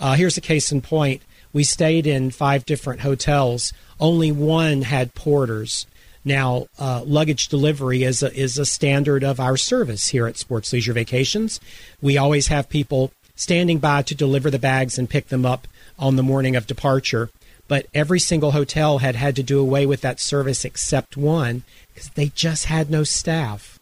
Uh, 0.00 0.14
here's 0.14 0.36
a 0.36 0.42
case 0.42 0.70
in 0.72 0.80
point 0.80 1.22
we 1.52 1.64
stayed 1.64 2.06
in 2.06 2.30
five 2.30 2.64
different 2.66 3.00
hotels. 3.00 3.72
Only 3.98 4.30
one 4.30 4.82
had 4.82 5.14
porters. 5.14 5.86
Now, 6.24 6.66
uh, 6.78 7.02
luggage 7.06 7.48
delivery 7.48 8.02
is 8.02 8.22
a, 8.22 8.32
is 8.34 8.58
a 8.58 8.66
standard 8.66 9.24
of 9.24 9.40
our 9.40 9.56
service 9.56 10.08
here 10.08 10.26
at 10.26 10.36
Sports 10.36 10.72
Leisure 10.72 10.92
Vacations. 10.92 11.58
We 12.02 12.18
always 12.18 12.48
have 12.48 12.68
people 12.68 13.12
standing 13.34 13.78
by 13.78 14.02
to 14.02 14.14
deliver 14.14 14.50
the 14.50 14.58
bags 14.58 14.98
and 14.98 15.08
pick 15.08 15.28
them 15.28 15.46
up 15.46 15.66
on 15.98 16.16
the 16.16 16.22
morning 16.22 16.54
of 16.54 16.66
departure. 16.66 17.30
But 17.66 17.86
every 17.94 18.20
single 18.20 18.52
hotel 18.52 18.98
had 18.98 19.14
had 19.14 19.36
to 19.36 19.42
do 19.42 19.58
away 19.58 19.86
with 19.86 20.00
that 20.00 20.20
service 20.20 20.64
except 20.64 21.16
one 21.16 21.62
because 21.98 22.10
they 22.10 22.28
just 22.28 22.66
had 22.66 22.90
no 22.90 23.02
staff. 23.02 23.78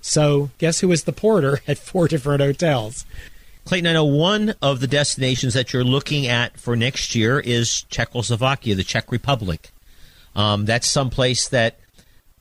So, 0.00 0.50
guess 0.58 0.80
who 0.80 0.88
was 0.88 1.04
the 1.04 1.12
porter 1.12 1.60
at 1.68 1.78
four 1.78 2.08
different 2.08 2.42
hotels? 2.42 3.04
Clayton, 3.64 3.86
I 3.86 3.92
know 3.92 4.04
one 4.04 4.54
of 4.62 4.80
the 4.80 4.86
destinations 4.86 5.54
that 5.54 5.72
you're 5.72 5.84
looking 5.84 6.26
at 6.26 6.58
for 6.58 6.74
next 6.74 7.14
year 7.14 7.38
is 7.38 7.82
Czechoslovakia, 7.90 8.74
the 8.74 8.82
Czech 8.82 9.12
Republic. 9.12 9.70
Um, 10.34 10.64
that's 10.64 10.88
someplace 10.88 11.48
that 11.48 11.78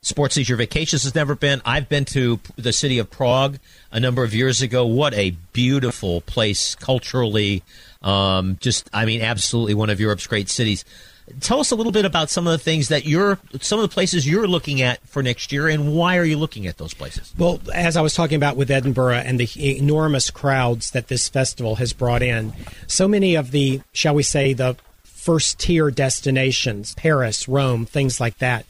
Sports 0.02 0.38
Leisure 0.38 0.56
Vacations 0.56 1.04
has 1.04 1.14
never 1.14 1.36
been. 1.36 1.62
I've 1.66 1.90
been 1.90 2.06
to 2.06 2.40
the 2.56 2.72
city 2.72 2.98
of 3.00 3.12
Prague 3.12 3.60
a 3.92 4.00
number 4.00 4.24
of 4.24 4.34
years 4.34 4.62
ago. 4.62 4.86
What 4.86 5.14
a 5.14 5.32
beautiful 5.52 6.22
place 6.22 6.74
culturally. 6.76 7.64
Um, 8.02 8.58
just, 8.62 8.90
I 8.94 9.06
mean, 9.06 9.22
absolutely 9.22 9.74
one 9.74 9.90
of 9.90 10.00
Europe's 10.00 10.26
great 10.26 10.50
cities 10.50 10.86
tell 11.40 11.60
us 11.60 11.72
a 11.72 11.76
little 11.76 11.92
bit 11.92 12.06
about 12.06 12.30
some 12.30 12.48
of 12.48 12.52
the 12.52 12.58
things 12.58 12.88
that 12.88 13.06
you're 13.06 13.40
some 13.62 13.80
of 13.80 13.84
the 13.84 13.94
places 13.94 14.28
you're 14.28 14.48
looking 14.48 14.82
at 14.82 15.00
for 15.08 15.22
next 15.24 15.52
year 15.52 15.68
and 15.68 15.96
why 15.96 16.18
are 16.18 16.24
you 16.24 16.38
looking 16.38 16.68
at 16.68 16.78
those 16.78 16.94
places 16.94 17.34
well 17.38 17.60
as 17.74 17.96
i 17.96 18.02
was 18.02 18.14
talking 18.14 18.36
about 18.36 18.56
with 18.56 18.72
edinburgh 18.72 19.16
and 19.16 19.40
the 19.40 19.78
enormous 19.78 20.30
crowds 20.30 20.92
that 20.92 21.08
this 21.08 21.30
festival 21.30 21.76
has 21.76 21.94
brought 21.94 22.22
in 22.22 22.54
so 22.88 23.08
many 23.08 23.36
of 23.36 23.52
the 23.52 23.82
shall 23.94 24.16
we 24.16 24.24
say 24.24 24.54
the 24.54 24.76
first 25.20 25.60
tier 25.60 25.92
destinations, 25.92 26.96
Paris, 26.96 27.48
Rome, 27.48 27.86
things 27.86 28.20
like 28.20 28.38
that, 28.38 28.66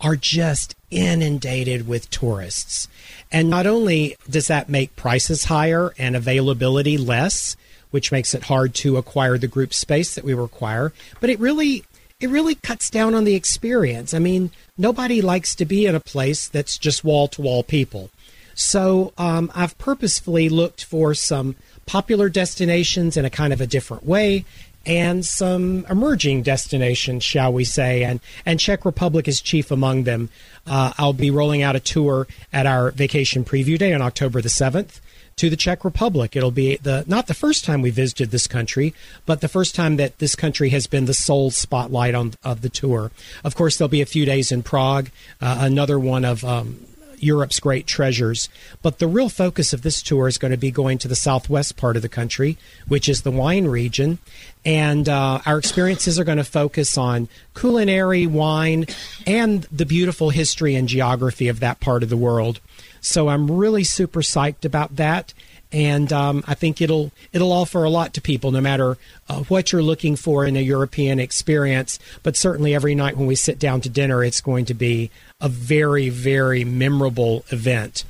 are 0.00 0.16
just 0.16 0.74
inundated 0.90 1.86
with 1.86 2.08
tourists. 2.10 2.88
And 3.30 3.50
not 3.50 3.66
only 3.66 4.16
does 4.28 4.46
that 4.46 4.68
make 4.68 4.96
prices 4.96 5.44
higher 5.44 5.92
and 5.98 6.16
availability 6.16 6.96
less, 6.96 7.56
which 7.90 8.12
makes 8.12 8.34
it 8.34 8.44
hard 8.44 8.74
to 8.76 8.96
acquire 8.96 9.36
the 9.36 9.48
group 9.48 9.74
space 9.74 10.14
that 10.14 10.24
we 10.24 10.32
require, 10.32 10.92
but 11.20 11.28
it 11.28 11.40
really 11.40 11.84
it 12.20 12.28
really 12.28 12.54
cuts 12.54 12.90
down 12.90 13.14
on 13.14 13.24
the 13.24 13.34
experience. 13.34 14.12
I 14.12 14.18
mean, 14.18 14.50
nobody 14.76 15.22
likes 15.22 15.54
to 15.56 15.64
be 15.64 15.86
in 15.86 15.94
a 15.94 16.00
place 16.00 16.48
that's 16.48 16.78
just 16.78 17.04
wall 17.04 17.28
to 17.28 17.42
wall 17.42 17.62
people. 17.62 18.10
So 18.54 19.12
um, 19.16 19.50
I've 19.54 19.78
purposefully 19.78 20.48
looked 20.48 20.84
for 20.84 21.14
some 21.14 21.56
popular 21.86 22.28
destinations 22.28 23.16
in 23.16 23.24
a 23.24 23.30
kind 23.30 23.52
of 23.52 23.60
a 23.60 23.66
different 23.66 24.04
way 24.04 24.44
and 24.86 25.24
some 25.24 25.84
emerging 25.90 26.42
destinations, 26.42 27.22
shall 27.22 27.52
we 27.52 27.64
say, 27.64 28.02
and, 28.02 28.20
and 28.46 28.58
Czech 28.58 28.84
Republic 28.84 29.28
is 29.28 29.40
chief 29.40 29.70
among 29.70 30.04
them. 30.04 30.30
Uh, 30.66 30.92
I'll 30.96 31.12
be 31.12 31.30
rolling 31.30 31.62
out 31.62 31.76
a 31.76 31.80
tour 31.80 32.26
at 32.52 32.66
our 32.66 32.90
vacation 32.90 33.44
preview 33.44 33.78
day 33.78 33.92
on 33.92 34.00
October 34.00 34.40
the 34.40 34.48
7th 34.48 35.00
to 35.40 35.48
the 35.48 35.56
Czech 35.56 35.86
Republic. 35.86 36.36
It'll 36.36 36.50
be 36.50 36.76
the 36.76 37.02
not 37.06 37.26
the 37.26 37.32
first 37.32 37.64
time 37.64 37.80
we 37.80 37.88
visited 37.88 38.30
this 38.30 38.46
country, 38.46 38.92
but 39.24 39.40
the 39.40 39.48
first 39.48 39.74
time 39.74 39.96
that 39.96 40.18
this 40.18 40.36
country 40.36 40.68
has 40.68 40.86
been 40.86 41.06
the 41.06 41.14
sole 41.14 41.50
spotlight 41.50 42.14
on 42.14 42.34
of 42.44 42.60
the 42.60 42.68
tour. 42.68 43.10
Of 43.42 43.54
course, 43.54 43.78
there'll 43.78 43.88
be 43.88 44.02
a 44.02 44.06
few 44.06 44.26
days 44.26 44.52
in 44.52 44.62
Prague, 44.62 45.08
uh, 45.40 45.56
another 45.62 45.98
one 45.98 46.26
of 46.26 46.44
um, 46.44 46.84
Europe's 47.16 47.58
great 47.58 47.86
treasures. 47.86 48.50
But 48.82 48.98
the 48.98 49.06
real 49.06 49.30
focus 49.30 49.72
of 49.72 49.80
this 49.80 50.02
tour 50.02 50.28
is 50.28 50.36
going 50.36 50.50
to 50.50 50.58
be 50.58 50.70
going 50.70 50.98
to 50.98 51.08
the 51.08 51.16
southwest 51.16 51.74
part 51.74 51.96
of 51.96 52.02
the 52.02 52.08
country, 52.10 52.58
which 52.86 53.08
is 53.08 53.22
the 53.22 53.30
wine 53.30 53.66
region. 53.66 54.18
And 54.66 55.08
uh, 55.08 55.40
our 55.46 55.56
experiences 55.56 56.18
are 56.18 56.24
going 56.24 56.36
to 56.36 56.44
focus 56.44 56.98
on 56.98 57.28
culinary, 57.54 58.26
wine, 58.26 58.84
and 59.26 59.62
the 59.72 59.86
beautiful 59.86 60.28
history 60.28 60.74
and 60.74 60.86
geography 60.86 61.48
of 61.48 61.60
that 61.60 61.80
part 61.80 62.02
of 62.02 62.10
the 62.10 62.16
world. 62.18 62.60
So 63.00 63.28
I'm 63.28 63.50
really 63.50 63.84
super 63.84 64.20
psyched 64.20 64.64
about 64.64 64.96
that. 64.96 65.32
And 65.72 66.12
um, 66.12 66.42
I 66.48 66.54
think 66.54 66.80
it'll 66.80 67.12
it'll 67.32 67.52
offer 67.52 67.84
a 67.84 67.90
lot 67.90 68.12
to 68.14 68.20
people, 68.20 68.50
no 68.50 68.60
matter 68.60 68.98
uh, 69.28 69.44
what 69.44 69.70
you're 69.70 69.82
looking 69.82 70.16
for 70.16 70.44
in 70.44 70.56
a 70.56 70.60
European 70.60 71.20
experience. 71.20 72.00
But 72.24 72.36
certainly, 72.36 72.74
every 72.74 72.96
night 72.96 73.16
when 73.16 73.28
we 73.28 73.36
sit 73.36 73.58
down 73.60 73.80
to 73.82 73.88
dinner, 73.88 74.24
it's 74.24 74.40
going 74.40 74.64
to 74.64 74.74
be 74.74 75.12
a 75.40 75.48
very, 75.48 76.08
very 76.08 76.64
memorable 76.64 77.44
event. 77.50 78.04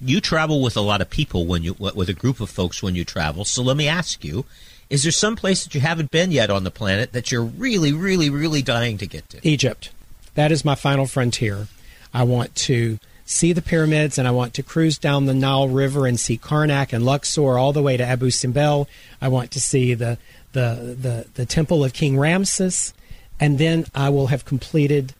You 0.00 0.20
travel 0.20 0.60
with 0.60 0.76
a 0.76 0.80
lot 0.80 1.00
of 1.00 1.08
people 1.08 1.46
when 1.46 1.62
you 1.62 1.76
with 1.78 2.08
a 2.08 2.14
group 2.14 2.40
of 2.40 2.50
folks 2.50 2.82
when 2.82 2.96
you 2.96 3.04
travel. 3.04 3.44
So 3.44 3.62
let 3.62 3.76
me 3.76 3.86
ask 3.86 4.24
you: 4.24 4.44
Is 4.90 5.04
there 5.04 5.12
some 5.12 5.36
place 5.36 5.62
that 5.62 5.76
you 5.76 5.80
haven't 5.80 6.10
been 6.10 6.32
yet 6.32 6.50
on 6.50 6.64
the 6.64 6.72
planet 6.72 7.12
that 7.12 7.30
you're 7.30 7.44
really, 7.44 7.92
really, 7.92 8.28
really 8.28 8.60
dying 8.60 8.98
to 8.98 9.06
get 9.06 9.28
to? 9.30 9.48
Egypt. 9.48 9.90
That 10.34 10.50
is 10.50 10.64
my 10.64 10.74
final 10.74 11.06
frontier. 11.06 11.68
I 12.12 12.24
want 12.24 12.54
to 12.56 12.98
see 13.24 13.52
the 13.52 13.62
pyramids, 13.62 14.18
and 14.18 14.26
I 14.26 14.30
want 14.30 14.54
to 14.54 14.62
cruise 14.62 14.98
down 14.98 15.26
the 15.26 15.34
Nile 15.34 15.68
River 15.68 16.06
and 16.06 16.18
see 16.18 16.38
Karnak 16.38 16.92
and 16.92 17.04
Luxor 17.04 17.58
all 17.58 17.72
the 17.72 17.82
way 17.82 17.96
to 17.96 18.04
Abu 18.04 18.30
Simbel. 18.30 18.86
I 19.20 19.28
want 19.28 19.50
to 19.52 19.60
see 19.60 19.94
the 19.94 20.18
the 20.52 20.96
the, 21.00 21.26
the 21.34 21.46
temple 21.46 21.84
of 21.84 21.92
King 21.92 22.18
Ramses, 22.18 22.94
and 23.40 23.58
then 23.58 23.86
I 23.94 24.08
will 24.10 24.28
have 24.28 24.44
completed. 24.44 25.14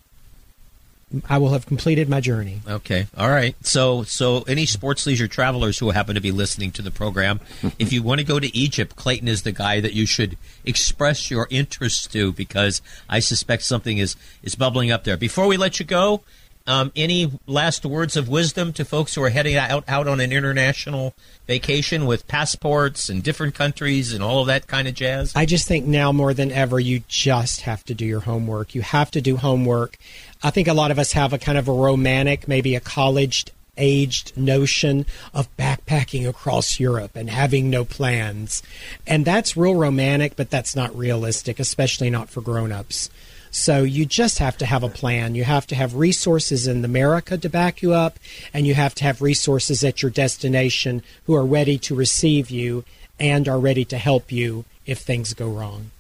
I 1.29 1.37
will 1.37 1.51
have 1.51 1.67
completed 1.67 2.09
my 2.09 2.21
journey. 2.21 2.63
Okay, 2.67 3.07
all 3.19 3.29
right. 3.29 3.55
So, 3.61 4.03
so 4.03 4.45
any 4.49 4.65
sports 4.65 5.05
leisure 5.05 5.29
travelers 5.29 5.79
who 5.79 5.91
happen 5.91 6.15
to 6.15 6.23
be 6.23 6.31
listening 6.31 6.71
to 6.73 6.81
the 6.81 6.91
program, 6.91 7.39
if 7.79 7.93
you 7.93 8.03
want 8.03 8.21
to 8.21 8.25
go 8.25 8.41
to 8.41 8.57
Egypt, 8.57 8.97
Clayton 8.97 9.29
is 9.29 9.43
the 9.43 9.53
guy 9.53 9.81
that 9.81 9.93
you 9.93 10.07
should 10.07 10.39
express 10.65 11.31
your 11.31 11.49
interest 11.51 12.11
to 12.15 12.33
because 12.33 12.81
I 13.11 13.19
suspect 13.21 13.65
something 13.65 13.99
is 13.99 14.17
is 14.43 14.55
bubbling 14.55 14.91
up 14.91 15.05
there. 15.05 15.19
Before 15.19 15.47
we 15.47 15.59
let 15.59 15.79
you 15.79 15.85
go, 15.85 16.23
um, 16.67 16.93
any 16.95 17.33
last 17.47 17.85
words 17.85 18.17
of 18.17 18.29
wisdom 18.29 18.73
to 18.75 18.85
folks 18.85 19.15
who 19.15 19.23
are 19.23 19.31
heading 19.31 19.57
out, 19.57 19.85
out 19.89 20.09
on 20.09 20.21
an 20.21 20.33
international 20.33 21.15
vacation 21.47 22.07
with 22.07 22.29
passports 22.29 23.09
and 23.09 23.23
different 23.23 23.55
countries 23.55 24.13
and 24.13 24.23
all 24.23 24.41
of 24.41 24.47
that 24.47 24.67
kind 24.67 24.89
of 24.89 24.95
jazz? 24.95 25.33
I 25.35 25.47
just 25.47 25.67
think 25.67 25.87
now 25.87 26.13
more 26.13 26.35
than 26.35 26.51
ever, 26.51 26.79
you 26.79 27.03
just 27.09 27.63
have 27.63 27.85
to 27.85 27.95
do 27.95 28.05
your 28.05 28.21
homework. 28.21 28.75
You 28.75 28.83
have 28.83 29.11
to 29.13 29.21
do 29.21 29.37
homework. 29.37 29.99
I 30.43 30.51
think 30.51 30.69
a 30.69 30.75
lot 30.75 30.91
of 30.91 30.99
us 30.99 31.13
have 31.13 31.33
a 31.33 31.39
kind 31.39 31.59
of 31.59 31.69
a 31.69 31.73
romantic, 31.73 32.49
maybe 32.49 32.75
a 32.75 32.81
college 32.81 33.47
aged 33.77 34.37
notion 34.37 35.07
of 35.33 35.55
backpacking 35.57 36.29
across 36.29 36.79
Europe 36.79 37.17
and 37.17 37.31
having 37.31 37.71
no 37.71 37.85
plans. 37.85 38.63
And 39.07 39.25
that's 39.25 39.57
real 39.57 39.75
romantic, 39.75 40.37
but 40.37 40.51
that's 40.51 40.77
not 40.77 40.95
realistic, 40.97 41.59
especially 41.59 42.11
not 42.11 42.29
for 42.29 42.41
grown 42.41 42.71
ups. 42.71 43.09
So 43.53 43.83
you 43.83 44.07
just 44.07 44.39
have 44.39 44.57
to 44.59 44.67
have 44.67 44.83
a 44.83 44.89
plan. 44.89 45.35
You 45.35 45.45
have 45.45 45.67
to 45.69 45.75
have 45.75 45.95
resources 45.95 46.67
in 46.67 46.85
America 46.85 47.37
to 47.37 47.49
back 47.49 47.83
you 47.83 47.93
up, 47.93 48.19
and 48.53 48.67
you 48.67 48.75
have 48.75 48.95
to 48.97 49.05
have 49.05 49.21
resources 49.21 49.85
at 49.85 50.03
your 50.03 50.11
destination 50.11 51.03
who 51.27 51.35
are 51.35 51.45
ready 51.45 51.79
to 51.79 51.95
receive 51.95 52.51
you 52.51 52.85
and 53.21 53.47
are 53.47 53.61
ready 53.61 53.85
to 53.85 53.99
help 53.99 54.33
you 54.33 54.65
if 54.87 54.99
things 54.99 55.35
go 55.35 55.51
wrong. 55.51 55.91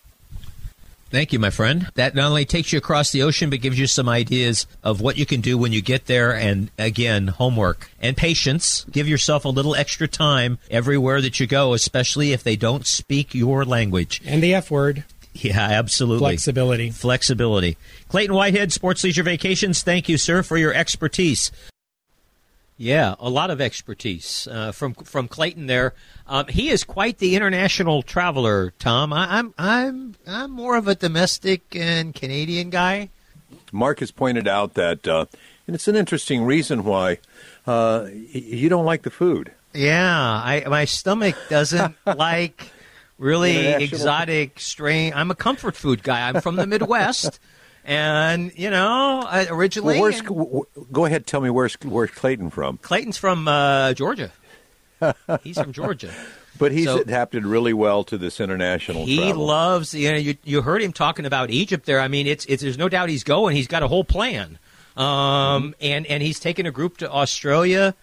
Thank 1.10 1.34
you, 1.34 1.38
my 1.38 1.50
friend. 1.50 1.90
That 1.94 2.14
not 2.14 2.30
only 2.30 2.46
takes 2.46 2.72
you 2.72 2.78
across 2.78 3.10
the 3.10 3.22
ocean, 3.22 3.50
but 3.50 3.60
gives 3.60 3.78
you 3.78 3.86
some 3.86 4.08
ideas 4.08 4.66
of 4.82 5.02
what 5.02 5.18
you 5.18 5.26
can 5.26 5.42
do 5.42 5.58
when 5.58 5.70
you 5.70 5.82
get 5.82 6.06
there. 6.06 6.34
And 6.34 6.70
again, 6.78 7.28
homework 7.28 7.90
and 8.00 8.16
patience. 8.16 8.86
Give 8.90 9.06
yourself 9.06 9.44
a 9.44 9.50
little 9.50 9.74
extra 9.74 10.08
time 10.08 10.56
everywhere 10.70 11.20
that 11.20 11.38
you 11.38 11.46
go, 11.46 11.74
especially 11.74 12.32
if 12.32 12.42
they 12.42 12.56
don't 12.56 12.86
speak 12.86 13.34
your 13.34 13.66
language. 13.66 14.22
And 14.24 14.42
the 14.42 14.54
F 14.54 14.70
word. 14.70 15.04
Yeah, 15.34 15.60
absolutely. 15.60 16.18
Flexibility. 16.18 16.90
Flexibility. 16.90 17.76
Clayton 18.08 18.34
Whitehead, 18.34 18.72
Sports 18.72 19.02
Leisure 19.04 19.22
Vacations, 19.22 19.82
thank 19.82 20.08
you, 20.08 20.18
sir, 20.18 20.42
for 20.42 20.56
your 20.56 20.74
expertise. 20.74 21.50
Yeah, 22.76 23.14
a 23.20 23.30
lot 23.30 23.50
of 23.50 23.60
expertise 23.60 24.48
uh, 24.50 24.72
from 24.72 24.94
from 24.94 25.28
Clayton 25.28 25.66
there. 25.66 25.94
Um, 26.26 26.48
he 26.48 26.68
is 26.68 26.82
quite 26.84 27.18
the 27.18 27.36
international 27.36 28.02
traveler, 28.02 28.72
Tom. 28.78 29.12
I, 29.12 29.38
I'm 29.38 29.54
I'm 29.56 30.14
I'm 30.26 30.50
more 30.50 30.76
of 30.76 30.88
a 30.88 30.94
domestic 30.94 31.76
and 31.76 32.14
Canadian 32.14 32.70
guy. 32.70 33.10
Mark 33.70 34.00
has 34.00 34.10
pointed 34.10 34.48
out 34.48 34.74
that, 34.74 35.06
uh, 35.06 35.26
and 35.66 35.76
it's 35.76 35.86
an 35.86 35.96
interesting 35.96 36.44
reason 36.44 36.82
why 36.84 37.18
uh, 37.66 38.08
you 38.10 38.68
don't 38.68 38.84
like 38.84 39.02
the 39.02 39.10
food. 39.10 39.52
Yeah, 39.74 40.18
I, 40.18 40.64
my 40.66 40.84
stomach 40.84 41.36
doesn't 41.48 41.94
like 42.16 42.70
really 43.18 43.66
exotic, 43.66 44.58
strange. 44.60 45.14
I'm 45.14 45.30
a 45.30 45.34
comfort 45.34 45.76
food 45.76 46.02
guy. 46.02 46.28
I'm 46.28 46.40
from 46.40 46.56
the 46.56 46.66
Midwest. 46.66 47.38
And 47.84 48.52
you 48.56 48.70
know, 48.70 49.24
I, 49.26 49.48
originally, 49.50 49.94
Well, 49.94 50.02
where's, 50.02 50.18
and- 50.20 50.28
w- 50.28 50.46
w- 50.46 50.66
go 50.92 51.04
ahead, 51.04 51.26
tell 51.26 51.40
me 51.40 51.50
where's 51.50 51.74
where's 51.82 52.12
Clayton 52.12 52.50
from? 52.50 52.78
Clayton's 52.78 53.18
from 53.18 53.48
uh, 53.48 53.92
Georgia. 53.94 54.30
He's 55.42 55.58
from 55.58 55.72
Georgia. 55.72 56.12
But 56.60 56.70
he's 56.70 56.84
So- 56.84 56.98
adapted 57.00 57.44
really 57.44 57.72
well 57.72 58.04
to 58.04 58.16
this 58.16 58.38
international 58.38 59.04
He 59.04 59.16
travel. 59.16 59.46
loves. 59.46 59.94
You 59.94 60.12
know, 60.12 60.16
you, 60.18 60.36
you 60.44 60.62
heard 60.62 60.80
him 60.80 60.92
talking 60.92 61.26
about 61.26 61.50
Egypt 61.50 61.84
there. 61.84 61.98
I 61.98 62.06
mean, 62.06 62.28
it's, 62.28 62.44
it's 62.44 62.62
there's 62.62 62.78
no 62.78 62.88
doubt 62.88 63.08
he's 63.08 63.24
going. 63.24 63.56
He's 63.56 63.66
got 63.66 63.82
a 63.82 63.88
whole 63.88 64.04
plan. 64.04 64.60
Um, 64.96 65.74
and 65.80 66.06
and 66.06 66.22
he's 66.22 66.38
taking 66.38 66.66
a 66.66 66.70
group 66.70 66.98
to 66.98 67.10
Australia 67.10 67.96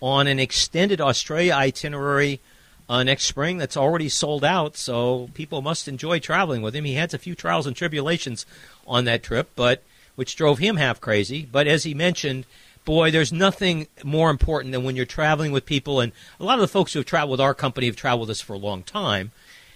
on 0.00 0.28
an 0.28 0.38
extended 0.38 1.02
Australia 1.02 1.52
itinerary 1.52 2.40
uh, 2.88 3.02
next 3.02 3.24
spring. 3.24 3.58
That's 3.58 3.76
already 3.76 4.08
sold 4.08 4.44
out. 4.44 4.76
So 4.76 5.30
people 5.34 5.62
must 5.62 5.88
enjoy 5.88 6.18
traveling 6.18 6.62
with 6.62 6.74
him. 6.74 6.84
He 6.84 6.94
had 6.94 7.12
a 7.14 7.18
few 7.18 7.34
trials 7.34 7.66
and 7.66 7.76
tribulations 7.76 8.46
on 8.86 9.04
that 9.04 9.22
trip, 9.22 9.50
but 9.56 9.82
which 10.14 10.36
drove 10.36 10.58
him 10.58 10.76
half 10.76 11.00
crazy. 11.00 11.48
But 11.50 11.66
as 11.66 11.84
he 11.84 11.94
mentioned. 11.94 12.46
Boy, 12.84 13.10
there's 13.10 13.32
nothing 13.32 13.88
more 14.04 14.30
important 14.30 14.70
than 14.70 14.84
when 14.84 14.94
you're 14.94 15.04
traveling 15.04 15.50
with 15.50 15.66
people, 15.66 15.98
and 15.98 16.12
a 16.38 16.44
lot 16.44 16.54
of 16.54 16.60
the 16.60 16.68
folks 16.68 16.92
who 16.92 17.00
have 17.00 17.06
traveled 17.06 17.32
with 17.32 17.40
our 17.40 17.52
company 17.52 17.88
have 17.88 17.96
traveled 17.96 18.28
with 18.28 18.36
us 18.36 18.40
for 18.40 18.52
a 18.52 18.58
long 18.58 18.84
time, 18.84 19.32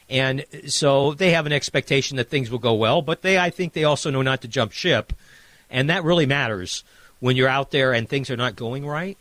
and 0.09 0.45
so 0.69 1.13
they 1.15 1.33
have 1.33 1.45
an 1.45 1.53
expectation 1.53 2.19
that 2.19 2.31
things 2.31 2.53
will 2.53 2.61
go 2.61 2.73
well. 2.73 3.03
But 3.03 3.23
they, 3.23 3.37
I 3.37 3.51
think, 3.51 3.73
they 3.73 3.83
also 3.83 4.11
know 4.11 4.23
not 4.23 4.43
to 4.43 4.49
jump 4.49 4.71
ship, 4.71 5.13
and 5.69 5.91
that 5.91 6.05
really 6.05 6.25
matters 6.25 6.85
when 7.19 7.37
you're 7.37 7.49
out 7.49 7.73
there 7.73 7.93
and 7.93 8.09
things 8.09 8.31
are 8.31 8.37
not 8.37 8.55
going 8.55 8.87
right. 8.87 9.19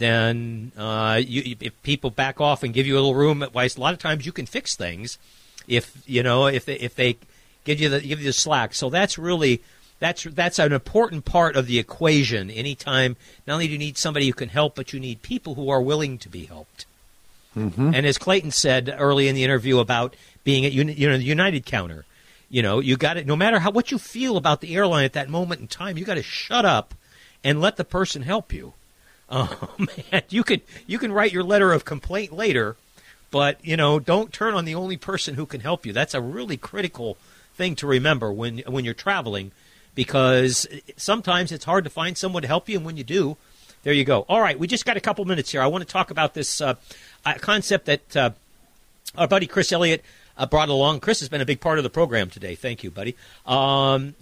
Then, 0.00 0.72
uh, 0.78 1.20
you, 1.22 1.56
if 1.60 1.82
people 1.82 2.08
back 2.08 2.40
off 2.40 2.62
and 2.62 2.72
give 2.72 2.86
you 2.86 2.94
a 2.94 3.00
little 3.00 3.14
room, 3.14 3.42
at 3.42 3.54
least 3.54 3.76
a 3.76 3.82
lot 3.82 3.92
of 3.92 4.00
times 4.00 4.24
you 4.24 4.32
can 4.32 4.46
fix 4.46 4.74
things. 4.74 5.18
If 5.68 6.02
you 6.06 6.22
know, 6.22 6.46
if 6.46 6.64
they, 6.64 6.76
if 6.76 6.94
they 6.94 7.18
give 7.64 7.78
you 7.82 7.90
the 7.90 8.00
give 8.00 8.18
you 8.18 8.24
the 8.24 8.32
slack, 8.32 8.72
so 8.72 8.88
that's 8.88 9.18
really 9.18 9.60
that's 9.98 10.24
that's 10.24 10.58
an 10.58 10.72
important 10.72 11.26
part 11.26 11.54
of 11.54 11.66
the 11.66 11.78
equation. 11.78 12.50
Anytime, 12.50 13.18
not 13.46 13.52
only 13.54 13.66
do 13.66 13.74
you 13.74 13.78
need 13.78 13.98
somebody 13.98 14.26
who 14.26 14.32
can 14.32 14.48
help, 14.48 14.74
but 14.74 14.94
you 14.94 15.00
need 15.00 15.20
people 15.20 15.54
who 15.54 15.68
are 15.68 15.82
willing 15.82 16.16
to 16.16 16.30
be 16.30 16.46
helped. 16.46 16.86
Mm-hmm. 17.54 17.92
And 17.94 18.06
as 18.06 18.16
Clayton 18.16 18.52
said 18.52 18.94
early 18.98 19.28
in 19.28 19.34
the 19.34 19.44
interview 19.44 19.80
about 19.80 20.16
being 20.44 20.64
at 20.64 20.72
you 20.72 20.82
know 20.82 21.18
the 21.18 21.24
United 21.24 21.66
counter, 21.66 22.06
you 22.48 22.62
know 22.62 22.80
you 22.80 22.96
got 22.96 23.18
it. 23.18 23.26
No 23.26 23.36
matter 23.36 23.58
how 23.58 23.70
what 23.70 23.90
you 23.90 23.98
feel 23.98 24.38
about 24.38 24.62
the 24.62 24.74
airline 24.74 25.04
at 25.04 25.12
that 25.12 25.28
moment 25.28 25.60
in 25.60 25.66
time, 25.66 25.98
you 25.98 26.06
got 26.06 26.14
to 26.14 26.22
shut 26.22 26.64
up 26.64 26.94
and 27.44 27.60
let 27.60 27.76
the 27.76 27.84
person 27.84 28.22
help 28.22 28.50
you. 28.50 28.72
Oh 29.30 29.70
man, 29.78 30.22
you 30.28 30.42
can 30.42 30.60
you 30.86 30.98
can 30.98 31.12
write 31.12 31.32
your 31.32 31.44
letter 31.44 31.72
of 31.72 31.84
complaint 31.84 32.32
later, 32.32 32.76
but 33.30 33.64
you 33.64 33.76
know 33.76 33.98
don't 33.98 34.32
turn 34.32 34.54
on 34.54 34.64
the 34.64 34.74
only 34.74 34.96
person 34.96 35.34
who 35.34 35.46
can 35.46 35.60
help 35.60 35.86
you. 35.86 35.92
That's 35.92 36.14
a 36.14 36.20
really 36.20 36.56
critical 36.56 37.16
thing 37.54 37.76
to 37.76 37.86
remember 37.86 38.32
when 38.32 38.58
when 38.66 38.84
you're 38.84 38.94
traveling, 38.94 39.52
because 39.94 40.66
sometimes 40.96 41.52
it's 41.52 41.64
hard 41.64 41.84
to 41.84 41.90
find 41.90 42.18
someone 42.18 42.42
to 42.42 42.48
help 42.48 42.68
you, 42.68 42.76
and 42.76 42.86
when 42.86 42.96
you 42.96 43.04
do, 43.04 43.36
there 43.82 43.92
you 43.92 44.04
go. 44.04 44.24
All 44.28 44.40
right, 44.40 44.58
we 44.58 44.66
just 44.66 44.84
got 44.84 44.96
a 44.96 45.00
couple 45.00 45.24
minutes 45.24 45.52
here. 45.52 45.62
I 45.62 45.66
want 45.68 45.86
to 45.86 45.92
talk 45.92 46.10
about 46.10 46.34
this 46.34 46.60
uh, 46.60 46.74
concept 47.40 47.86
that 47.86 48.16
uh, 48.16 48.30
our 49.16 49.28
buddy 49.28 49.46
Chris 49.46 49.70
Elliott 49.72 50.04
uh, 50.36 50.46
brought 50.46 50.68
along. 50.68 51.00
Chris 51.00 51.20
has 51.20 51.28
been 51.28 51.40
a 51.40 51.46
big 51.46 51.60
part 51.60 51.78
of 51.78 51.84
the 51.84 51.90
program 51.90 52.30
today. 52.30 52.54
Thank 52.54 52.82
you, 52.82 52.90
buddy. 52.90 53.16
Um, 53.46 54.14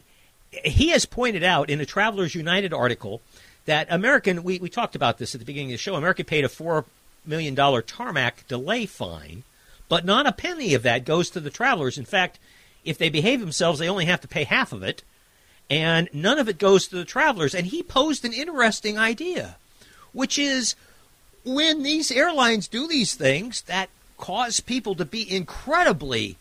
he 0.51 0.91
has 0.91 1.07
pointed 1.07 1.45
out 1.45 1.71
in 1.71 1.81
a 1.81 1.87
Travelers 1.87 2.35
United 2.35 2.73
article 2.73 3.21
that 3.67 3.87
American, 3.91 4.43
we, 4.43 4.59
we 4.59 4.69
talked 4.69 4.97
about 4.97 5.19
this 5.19 5.35
at 5.35 5.41
the 5.41 5.45
beginning 5.45 5.69
of 5.69 5.75
the 5.75 5.79
show, 5.79 5.95
American 5.95 6.25
paid 6.25 6.45
a 6.45 6.49
$4 6.49 6.85
million 7.27 7.55
tarmac 7.55 8.47
delay 8.49 8.87
fine, 8.87 9.45
but 9.89 10.05
not 10.05 10.27
a 10.27 10.33
penny 10.33 10.75
of 10.75 10.83
that 10.83 11.05
goes 11.05 11.31
to 11.31 11.41
the 11.41 11.51
travelers. 11.51 11.99
In 11.99 12.05
fact, 12.05 12.39
if 12.85 12.99
they 12.99 13.11
behave 13.11 13.41
themselves, 13.41 13.79
they 13.79 13.89
only 13.89 14.07
have 14.07 14.21
to 14.23 14.29
pay 14.29 14.45
half 14.45 14.73
of 14.73 14.83
it, 14.83 15.03
and 15.69 16.09
none 16.13 16.39
of 16.39 16.49
it 16.49 16.59
goes 16.59 16.89
to 16.89 16.97
the 16.97 17.05
travelers. 17.05 17.55
And 17.55 17.67
he 17.67 17.83
posed 17.83 18.25
an 18.25 18.33
interesting 18.33 18.99
idea, 18.99 19.57
which 20.13 20.39
is 20.39 20.75
when 21.45 21.83
these 21.83 22.11
airlines 22.11 22.69
do 22.69 22.87
these 22.87 23.15
things 23.15 23.63
that 23.63 23.91
cause 24.17 24.61
people 24.61 24.95
to 24.95 25.05
be 25.05 25.31
incredibly 25.31 26.37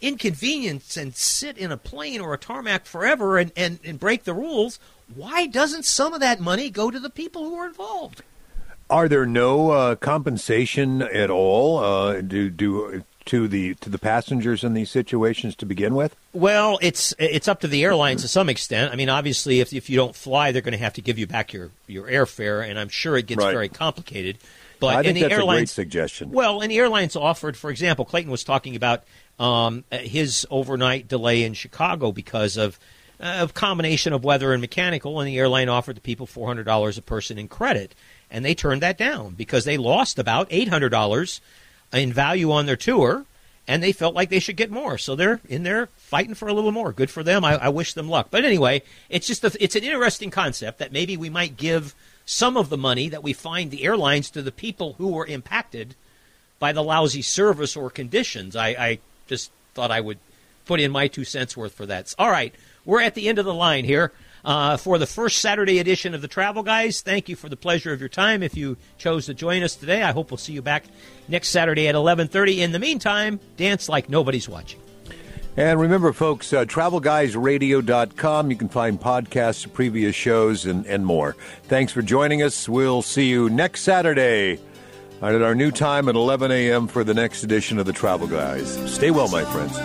inconvenienced 0.00 0.96
and 0.96 1.14
sit 1.14 1.56
in 1.56 1.70
a 1.70 1.76
plane 1.76 2.20
or 2.20 2.34
a 2.34 2.38
tarmac 2.38 2.84
forever 2.84 3.38
and, 3.38 3.52
and, 3.56 3.78
and 3.84 4.00
break 4.00 4.24
the 4.24 4.34
rules, 4.34 4.78
why 5.14 5.46
doesn't 5.46 5.84
some 5.84 6.12
of 6.12 6.20
that 6.20 6.40
money 6.40 6.70
go 6.70 6.90
to 6.90 7.00
the 7.00 7.10
people 7.10 7.44
who 7.44 7.56
are 7.56 7.66
involved? 7.66 8.22
Are 8.90 9.08
there 9.08 9.26
no 9.26 9.70
uh, 9.70 9.94
compensation 9.96 11.02
at 11.02 11.30
all? 11.30 11.78
Uh, 11.78 12.20
do 12.20 12.50
do 12.50 13.04
to 13.24 13.48
the 13.48 13.74
to 13.76 13.88
the 13.88 13.98
passengers 13.98 14.64
in 14.64 14.74
these 14.74 14.90
situations 14.90 15.56
to 15.56 15.66
begin 15.66 15.94
with? 15.94 16.16
Well, 16.32 16.78
it's 16.82 17.14
it's 17.18 17.48
up 17.48 17.60
to 17.60 17.68
the 17.68 17.84
airlines 17.84 18.22
to 18.22 18.28
some 18.28 18.48
extent. 18.48 18.92
I 18.92 18.96
mean, 18.96 19.08
obviously, 19.08 19.60
if 19.60 19.72
if 19.72 19.88
you 19.88 19.96
don't 19.96 20.14
fly, 20.14 20.52
they're 20.52 20.62
going 20.62 20.72
to 20.72 20.78
have 20.78 20.94
to 20.94 21.02
give 21.02 21.18
you 21.18 21.26
back 21.26 21.52
your 21.52 21.70
your 21.86 22.06
airfare, 22.06 22.68
and 22.68 22.78
I'm 22.78 22.88
sure 22.88 23.16
it 23.16 23.26
gets 23.26 23.42
right. 23.42 23.52
very 23.52 23.68
complicated. 23.68 24.38
But 24.80 24.96
I 24.96 25.02
think 25.04 25.14
the 25.14 25.20
that's 25.22 25.34
airlines, 25.34 25.56
a 25.56 25.60
great 25.60 25.68
suggestion. 25.68 26.30
Well, 26.32 26.60
and 26.60 26.70
the 26.70 26.78
airlines 26.78 27.14
offered, 27.14 27.56
for 27.56 27.70
example, 27.70 28.04
Clayton 28.04 28.32
was 28.32 28.42
talking 28.42 28.74
about 28.74 29.04
um, 29.38 29.84
his 29.92 30.44
overnight 30.50 31.06
delay 31.06 31.44
in 31.44 31.54
Chicago 31.54 32.10
because 32.10 32.56
of 32.56 32.80
a 33.22 33.48
combination 33.48 34.12
of 34.12 34.24
weather 34.24 34.52
and 34.52 34.60
mechanical, 34.60 35.20
and 35.20 35.28
the 35.28 35.38
airline 35.38 35.68
offered 35.68 35.96
the 35.96 36.00
people 36.00 36.26
four 36.26 36.48
hundred 36.48 36.64
dollars 36.64 36.98
a 36.98 37.02
person 37.02 37.38
in 37.38 37.48
credit, 37.48 37.94
and 38.30 38.44
they 38.44 38.54
turned 38.54 38.82
that 38.82 38.98
down 38.98 39.34
because 39.34 39.64
they 39.64 39.78
lost 39.78 40.18
about 40.18 40.48
eight 40.50 40.68
hundred 40.68 40.90
dollars 40.90 41.40
in 41.92 42.12
value 42.12 42.50
on 42.50 42.66
their 42.66 42.76
tour, 42.76 43.24
and 43.68 43.82
they 43.82 43.92
felt 43.92 44.14
like 44.14 44.28
they 44.28 44.40
should 44.40 44.56
get 44.56 44.70
more. 44.70 44.98
So 44.98 45.14
they're 45.14 45.40
in 45.48 45.62
there 45.62 45.86
fighting 45.96 46.34
for 46.34 46.48
a 46.48 46.52
little 46.52 46.72
more. 46.72 46.92
Good 46.92 47.10
for 47.10 47.22
them. 47.22 47.44
I, 47.44 47.56
I 47.56 47.68
wish 47.68 47.92
them 47.94 48.08
luck. 48.08 48.28
But 48.30 48.44
anyway, 48.44 48.82
it's 49.08 49.26
just 49.26 49.44
a, 49.44 49.56
it's 49.60 49.76
an 49.76 49.84
interesting 49.84 50.30
concept 50.30 50.78
that 50.78 50.92
maybe 50.92 51.16
we 51.16 51.30
might 51.30 51.56
give 51.56 51.94
some 52.24 52.56
of 52.56 52.70
the 52.70 52.76
money 52.78 53.08
that 53.08 53.22
we 53.22 53.32
find 53.32 53.70
the 53.70 53.84
airlines 53.84 54.30
to 54.30 54.42
the 54.42 54.52
people 54.52 54.94
who 54.94 55.08
were 55.08 55.26
impacted 55.26 55.94
by 56.58 56.72
the 56.72 56.82
lousy 56.82 57.22
service 57.22 57.76
or 57.76 57.90
conditions. 57.90 58.56
I, 58.56 58.68
I 58.68 58.98
just 59.26 59.50
thought 59.74 59.90
I 59.90 60.00
would 60.00 60.18
put 60.64 60.80
in 60.80 60.92
my 60.92 61.08
two 61.08 61.24
cents 61.24 61.56
worth 61.56 61.74
for 61.74 61.86
that. 61.86 62.14
All 62.18 62.30
right, 62.30 62.54
we're 62.84 63.00
at 63.00 63.14
the 63.14 63.28
end 63.28 63.38
of 63.38 63.44
the 63.44 63.54
line 63.54 63.84
here. 63.84 64.12
Uh, 64.44 64.76
for 64.76 64.98
the 64.98 65.06
first 65.06 65.38
Saturday 65.38 65.78
edition 65.78 66.14
of 66.14 66.20
the 66.20 66.26
Travel 66.26 66.64
Guys. 66.64 67.00
Thank 67.00 67.28
you 67.28 67.36
for 67.36 67.48
the 67.48 67.56
pleasure 67.56 67.92
of 67.92 68.00
your 68.00 68.08
time. 68.08 68.42
If 68.42 68.56
you 68.56 68.76
chose 68.98 69.26
to 69.26 69.34
join 69.34 69.62
us 69.62 69.76
today, 69.76 70.02
I 70.02 70.10
hope 70.10 70.32
we'll 70.32 70.38
see 70.38 70.52
you 70.52 70.62
back 70.62 70.82
next 71.28 71.50
Saturday 71.50 71.86
at 71.86 71.94
11:30. 71.94 72.60
In 72.60 72.72
the 72.72 72.80
meantime, 72.80 73.38
dance 73.56 73.88
like 73.88 74.08
nobody's 74.08 74.48
watching. 74.48 74.80
And 75.56 75.78
remember, 75.78 76.12
folks, 76.12 76.52
uh, 76.52 76.64
travelguysradio.com. 76.64 78.50
You 78.50 78.56
can 78.56 78.68
find 78.68 78.98
podcasts 79.00 79.70
previous 79.70 80.16
shows 80.16 80.64
and, 80.64 80.86
and 80.86 81.04
more. 81.04 81.36
Thanks 81.64 81.92
for 81.92 82.00
joining 82.00 82.42
us. 82.42 82.68
We'll 82.68 83.02
see 83.02 83.28
you 83.28 83.50
next 83.50 83.82
Saturday 83.82 84.58
at 85.20 85.42
our 85.42 85.54
new 85.54 85.70
time 85.70 86.08
at 86.08 86.14
11 86.14 86.50
a.m. 86.50 86.88
for 86.88 87.04
the 87.04 87.14
next 87.14 87.44
edition 87.44 87.78
of 87.78 87.86
the 87.86 87.92
Travel 87.92 88.26
Guys. 88.26 88.92
Stay 88.92 89.10
well, 89.10 89.28
my 89.28 89.44
friends. 89.44 89.78